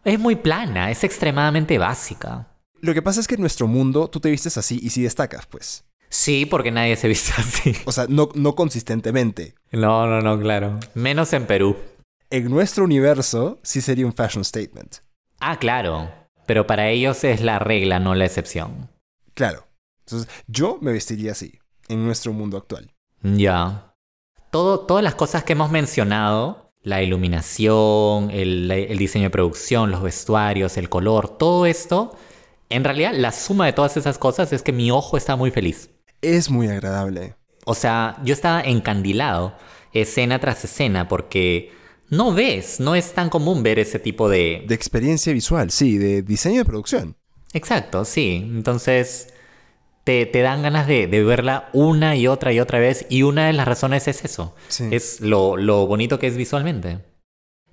[0.03, 2.47] Es muy plana, es extremadamente básica.
[2.79, 5.45] Lo que pasa es que en nuestro mundo tú te vistes así y sí destacas,
[5.45, 5.83] pues.
[6.09, 7.75] Sí, porque nadie se viste así.
[7.85, 9.55] O sea, no, no consistentemente.
[9.71, 10.79] No, no, no, claro.
[10.93, 11.75] Menos en Perú.
[12.29, 14.97] En nuestro universo sí sería un fashion statement.
[15.39, 16.09] Ah, claro.
[16.47, 18.89] Pero para ellos es la regla, no la excepción.
[19.35, 19.67] Claro.
[20.05, 22.91] Entonces, yo me vestiría así, en nuestro mundo actual.
[23.21, 23.93] Ya.
[24.49, 30.01] Todo, todas las cosas que hemos mencionado, la iluminación, el, el diseño de producción, los
[30.01, 32.17] vestuarios, el color, todo esto,
[32.69, 35.89] en realidad la suma de todas esas cosas es que mi ojo está muy feliz.
[36.21, 37.35] Es muy agradable.
[37.65, 39.55] O sea, yo estaba encandilado
[39.93, 41.71] escena tras escena porque
[42.09, 44.63] no ves, no es tan común ver ese tipo de...
[44.67, 47.15] De experiencia visual, sí, de diseño de producción.
[47.53, 48.41] Exacto, sí.
[48.43, 49.33] Entonces
[50.03, 53.47] te, te dan ganas de, de verla una y otra y otra vez y una
[53.47, 54.55] de las razones es eso.
[54.67, 54.87] Sí.
[54.91, 56.99] Es lo, lo bonito que es visualmente.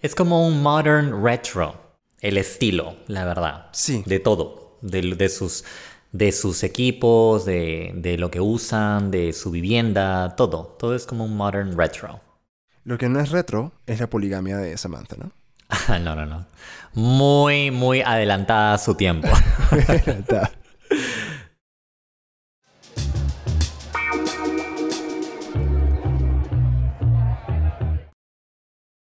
[0.00, 3.68] Es como un modern retro, el estilo, la verdad.
[3.72, 4.02] Sí.
[4.04, 5.64] De todo, de, de sus,
[6.12, 10.76] de sus equipos, de, de lo que usan, de su vivienda, todo.
[10.78, 12.20] Todo es como un modern retro.
[12.84, 15.32] Lo que no es retro es la poligamia de Samantha, ¿no?
[16.00, 16.46] no, no, no.
[16.92, 19.28] Muy, muy adelantada a su tiempo.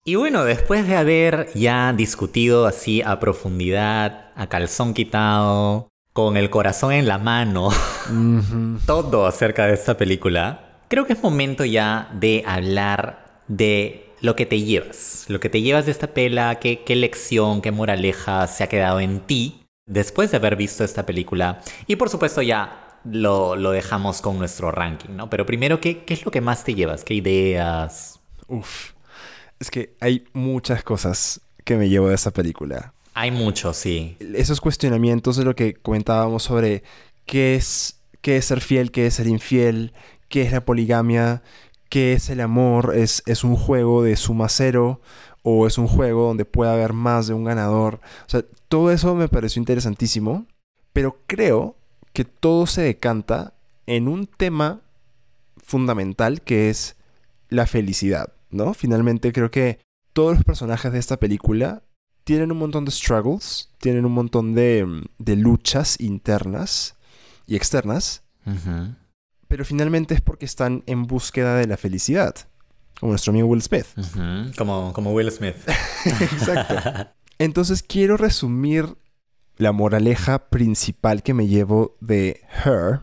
[0.07, 6.51] Y bueno, después de haber ya discutido así a profundidad, a calzón quitado, con el
[6.51, 7.70] corazón en la mano,
[8.86, 14.47] todo acerca de esta película, creo que es momento ya de hablar de lo que
[14.47, 15.27] te llevas.
[15.29, 19.01] Lo que te llevas de esta pela, qué, qué lección, qué moraleja se ha quedado
[19.01, 21.61] en ti después de haber visto esta película.
[21.87, 25.29] Y por supuesto ya lo, lo dejamos con nuestro ranking, ¿no?
[25.29, 27.05] Pero primero, ¿qué, ¿qué es lo que más te llevas?
[27.05, 28.21] ¿Qué ideas?
[28.49, 28.93] Uf.
[29.61, 32.95] Es que hay muchas cosas que me llevo de esa película.
[33.15, 34.16] Hay mucho, sí.
[34.35, 36.83] Esos cuestionamientos de lo que comentábamos sobre
[37.27, 39.93] qué es, qué es ser fiel, qué es ser infiel,
[40.29, 41.43] qué es la poligamia,
[41.95, 45.01] qué es el amor, es, es un juego de suma cero
[45.45, 48.01] o es un juego donde puede haber más de un ganador.
[48.27, 50.45] O sea, todo eso me pareció interesantísimo,
[50.93, 51.77] pero creo
[52.12, 53.55] que todo se decanta
[53.87, 54.81] en un tema
[55.57, 56.97] fundamental que es
[57.49, 58.75] la felicidad, ¿no?
[58.75, 59.79] Finalmente creo que
[60.12, 61.85] todos los personajes de esta película
[62.25, 66.97] tienen un montón de struggles, tienen un montón de, de luchas internas
[67.47, 68.97] y externas, Ujú,
[69.55, 72.35] pero finalmente es porque están en búsqueda de la felicidad,
[72.98, 73.86] como nuestro amigo Will Smith.
[74.59, 75.55] Como, como Will Smith.
[76.05, 77.12] Exacto.
[77.39, 78.97] Entonces quiero resumir
[79.56, 83.02] la moraleja principal que me llevo de Her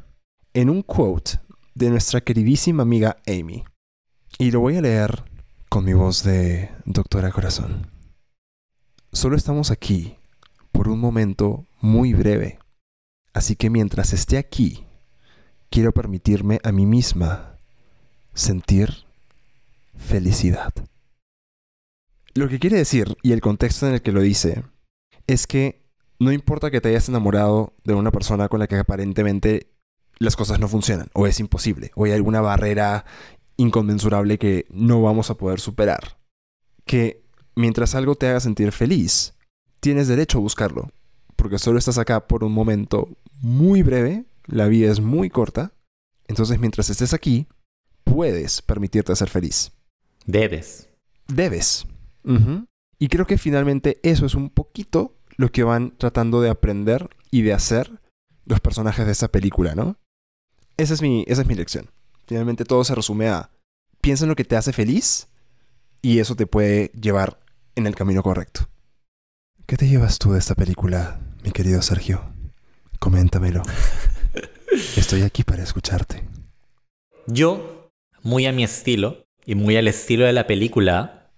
[0.54, 1.40] en un quote
[1.74, 3.64] de nuestra queridísima amiga Amy.
[4.38, 5.24] Y lo voy a leer
[5.70, 7.88] con mi voz de Doctora Corazón.
[9.14, 10.18] Solo estamos aquí
[10.74, 12.60] por un momento muy breve.
[13.32, 14.86] Así que mientras esté aquí,
[15.72, 17.58] quiero permitirme a mí misma
[18.34, 19.06] sentir
[19.96, 20.74] felicidad.
[22.34, 24.64] Lo que quiere decir, y el contexto en el que lo dice,
[25.28, 25.82] es que
[26.20, 29.72] no importa que te hayas enamorado de una persona con la que aparentemente
[30.20, 33.06] las cosas no funcionan, o es imposible, o hay alguna barrera
[33.58, 36.18] inconmensurable que no vamos a poder superar.
[36.86, 37.24] Que
[37.56, 39.34] mientras algo te haga sentir feliz,
[39.80, 40.92] tienes derecho a buscarlo,
[41.36, 43.10] porque solo estás acá por un momento
[43.42, 45.74] muy breve, la vida es muy corta,
[46.28, 47.48] entonces mientras estés aquí,
[48.04, 49.72] puedes permitirte ser feliz.
[50.26, 50.90] Debes.
[51.28, 51.86] Debes.
[53.00, 57.42] Y creo que finalmente eso es un poquito lo que van tratando de aprender y
[57.42, 58.00] de hacer
[58.46, 59.98] los personajes de esta película, ¿no?
[60.78, 61.90] Esa es mi, esa es mi lección.
[62.28, 63.50] Finalmente todo se resume a
[64.02, 65.28] piensa en lo que te hace feliz
[66.02, 67.40] y eso te puede llevar
[67.76, 68.68] en el camino correcto.
[69.66, 72.22] ¿Qué te llevas tú de esta película, mi querido Sergio?
[73.00, 73.64] Coméntamelo.
[74.72, 76.24] Estoy aquí para escucharte.
[77.28, 77.92] Yo,
[78.24, 81.32] muy a mi estilo y muy al estilo de la película,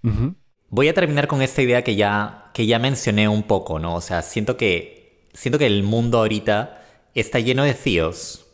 [0.69, 3.95] voy a terminar con esta idea que ya, que ya mencioné un poco, ¿no?
[3.95, 6.85] O sea, siento que siento que el mundo ahorita
[7.15, 8.45] está lleno de tíos,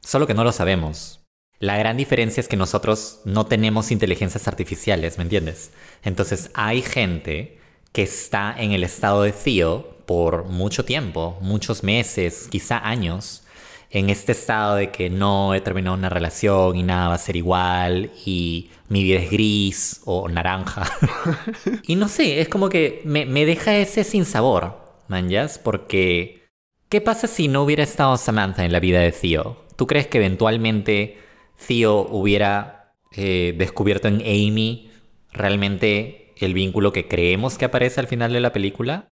[0.00, 1.20] solo que no lo sabemos.
[1.60, 5.72] La gran diferencia es que nosotros no tenemos inteligencias artificiales, ¿me entiendes?
[6.04, 7.58] Entonces hay gente
[7.92, 13.42] que está en el estado de tío por mucho tiempo, muchos meses, quizá años,
[13.90, 17.36] en este estado de que no he terminado una relación y nada va a ser
[17.36, 20.90] igual y mi vida es gris o naranja.
[21.84, 24.78] y no sé, es como que me, me deja ese sinsabor,
[25.08, 26.46] manjas, porque
[26.88, 29.64] ¿qué pasa si no hubiera estado Samantha en la vida de Theo?
[29.76, 31.18] ¿Tú crees que eventualmente
[31.66, 34.90] Theo hubiera eh, descubierto en Amy
[35.32, 39.08] realmente el vínculo que creemos que aparece al final de la película?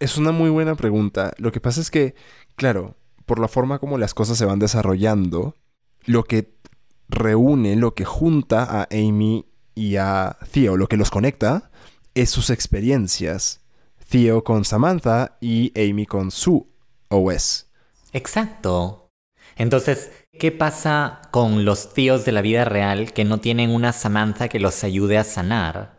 [0.00, 1.32] Es una muy buena pregunta.
[1.38, 2.14] Lo que pasa es que,
[2.56, 2.96] claro,
[3.28, 5.54] por la forma como las cosas se van desarrollando,
[6.04, 6.56] lo que
[7.08, 9.46] reúne, lo que junta a Amy
[9.76, 11.70] y a Theo, lo que los conecta,
[12.14, 13.60] es sus experiencias.
[14.08, 16.66] Theo con Samantha y Amy con su
[17.08, 17.66] OS.
[18.12, 19.10] Exacto.
[19.56, 24.48] Entonces, ¿qué pasa con los tíos de la vida real que no tienen una Samantha
[24.48, 25.98] que los ayude a sanar?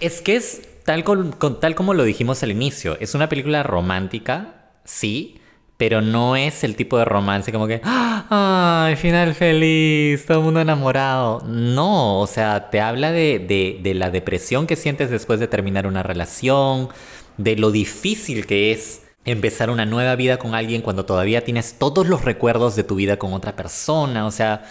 [0.00, 4.70] Es que es tal, con- tal como lo dijimos al inicio, es una película romántica,
[4.84, 5.39] sí,
[5.80, 8.84] pero no es el tipo de romance como que, ¡ah!
[8.86, 10.26] ¡Ay, final feliz!
[10.26, 11.40] Todo el mundo enamorado.
[11.46, 16.02] No, o sea, te habla de, de- la depresión que sientes después de terminar una
[16.02, 16.90] relación,
[17.38, 22.06] de lo difícil que es empezar una nueva vida con alguien cuando todavía tienes todos
[22.06, 24.26] los recuerdos de tu vida con otra persona.
[24.26, 24.64] O sea,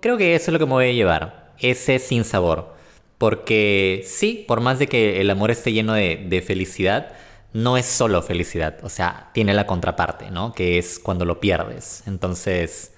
[0.00, 2.74] creo que eso es lo que me voy a llevar, ese sinsabor.
[3.18, 7.12] Porque sí, por más de que el amor esté lleno de, de felicidad,
[7.56, 8.78] no es solo felicidad.
[8.82, 10.52] O sea, tiene la contraparte, ¿no?
[10.52, 12.02] Que es cuando lo pierdes.
[12.06, 12.92] Entonces,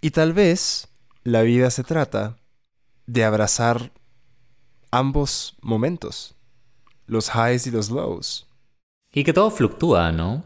[0.00, 0.88] Y tal vez
[1.24, 2.36] la vida se trata
[3.06, 3.90] de abrazar
[4.92, 6.36] ambos momentos,
[7.06, 8.46] los highs y los lows.
[9.12, 10.44] y que todo fluctúa, ¿no?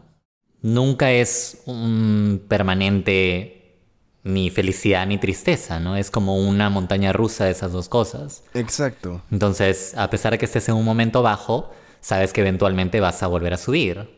[0.61, 3.81] Nunca es un permanente
[4.23, 5.97] ni felicidad ni tristeza, ¿no?
[5.97, 8.43] Es como una montaña rusa de esas dos cosas.
[8.53, 9.21] Exacto.
[9.31, 11.71] Entonces, a pesar de que estés en un momento bajo,
[12.01, 14.09] sabes que eventualmente vas a volver a subir.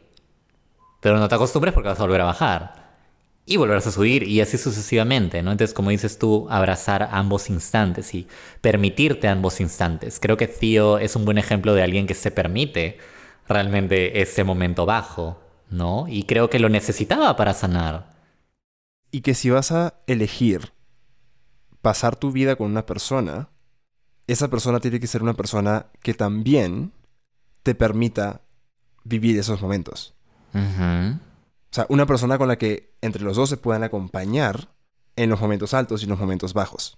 [1.02, 2.84] Pero no te acostumbres porque vas a volver a bajar.
[3.46, 5.52] Y volverás a subir y así sucesivamente, ¿no?
[5.52, 8.26] Entonces, como dices tú, abrazar ambos instantes y
[8.62, 10.20] permitirte ambos instantes.
[10.22, 13.00] Creo que Theo es un buen ejemplo de alguien que se permite
[13.48, 16.06] realmente ese momento bajo, ¿no?
[16.08, 18.14] Y creo que lo necesitaba para sanar.
[19.12, 20.72] Y que si vas a elegir
[21.82, 23.50] pasar tu vida con una persona,
[24.26, 26.94] esa persona tiene que ser una persona que también
[27.64, 28.41] te permita
[29.03, 30.14] vivir esos momentos.
[30.53, 34.69] O sea, una persona con la que entre los dos se puedan acompañar
[35.15, 36.98] en los momentos altos y en los momentos bajos.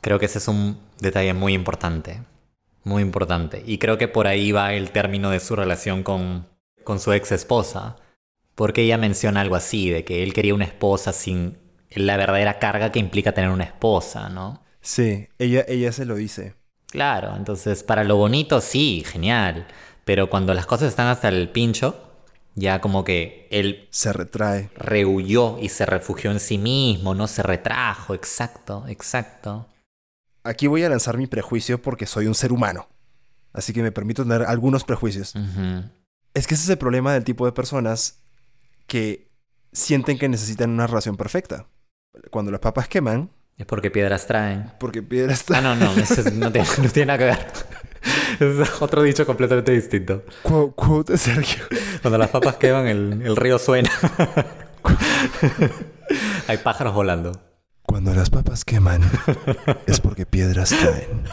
[0.00, 2.22] Creo que ese es un detalle muy importante.
[2.84, 3.62] Muy importante.
[3.66, 6.46] Y creo que por ahí va el término de su relación con,
[6.84, 7.96] con su ex esposa.
[8.54, 11.58] Porque ella menciona algo así, de que él quería una esposa sin
[11.90, 14.62] la verdadera carga que implica tener una esposa, ¿no?
[14.80, 16.54] Sí, ella, ella se lo dice.
[16.86, 19.66] Claro, entonces para lo bonito sí, genial.
[20.06, 22.00] Pero cuando las cosas están hasta el pincho,
[22.54, 24.70] ya como que él Se retrae.
[24.76, 29.66] rehuyó y se refugió en sí mismo, no se retrajo, exacto, exacto.
[30.44, 32.88] Aquí voy a lanzar mi prejuicio porque soy un ser humano.
[33.52, 35.34] Así que me permito tener algunos prejuicios.
[36.34, 38.22] Es que ese es el problema del tipo de personas
[38.86, 39.28] que
[39.72, 41.66] sienten que necesitan una relación perfecta.
[42.30, 44.72] Cuando las papas queman, Es porque piedras traen.
[44.78, 45.44] porque piedras...
[45.50, 47.46] Ah, no, no, eso es- no, tiene, no tiene nada que ver.
[48.40, 50.24] Es otro dicho completamente distinto.
[50.42, 51.64] Qu- quote Sergio.
[52.02, 53.90] Cuando las papas queman, el, el río suena.
[56.48, 57.32] Hay pájaros volando.
[57.82, 59.00] Cuando las papas queman,
[59.86, 61.24] es porque piedras caen.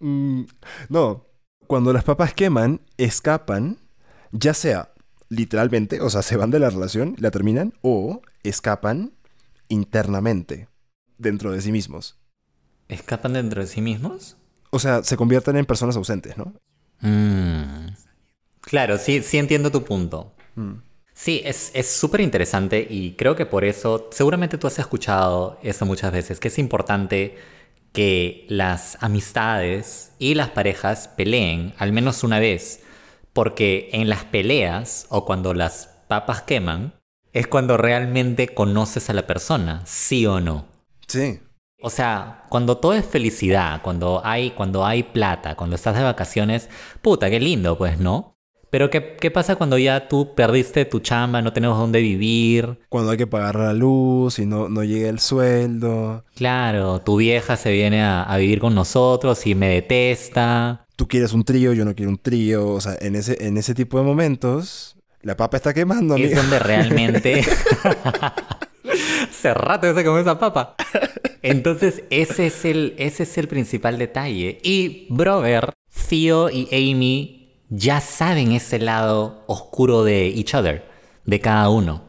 [0.00, 0.42] Mm,
[0.88, 1.26] no,
[1.66, 3.78] cuando las papas queman, escapan,
[4.32, 4.92] ya sea
[5.28, 9.12] literalmente, o sea, se van de la relación, la terminan, o escapan
[9.68, 10.68] internamente,
[11.18, 12.18] dentro de sí mismos.
[12.88, 14.36] ¿Escapan dentro de sí mismos?
[14.70, 16.52] O sea, se convierten en personas ausentes, ¿no?
[17.00, 17.88] Mm.
[18.60, 20.34] Claro, sí, sí entiendo tu punto.
[20.54, 20.74] Mm.
[21.14, 25.86] Sí, es es súper interesante y creo que por eso, seguramente tú has escuchado eso
[25.86, 27.36] muchas veces, que es importante
[27.92, 32.82] que las amistades y las parejas peleen al menos una vez,
[33.32, 36.94] porque en las peleas o cuando las papas queman,
[37.32, 40.66] es cuando realmente conoces a la persona, sí o no.
[41.06, 41.40] Sí.
[41.86, 46.68] O sea, cuando todo es felicidad, cuando hay, cuando hay plata, cuando estás de vacaciones,
[47.00, 48.34] puta, qué lindo, pues, ¿no?
[48.70, 52.80] Pero ¿qué, qué pasa cuando ya tú perdiste tu chamba, no tenemos dónde vivir?
[52.88, 56.24] Cuando hay que pagar la luz y no, no llega el sueldo.
[56.34, 60.86] Claro, tu vieja se viene a, a vivir con nosotros y me detesta.
[60.96, 62.66] Tú quieres un trío, yo no quiero un trío.
[62.66, 66.42] O sea, en ese, en ese tipo de momentos, La papa está quemando, es amiga.
[66.42, 67.44] donde realmente...
[69.30, 70.74] Hace rato que se comió esa papa.
[71.50, 74.58] Entonces, ese es, el, ese es el principal detalle.
[74.62, 75.72] Y, brother,
[76.08, 80.84] Theo y Amy ya saben ese lado oscuro de each other,
[81.24, 82.04] de cada uno.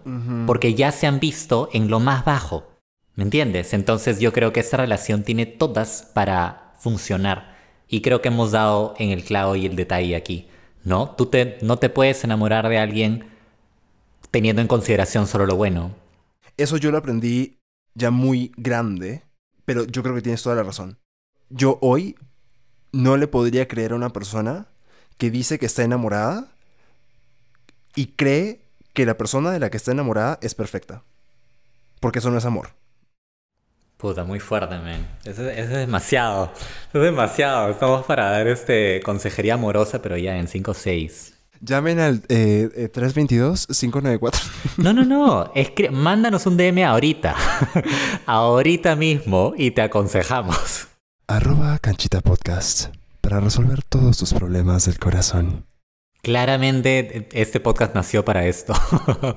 [0.45, 2.67] Porque ya se han visto en lo más bajo.
[3.15, 3.73] ¿Me entiendes?
[3.73, 7.57] Entonces, yo creo que esta relación tiene todas para funcionar.
[7.87, 10.47] Y creo que hemos dado en el clavo y el detalle aquí.
[10.83, 11.15] ¿No?
[11.17, 13.25] Tú te, no te puedes enamorar de alguien
[14.31, 15.91] teniendo en consideración solo lo bueno.
[16.55, 17.59] Eso yo lo aprendí
[17.93, 19.23] ya muy grande,
[19.67, 20.97] pero yo creo que tienes toda la razón.
[21.49, 22.15] Yo hoy
[22.93, 24.67] no le podría creer a una persona
[25.17, 26.47] que dice que está enamorada
[27.93, 28.61] y cree
[28.93, 31.03] que la persona de la que está enamorada es perfecta.
[31.99, 32.69] Porque eso no es amor.
[33.97, 35.05] Puta, muy fuerte, man.
[35.25, 36.53] Eso, es demasiado.
[36.93, 37.69] Es demasiado.
[37.69, 41.36] Estamos para dar este consejería amorosa, pero ya en 5 o 6.
[41.61, 44.31] Llamen al eh, eh, 322-594.
[44.77, 45.53] No, no, no.
[45.55, 47.35] Escri- Mándanos un DM ahorita.
[48.25, 50.87] ahorita mismo y te aconsejamos.
[51.27, 55.65] Arroba Canchita Podcast para resolver todos tus problemas del corazón.
[56.23, 58.73] Claramente este podcast nació para esto.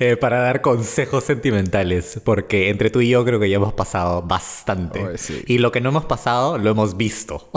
[0.00, 2.20] Eh, para dar consejos sentimentales.
[2.24, 5.18] Porque entre tú y yo creo que ya hemos pasado bastante.
[5.18, 5.42] Sí.
[5.48, 7.50] Y lo que no hemos pasado lo hemos visto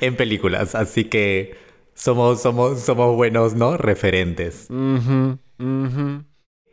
[0.00, 0.76] en películas.
[0.76, 1.56] Así que
[1.94, 3.76] somos, somos, somos buenos, ¿no?
[3.76, 4.66] Referentes.
[4.70, 6.24] Ujú, ujú.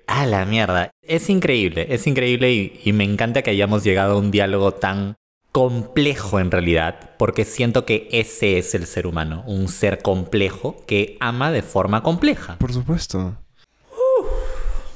[0.07, 0.91] A la mierda.
[1.01, 5.15] Es increíble, es increíble y, y me encanta que hayamos llegado a un diálogo tan
[5.51, 11.17] complejo en realidad, porque siento que ese es el ser humano, un ser complejo que
[11.19, 12.57] ama de forma compleja.
[12.57, 13.35] Por supuesto.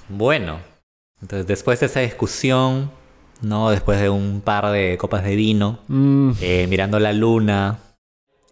[0.09, 0.59] Bueno,
[1.21, 2.91] entonces después de esa discusión,
[3.41, 3.69] ¿no?
[3.71, 7.79] Después de un par de copas de vino, Mm, eh, mirando la luna.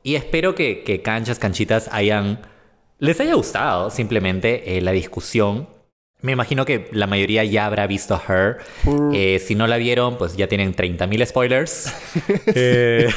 [0.03, 2.39] Y espero que, que canchas, canchitas hayan...
[2.99, 5.67] Les haya gustado simplemente eh, la discusión.
[6.21, 8.57] Me imagino que la mayoría ya habrá visto Her.
[9.11, 11.93] Eh, si no la vieron, pues ya tienen 30.000 spoilers.
[12.53, 13.09] Eh,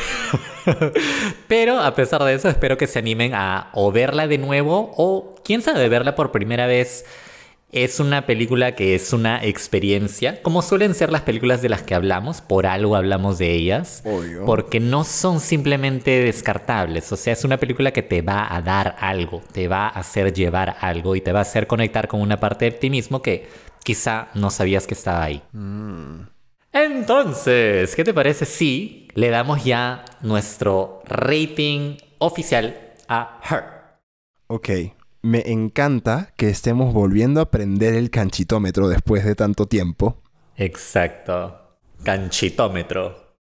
[1.48, 5.34] Pero a pesar de eso, espero que se animen a o verla de nuevo o,
[5.44, 7.04] quién sabe, verla por primera vez.
[7.74, 11.96] Es una película que es una experiencia, como suelen ser las películas de las que
[11.96, 14.44] hablamos, por algo hablamos de ellas, Obvio.
[14.44, 18.94] porque no son simplemente descartables, o sea, es una película que te va a dar
[19.00, 22.38] algo, te va a hacer llevar algo y te va a hacer conectar con una
[22.38, 23.48] parte de ti mismo que
[23.82, 25.42] quizá no sabías que estaba ahí.
[26.72, 32.76] Entonces, ¿qué te parece si le damos ya nuestro rating oficial
[33.08, 33.64] a Her?
[34.46, 34.70] Ok.
[35.24, 40.20] Me encanta que estemos volviendo a aprender el canchitómetro después de tanto tiempo.
[40.54, 41.78] Exacto.
[42.02, 43.38] Canchitómetro.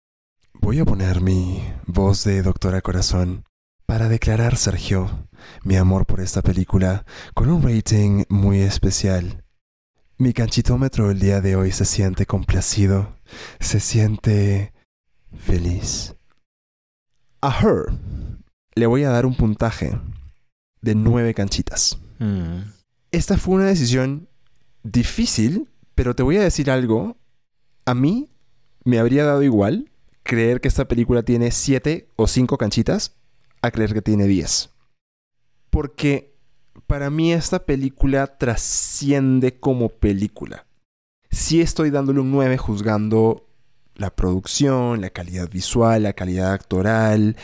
[0.54, 3.44] Voy a poner mi voz de doctora corazón
[3.86, 5.28] para declarar, Sergio,
[5.62, 9.44] mi amor por esta película con un rating muy especial.
[10.16, 13.14] Mi canchitómetro el día de hoy se siente complacido,
[13.60, 14.72] se siente
[15.38, 16.16] feliz.
[17.40, 17.92] A Her
[18.74, 19.96] le voy a dar un puntaje
[20.80, 21.98] de nueve canchitas.
[22.18, 22.70] Mm.
[23.10, 24.28] Esta fue una decisión
[24.82, 27.16] difícil, pero te voy a decir algo.
[27.84, 28.30] A mí
[28.84, 29.90] me habría dado igual
[30.22, 33.16] creer que esta película tiene 7 o 5 canchitas
[33.62, 34.70] a creer que tiene 10.
[35.70, 36.36] Porque
[36.86, 40.66] para mí esta película trasciende como película.
[41.30, 43.48] Sí estoy dándole un 9 juzgando
[43.94, 47.36] la producción, la calidad visual, la calidad actoral,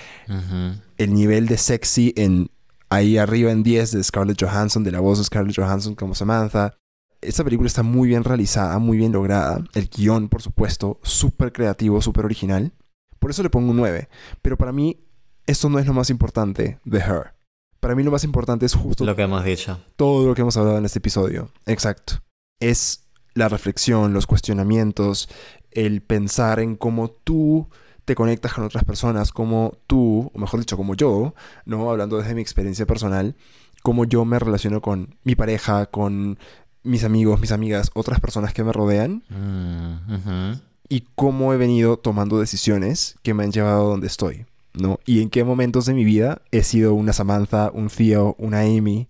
[0.96, 2.50] el nivel de sexy en
[2.88, 6.76] ahí arriba en 10 de Scarlett Johansson, de la voz de Scarlett Johansson como Samantha.
[7.20, 9.62] Esta película está muy bien realizada, muy bien lograda.
[9.74, 12.72] El guion, por supuesto, súper creativo, súper original.
[13.18, 14.08] Por eso le pongo un 9.
[14.42, 15.00] Pero para mí,
[15.46, 17.34] esto no es lo más importante de Her.
[17.80, 19.78] Para mí lo más importante es justo Lo que hemos dicho.
[19.96, 21.50] todo lo que hemos hablado en este episodio.
[21.66, 22.22] Exacto.
[22.60, 23.04] Es
[23.34, 25.28] la reflexión, los cuestionamientos,
[25.70, 27.68] el pensar en cómo tú
[28.04, 31.90] te conectas con otras personas, cómo tú, o mejor dicho, como yo, ¿no?
[31.90, 33.34] Hablando desde mi experiencia personal,
[33.82, 36.38] cómo yo me relaciono con mi pareja, con
[36.82, 40.52] mis amigos, mis amigas, otras personas que me rodean Mm,
[40.88, 44.44] y cómo he venido tomando decisiones que me han llevado a donde estoy,
[44.74, 45.00] ¿no?
[45.06, 49.08] Y en qué momentos de mi vida he sido una Samantha, un Theo, una Amy.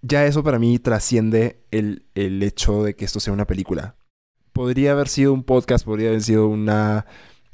[0.00, 3.94] Ya eso para mí trasciende el, el hecho de que esto sea una película.
[4.52, 7.06] Podría haber sido un podcast, podría haber sido una,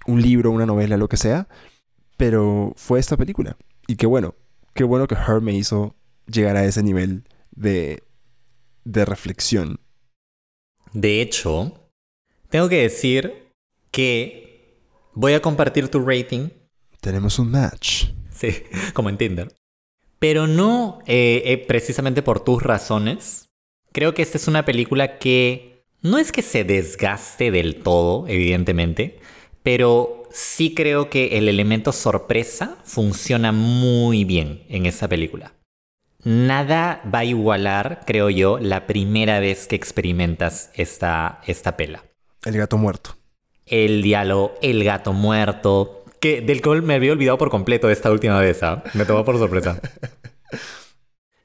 [0.09, 1.49] un libro, una novela, lo que sea,
[2.17, 3.57] pero fue esta película.
[3.87, 4.35] Y qué bueno,
[4.75, 5.95] qué bueno que Her me hizo
[6.27, 8.03] llegar a ese nivel de,
[8.85, 9.81] de reflexión.
[10.93, 11.91] De hecho,
[12.49, 13.53] tengo que decir
[13.91, 14.81] que
[15.15, 16.49] voy a compartir tu rating.
[17.01, 18.07] Tenemos un match.
[18.31, 18.63] Sí,
[18.95, 19.55] como en Tinder.
[20.19, 23.51] pero no eh, eh, precisamente por tus razones.
[23.93, 29.19] Creo que esta es una película que no es que se desgaste del todo, evidentemente,
[29.63, 35.53] pero sí creo que el elemento sorpresa funciona muy bien en esta película.
[36.25, 42.05] Nada va a igualar, creo yo, la primera vez que experimentas esta, esta pela.
[42.45, 43.17] El gato muerto.
[43.67, 48.41] El diálogo, el gato muerto, que del cual me había olvidado por completo esta última
[48.41, 48.83] vez, ¿ah?
[48.95, 49.81] Me tomó por sorpresa.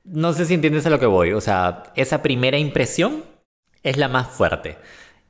[0.06, 3.24] No sé si entiendes a lo que voy, o sea, esa primera impresión
[3.84, 4.78] es la más fuerte.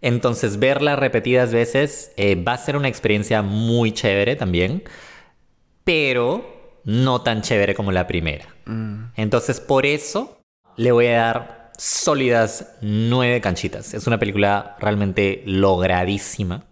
[0.04, 4.84] Entonces, verla repetidas veces eh, va a ser una experiencia muy chévere también,
[5.86, 8.46] pero no tan chévere como la primera.
[9.16, 10.42] Entonces, por eso
[10.76, 13.94] le voy a dar sólidas nueve canchitas.
[13.94, 16.66] Es una película realmente logradísima,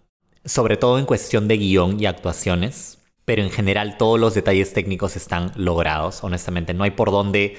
[0.44, 5.16] sobre todo en cuestión de guion y actuaciones, pero en general todos los detalles técnicos
[5.16, 6.74] están logrados, honestamente.
[6.74, 7.56] No hay por dónde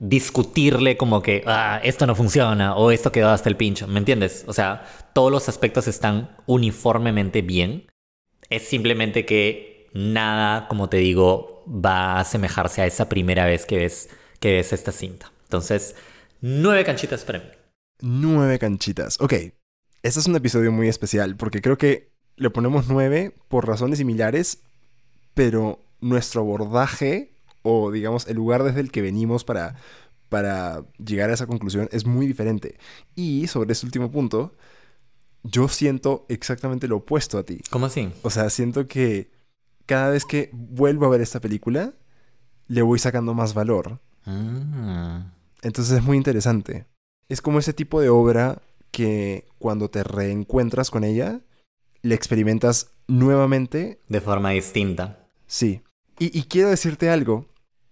[0.00, 4.44] discutirle como que ah, esto no funciona o esto quedó hasta el pincho, ¿me entiendes?
[4.48, 7.86] O sea, todos los aspectos están uniformemente bien.
[8.48, 13.76] Es simplemente que nada, como te digo, va a asemejarse a esa primera vez que
[13.76, 14.08] ves,
[14.40, 15.30] que ves esta cinta.
[15.44, 15.94] Entonces,
[16.40, 17.44] nueve canchitas para mí.
[18.00, 19.20] Nueve canchitas.
[19.20, 19.34] Ok.
[20.02, 24.62] Este es un episodio muy especial porque creo que le ponemos nueve por razones similares,
[25.34, 29.76] pero nuestro abordaje o digamos el lugar desde el que venimos para,
[30.28, 32.78] para llegar a esa conclusión es muy diferente.
[33.14, 34.54] Y sobre este último punto,
[35.42, 37.60] yo siento exactamente lo opuesto a ti.
[37.70, 38.10] ¿Cómo así?
[38.22, 39.30] O sea, siento que
[39.86, 41.94] cada vez que vuelvo a ver esta película,
[42.68, 44.00] le voy sacando más valor.
[44.24, 45.32] Ah.
[45.62, 46.86] Entonces es muy interesante.
[47.28, 48.62] Es como ese tipo de obra
[48.92, 51.40] que cuando te reencuentras con ella,
[52.02, 54.00] le experimentas nuevamente.
[54.08, 55.26] De forma distinta.
[55.46, 55.82] Sí.
[56.18, 57.46] Y, y quiero decirte algo.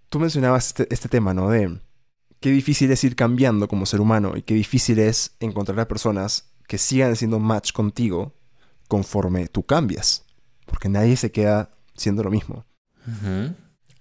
[0.09, 1.51] Tú mencionabas este, este tema, ¿no?
[1.51, 1.81] De
[2.41, 6.53] qué difícil es ir cambiando como ser humano y qué difícil es encontrar a personas
[6.67, 8.35] que sigan siendo match contigo
[8.89, 10.25] conforme tú cambias.
[10.67, 12.65] Porque nadie se queda siendo lo mismo.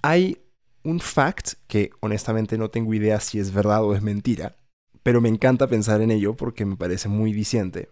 [0.02, 0.42] Hay
[0.84, 4.58] un fact que honestamente no tengo idea si es verdad o es mentira,
[5.04, 7.90] pero me encanta pensar en ello porque me parece muy diciente.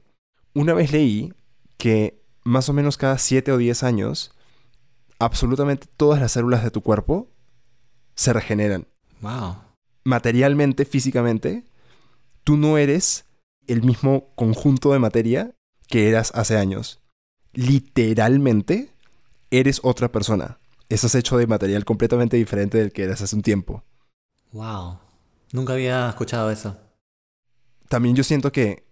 [0.54, 1.34] Una vez leí
[1.78, 4.32] que más o menos cada 7 o 10 años,
[5.20, 7.30] absolutamente todas las células de tu cuerpo
[8.16, 8.88] se regeneran.
[9.22, 9.58] Wow.
[10.04, 11.66] Materialmente, físicamente,
[12.44, 13.26] tú no eres
[13.68, 15.56] el mismo conjunto de materia
[15.88, 17.02] que eras hace años.
[17.54, 18.92] Literalmente,
[19.52, 20.60] eres otra persona.
[20.90, 23.84] Estás hecho de material completamente diferente del que eras hace un tiempo.
[24.52, 25.00] Wow.
[25.52, 26.78] Nunca había escuchado eso.
[27.90, 28.86] También yo siento que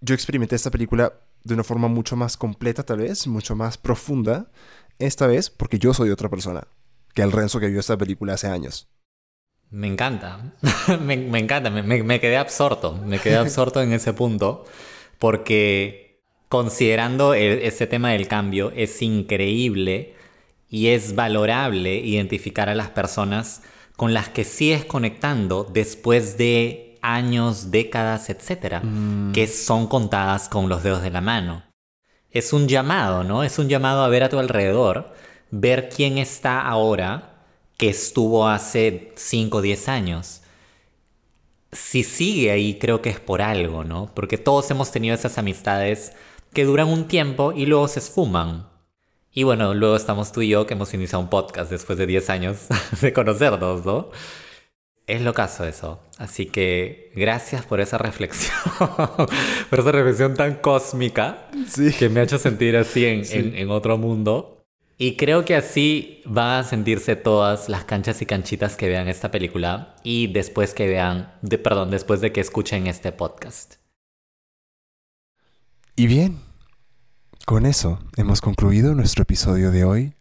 [0.00, 1.12] yo experimenté esta película
[1.44, 4.50] de una forma mucho más completa, tal vez, mucho más profunda,
[4.98, 6.66] esta vez porque yo soy otra persona
[7.14, 8.88] que el Renzo que vio esta película hace años.
[9.70, 10.52] Me encanta.
[11.00, 11.70] me, me encanta.
[11.70, 12.92] Me, me- me quedé absorto.
[12.94, 14.64] Me quedé absorto en ese punto.
[15.18, 20.14] Porque considerando el- ese tema del cambio, es increíble
[20.68, 23.62] y es valorable identificar a las personas
[23.96, 28.82] con las que sigues conectando después de años, décadas, etcétera,
[29.32, 31.62] que son contadas con los dedos de la mano.
[32.30, 33.44] Es un llamado, ¿no?
[33.44, 35.12] Es un llamado a ver a tu alrededor,
[35.50, 37.30] ver quién está ahora
[37.76, 40.40] que estuvo hace 5 o 10 años.
[41.72, 44.12] Si sigue ahí, creo que es por algo, ¿no?
[44.14, 46.12] Porque todos hemos tenido esas amistades
[46.52, 48.68] que duran un tiempo y luego se esfuman.
[49.32, 52.30] Y bueno, luego estamos tú y yo que hemos iniciado un podcast después de 10
[52.30, 52.58] años
[53.00, 54.10] de conocernos, ¿no?
[55.08, 55.98] Es lo caso eso.
[56.16, 58.54] Así que gracias por esa reflexión,
[59.68, 61.92] por esa reflexión tan cósmica Sí.
[61.92, 64.53] que me ha hecho sentir así en, en- en otro mundo.
[64.96, 69.32] Y creo que así van a sentirse todas las canchas y canchitas que vean esta
[69.32, 73.74] película y después que vean, de, perdón, después de que escuchen este podcast.
[75.96, 76.38] Y bien,
[77.44, 80.14] con eso hemos concluido nuestro episodio de hoy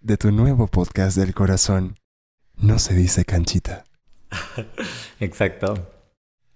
[0.00, 1.94] de tu nuevo podcast del corazón.
[2.56, 3.84] No se dice canchita.
[5.20, 5.92] Exacto.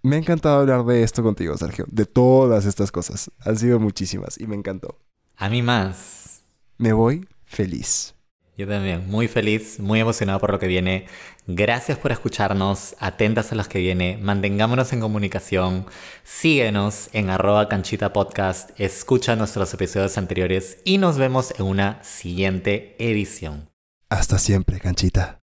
[0.02, 1.84] Me ha encantado hablar de esto contigo, Sergio.
[1.88, 3.30] De todas estas cosas.
[3.38, 4.98] Han sido muchísimas y me encantó.
[5.36, 6.42] A mí más.
[6.76, 8.14] Me voy feliz.
[8.56, 11.06] Yo también, muy feliz, muy emocionado por lo que viene.
[11.46, 15.86] Gracias por escucharnos, atentas a los que viene, mantengámonos en comunicación,
[16.22, 22.94] síguenos en arroba canchita podcast, escucha nuestros episodios anteriores y nos vemos en una siguiente
[22.98, 23.70] edición.
[24.10, 25.42] Hasta siempre, canchita.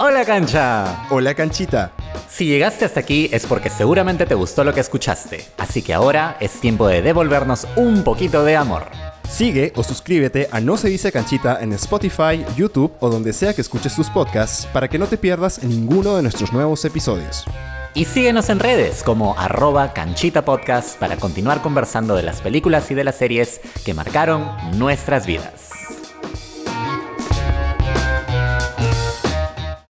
[0.00, 1.06] Hola cancha.
[1.10, 1.92] Hola, canchita.
[2.28, 6.36] Si llegaste hasta aquí es porque seguramente te gustó lo que escuchaste, así que ahora
[6.40, 8.84] es tiempo de devolvernos un poquito de amor.
[9.28, 13.62] Sigue o suscríbete a No se dice canchita en Spotify, YouTube o donde sea que
[13.62, 17.44] escuches tus podcasts para que no te pierdas ninguno de nuestros nuevos episodios.
[17.94, 22.94] Y síguenos en redes como arroba canchita podcast para continuar conversando de las películas y
[22.94, 24.46] de las series que marcaron
[24.78, 25.70] nuestras vidas.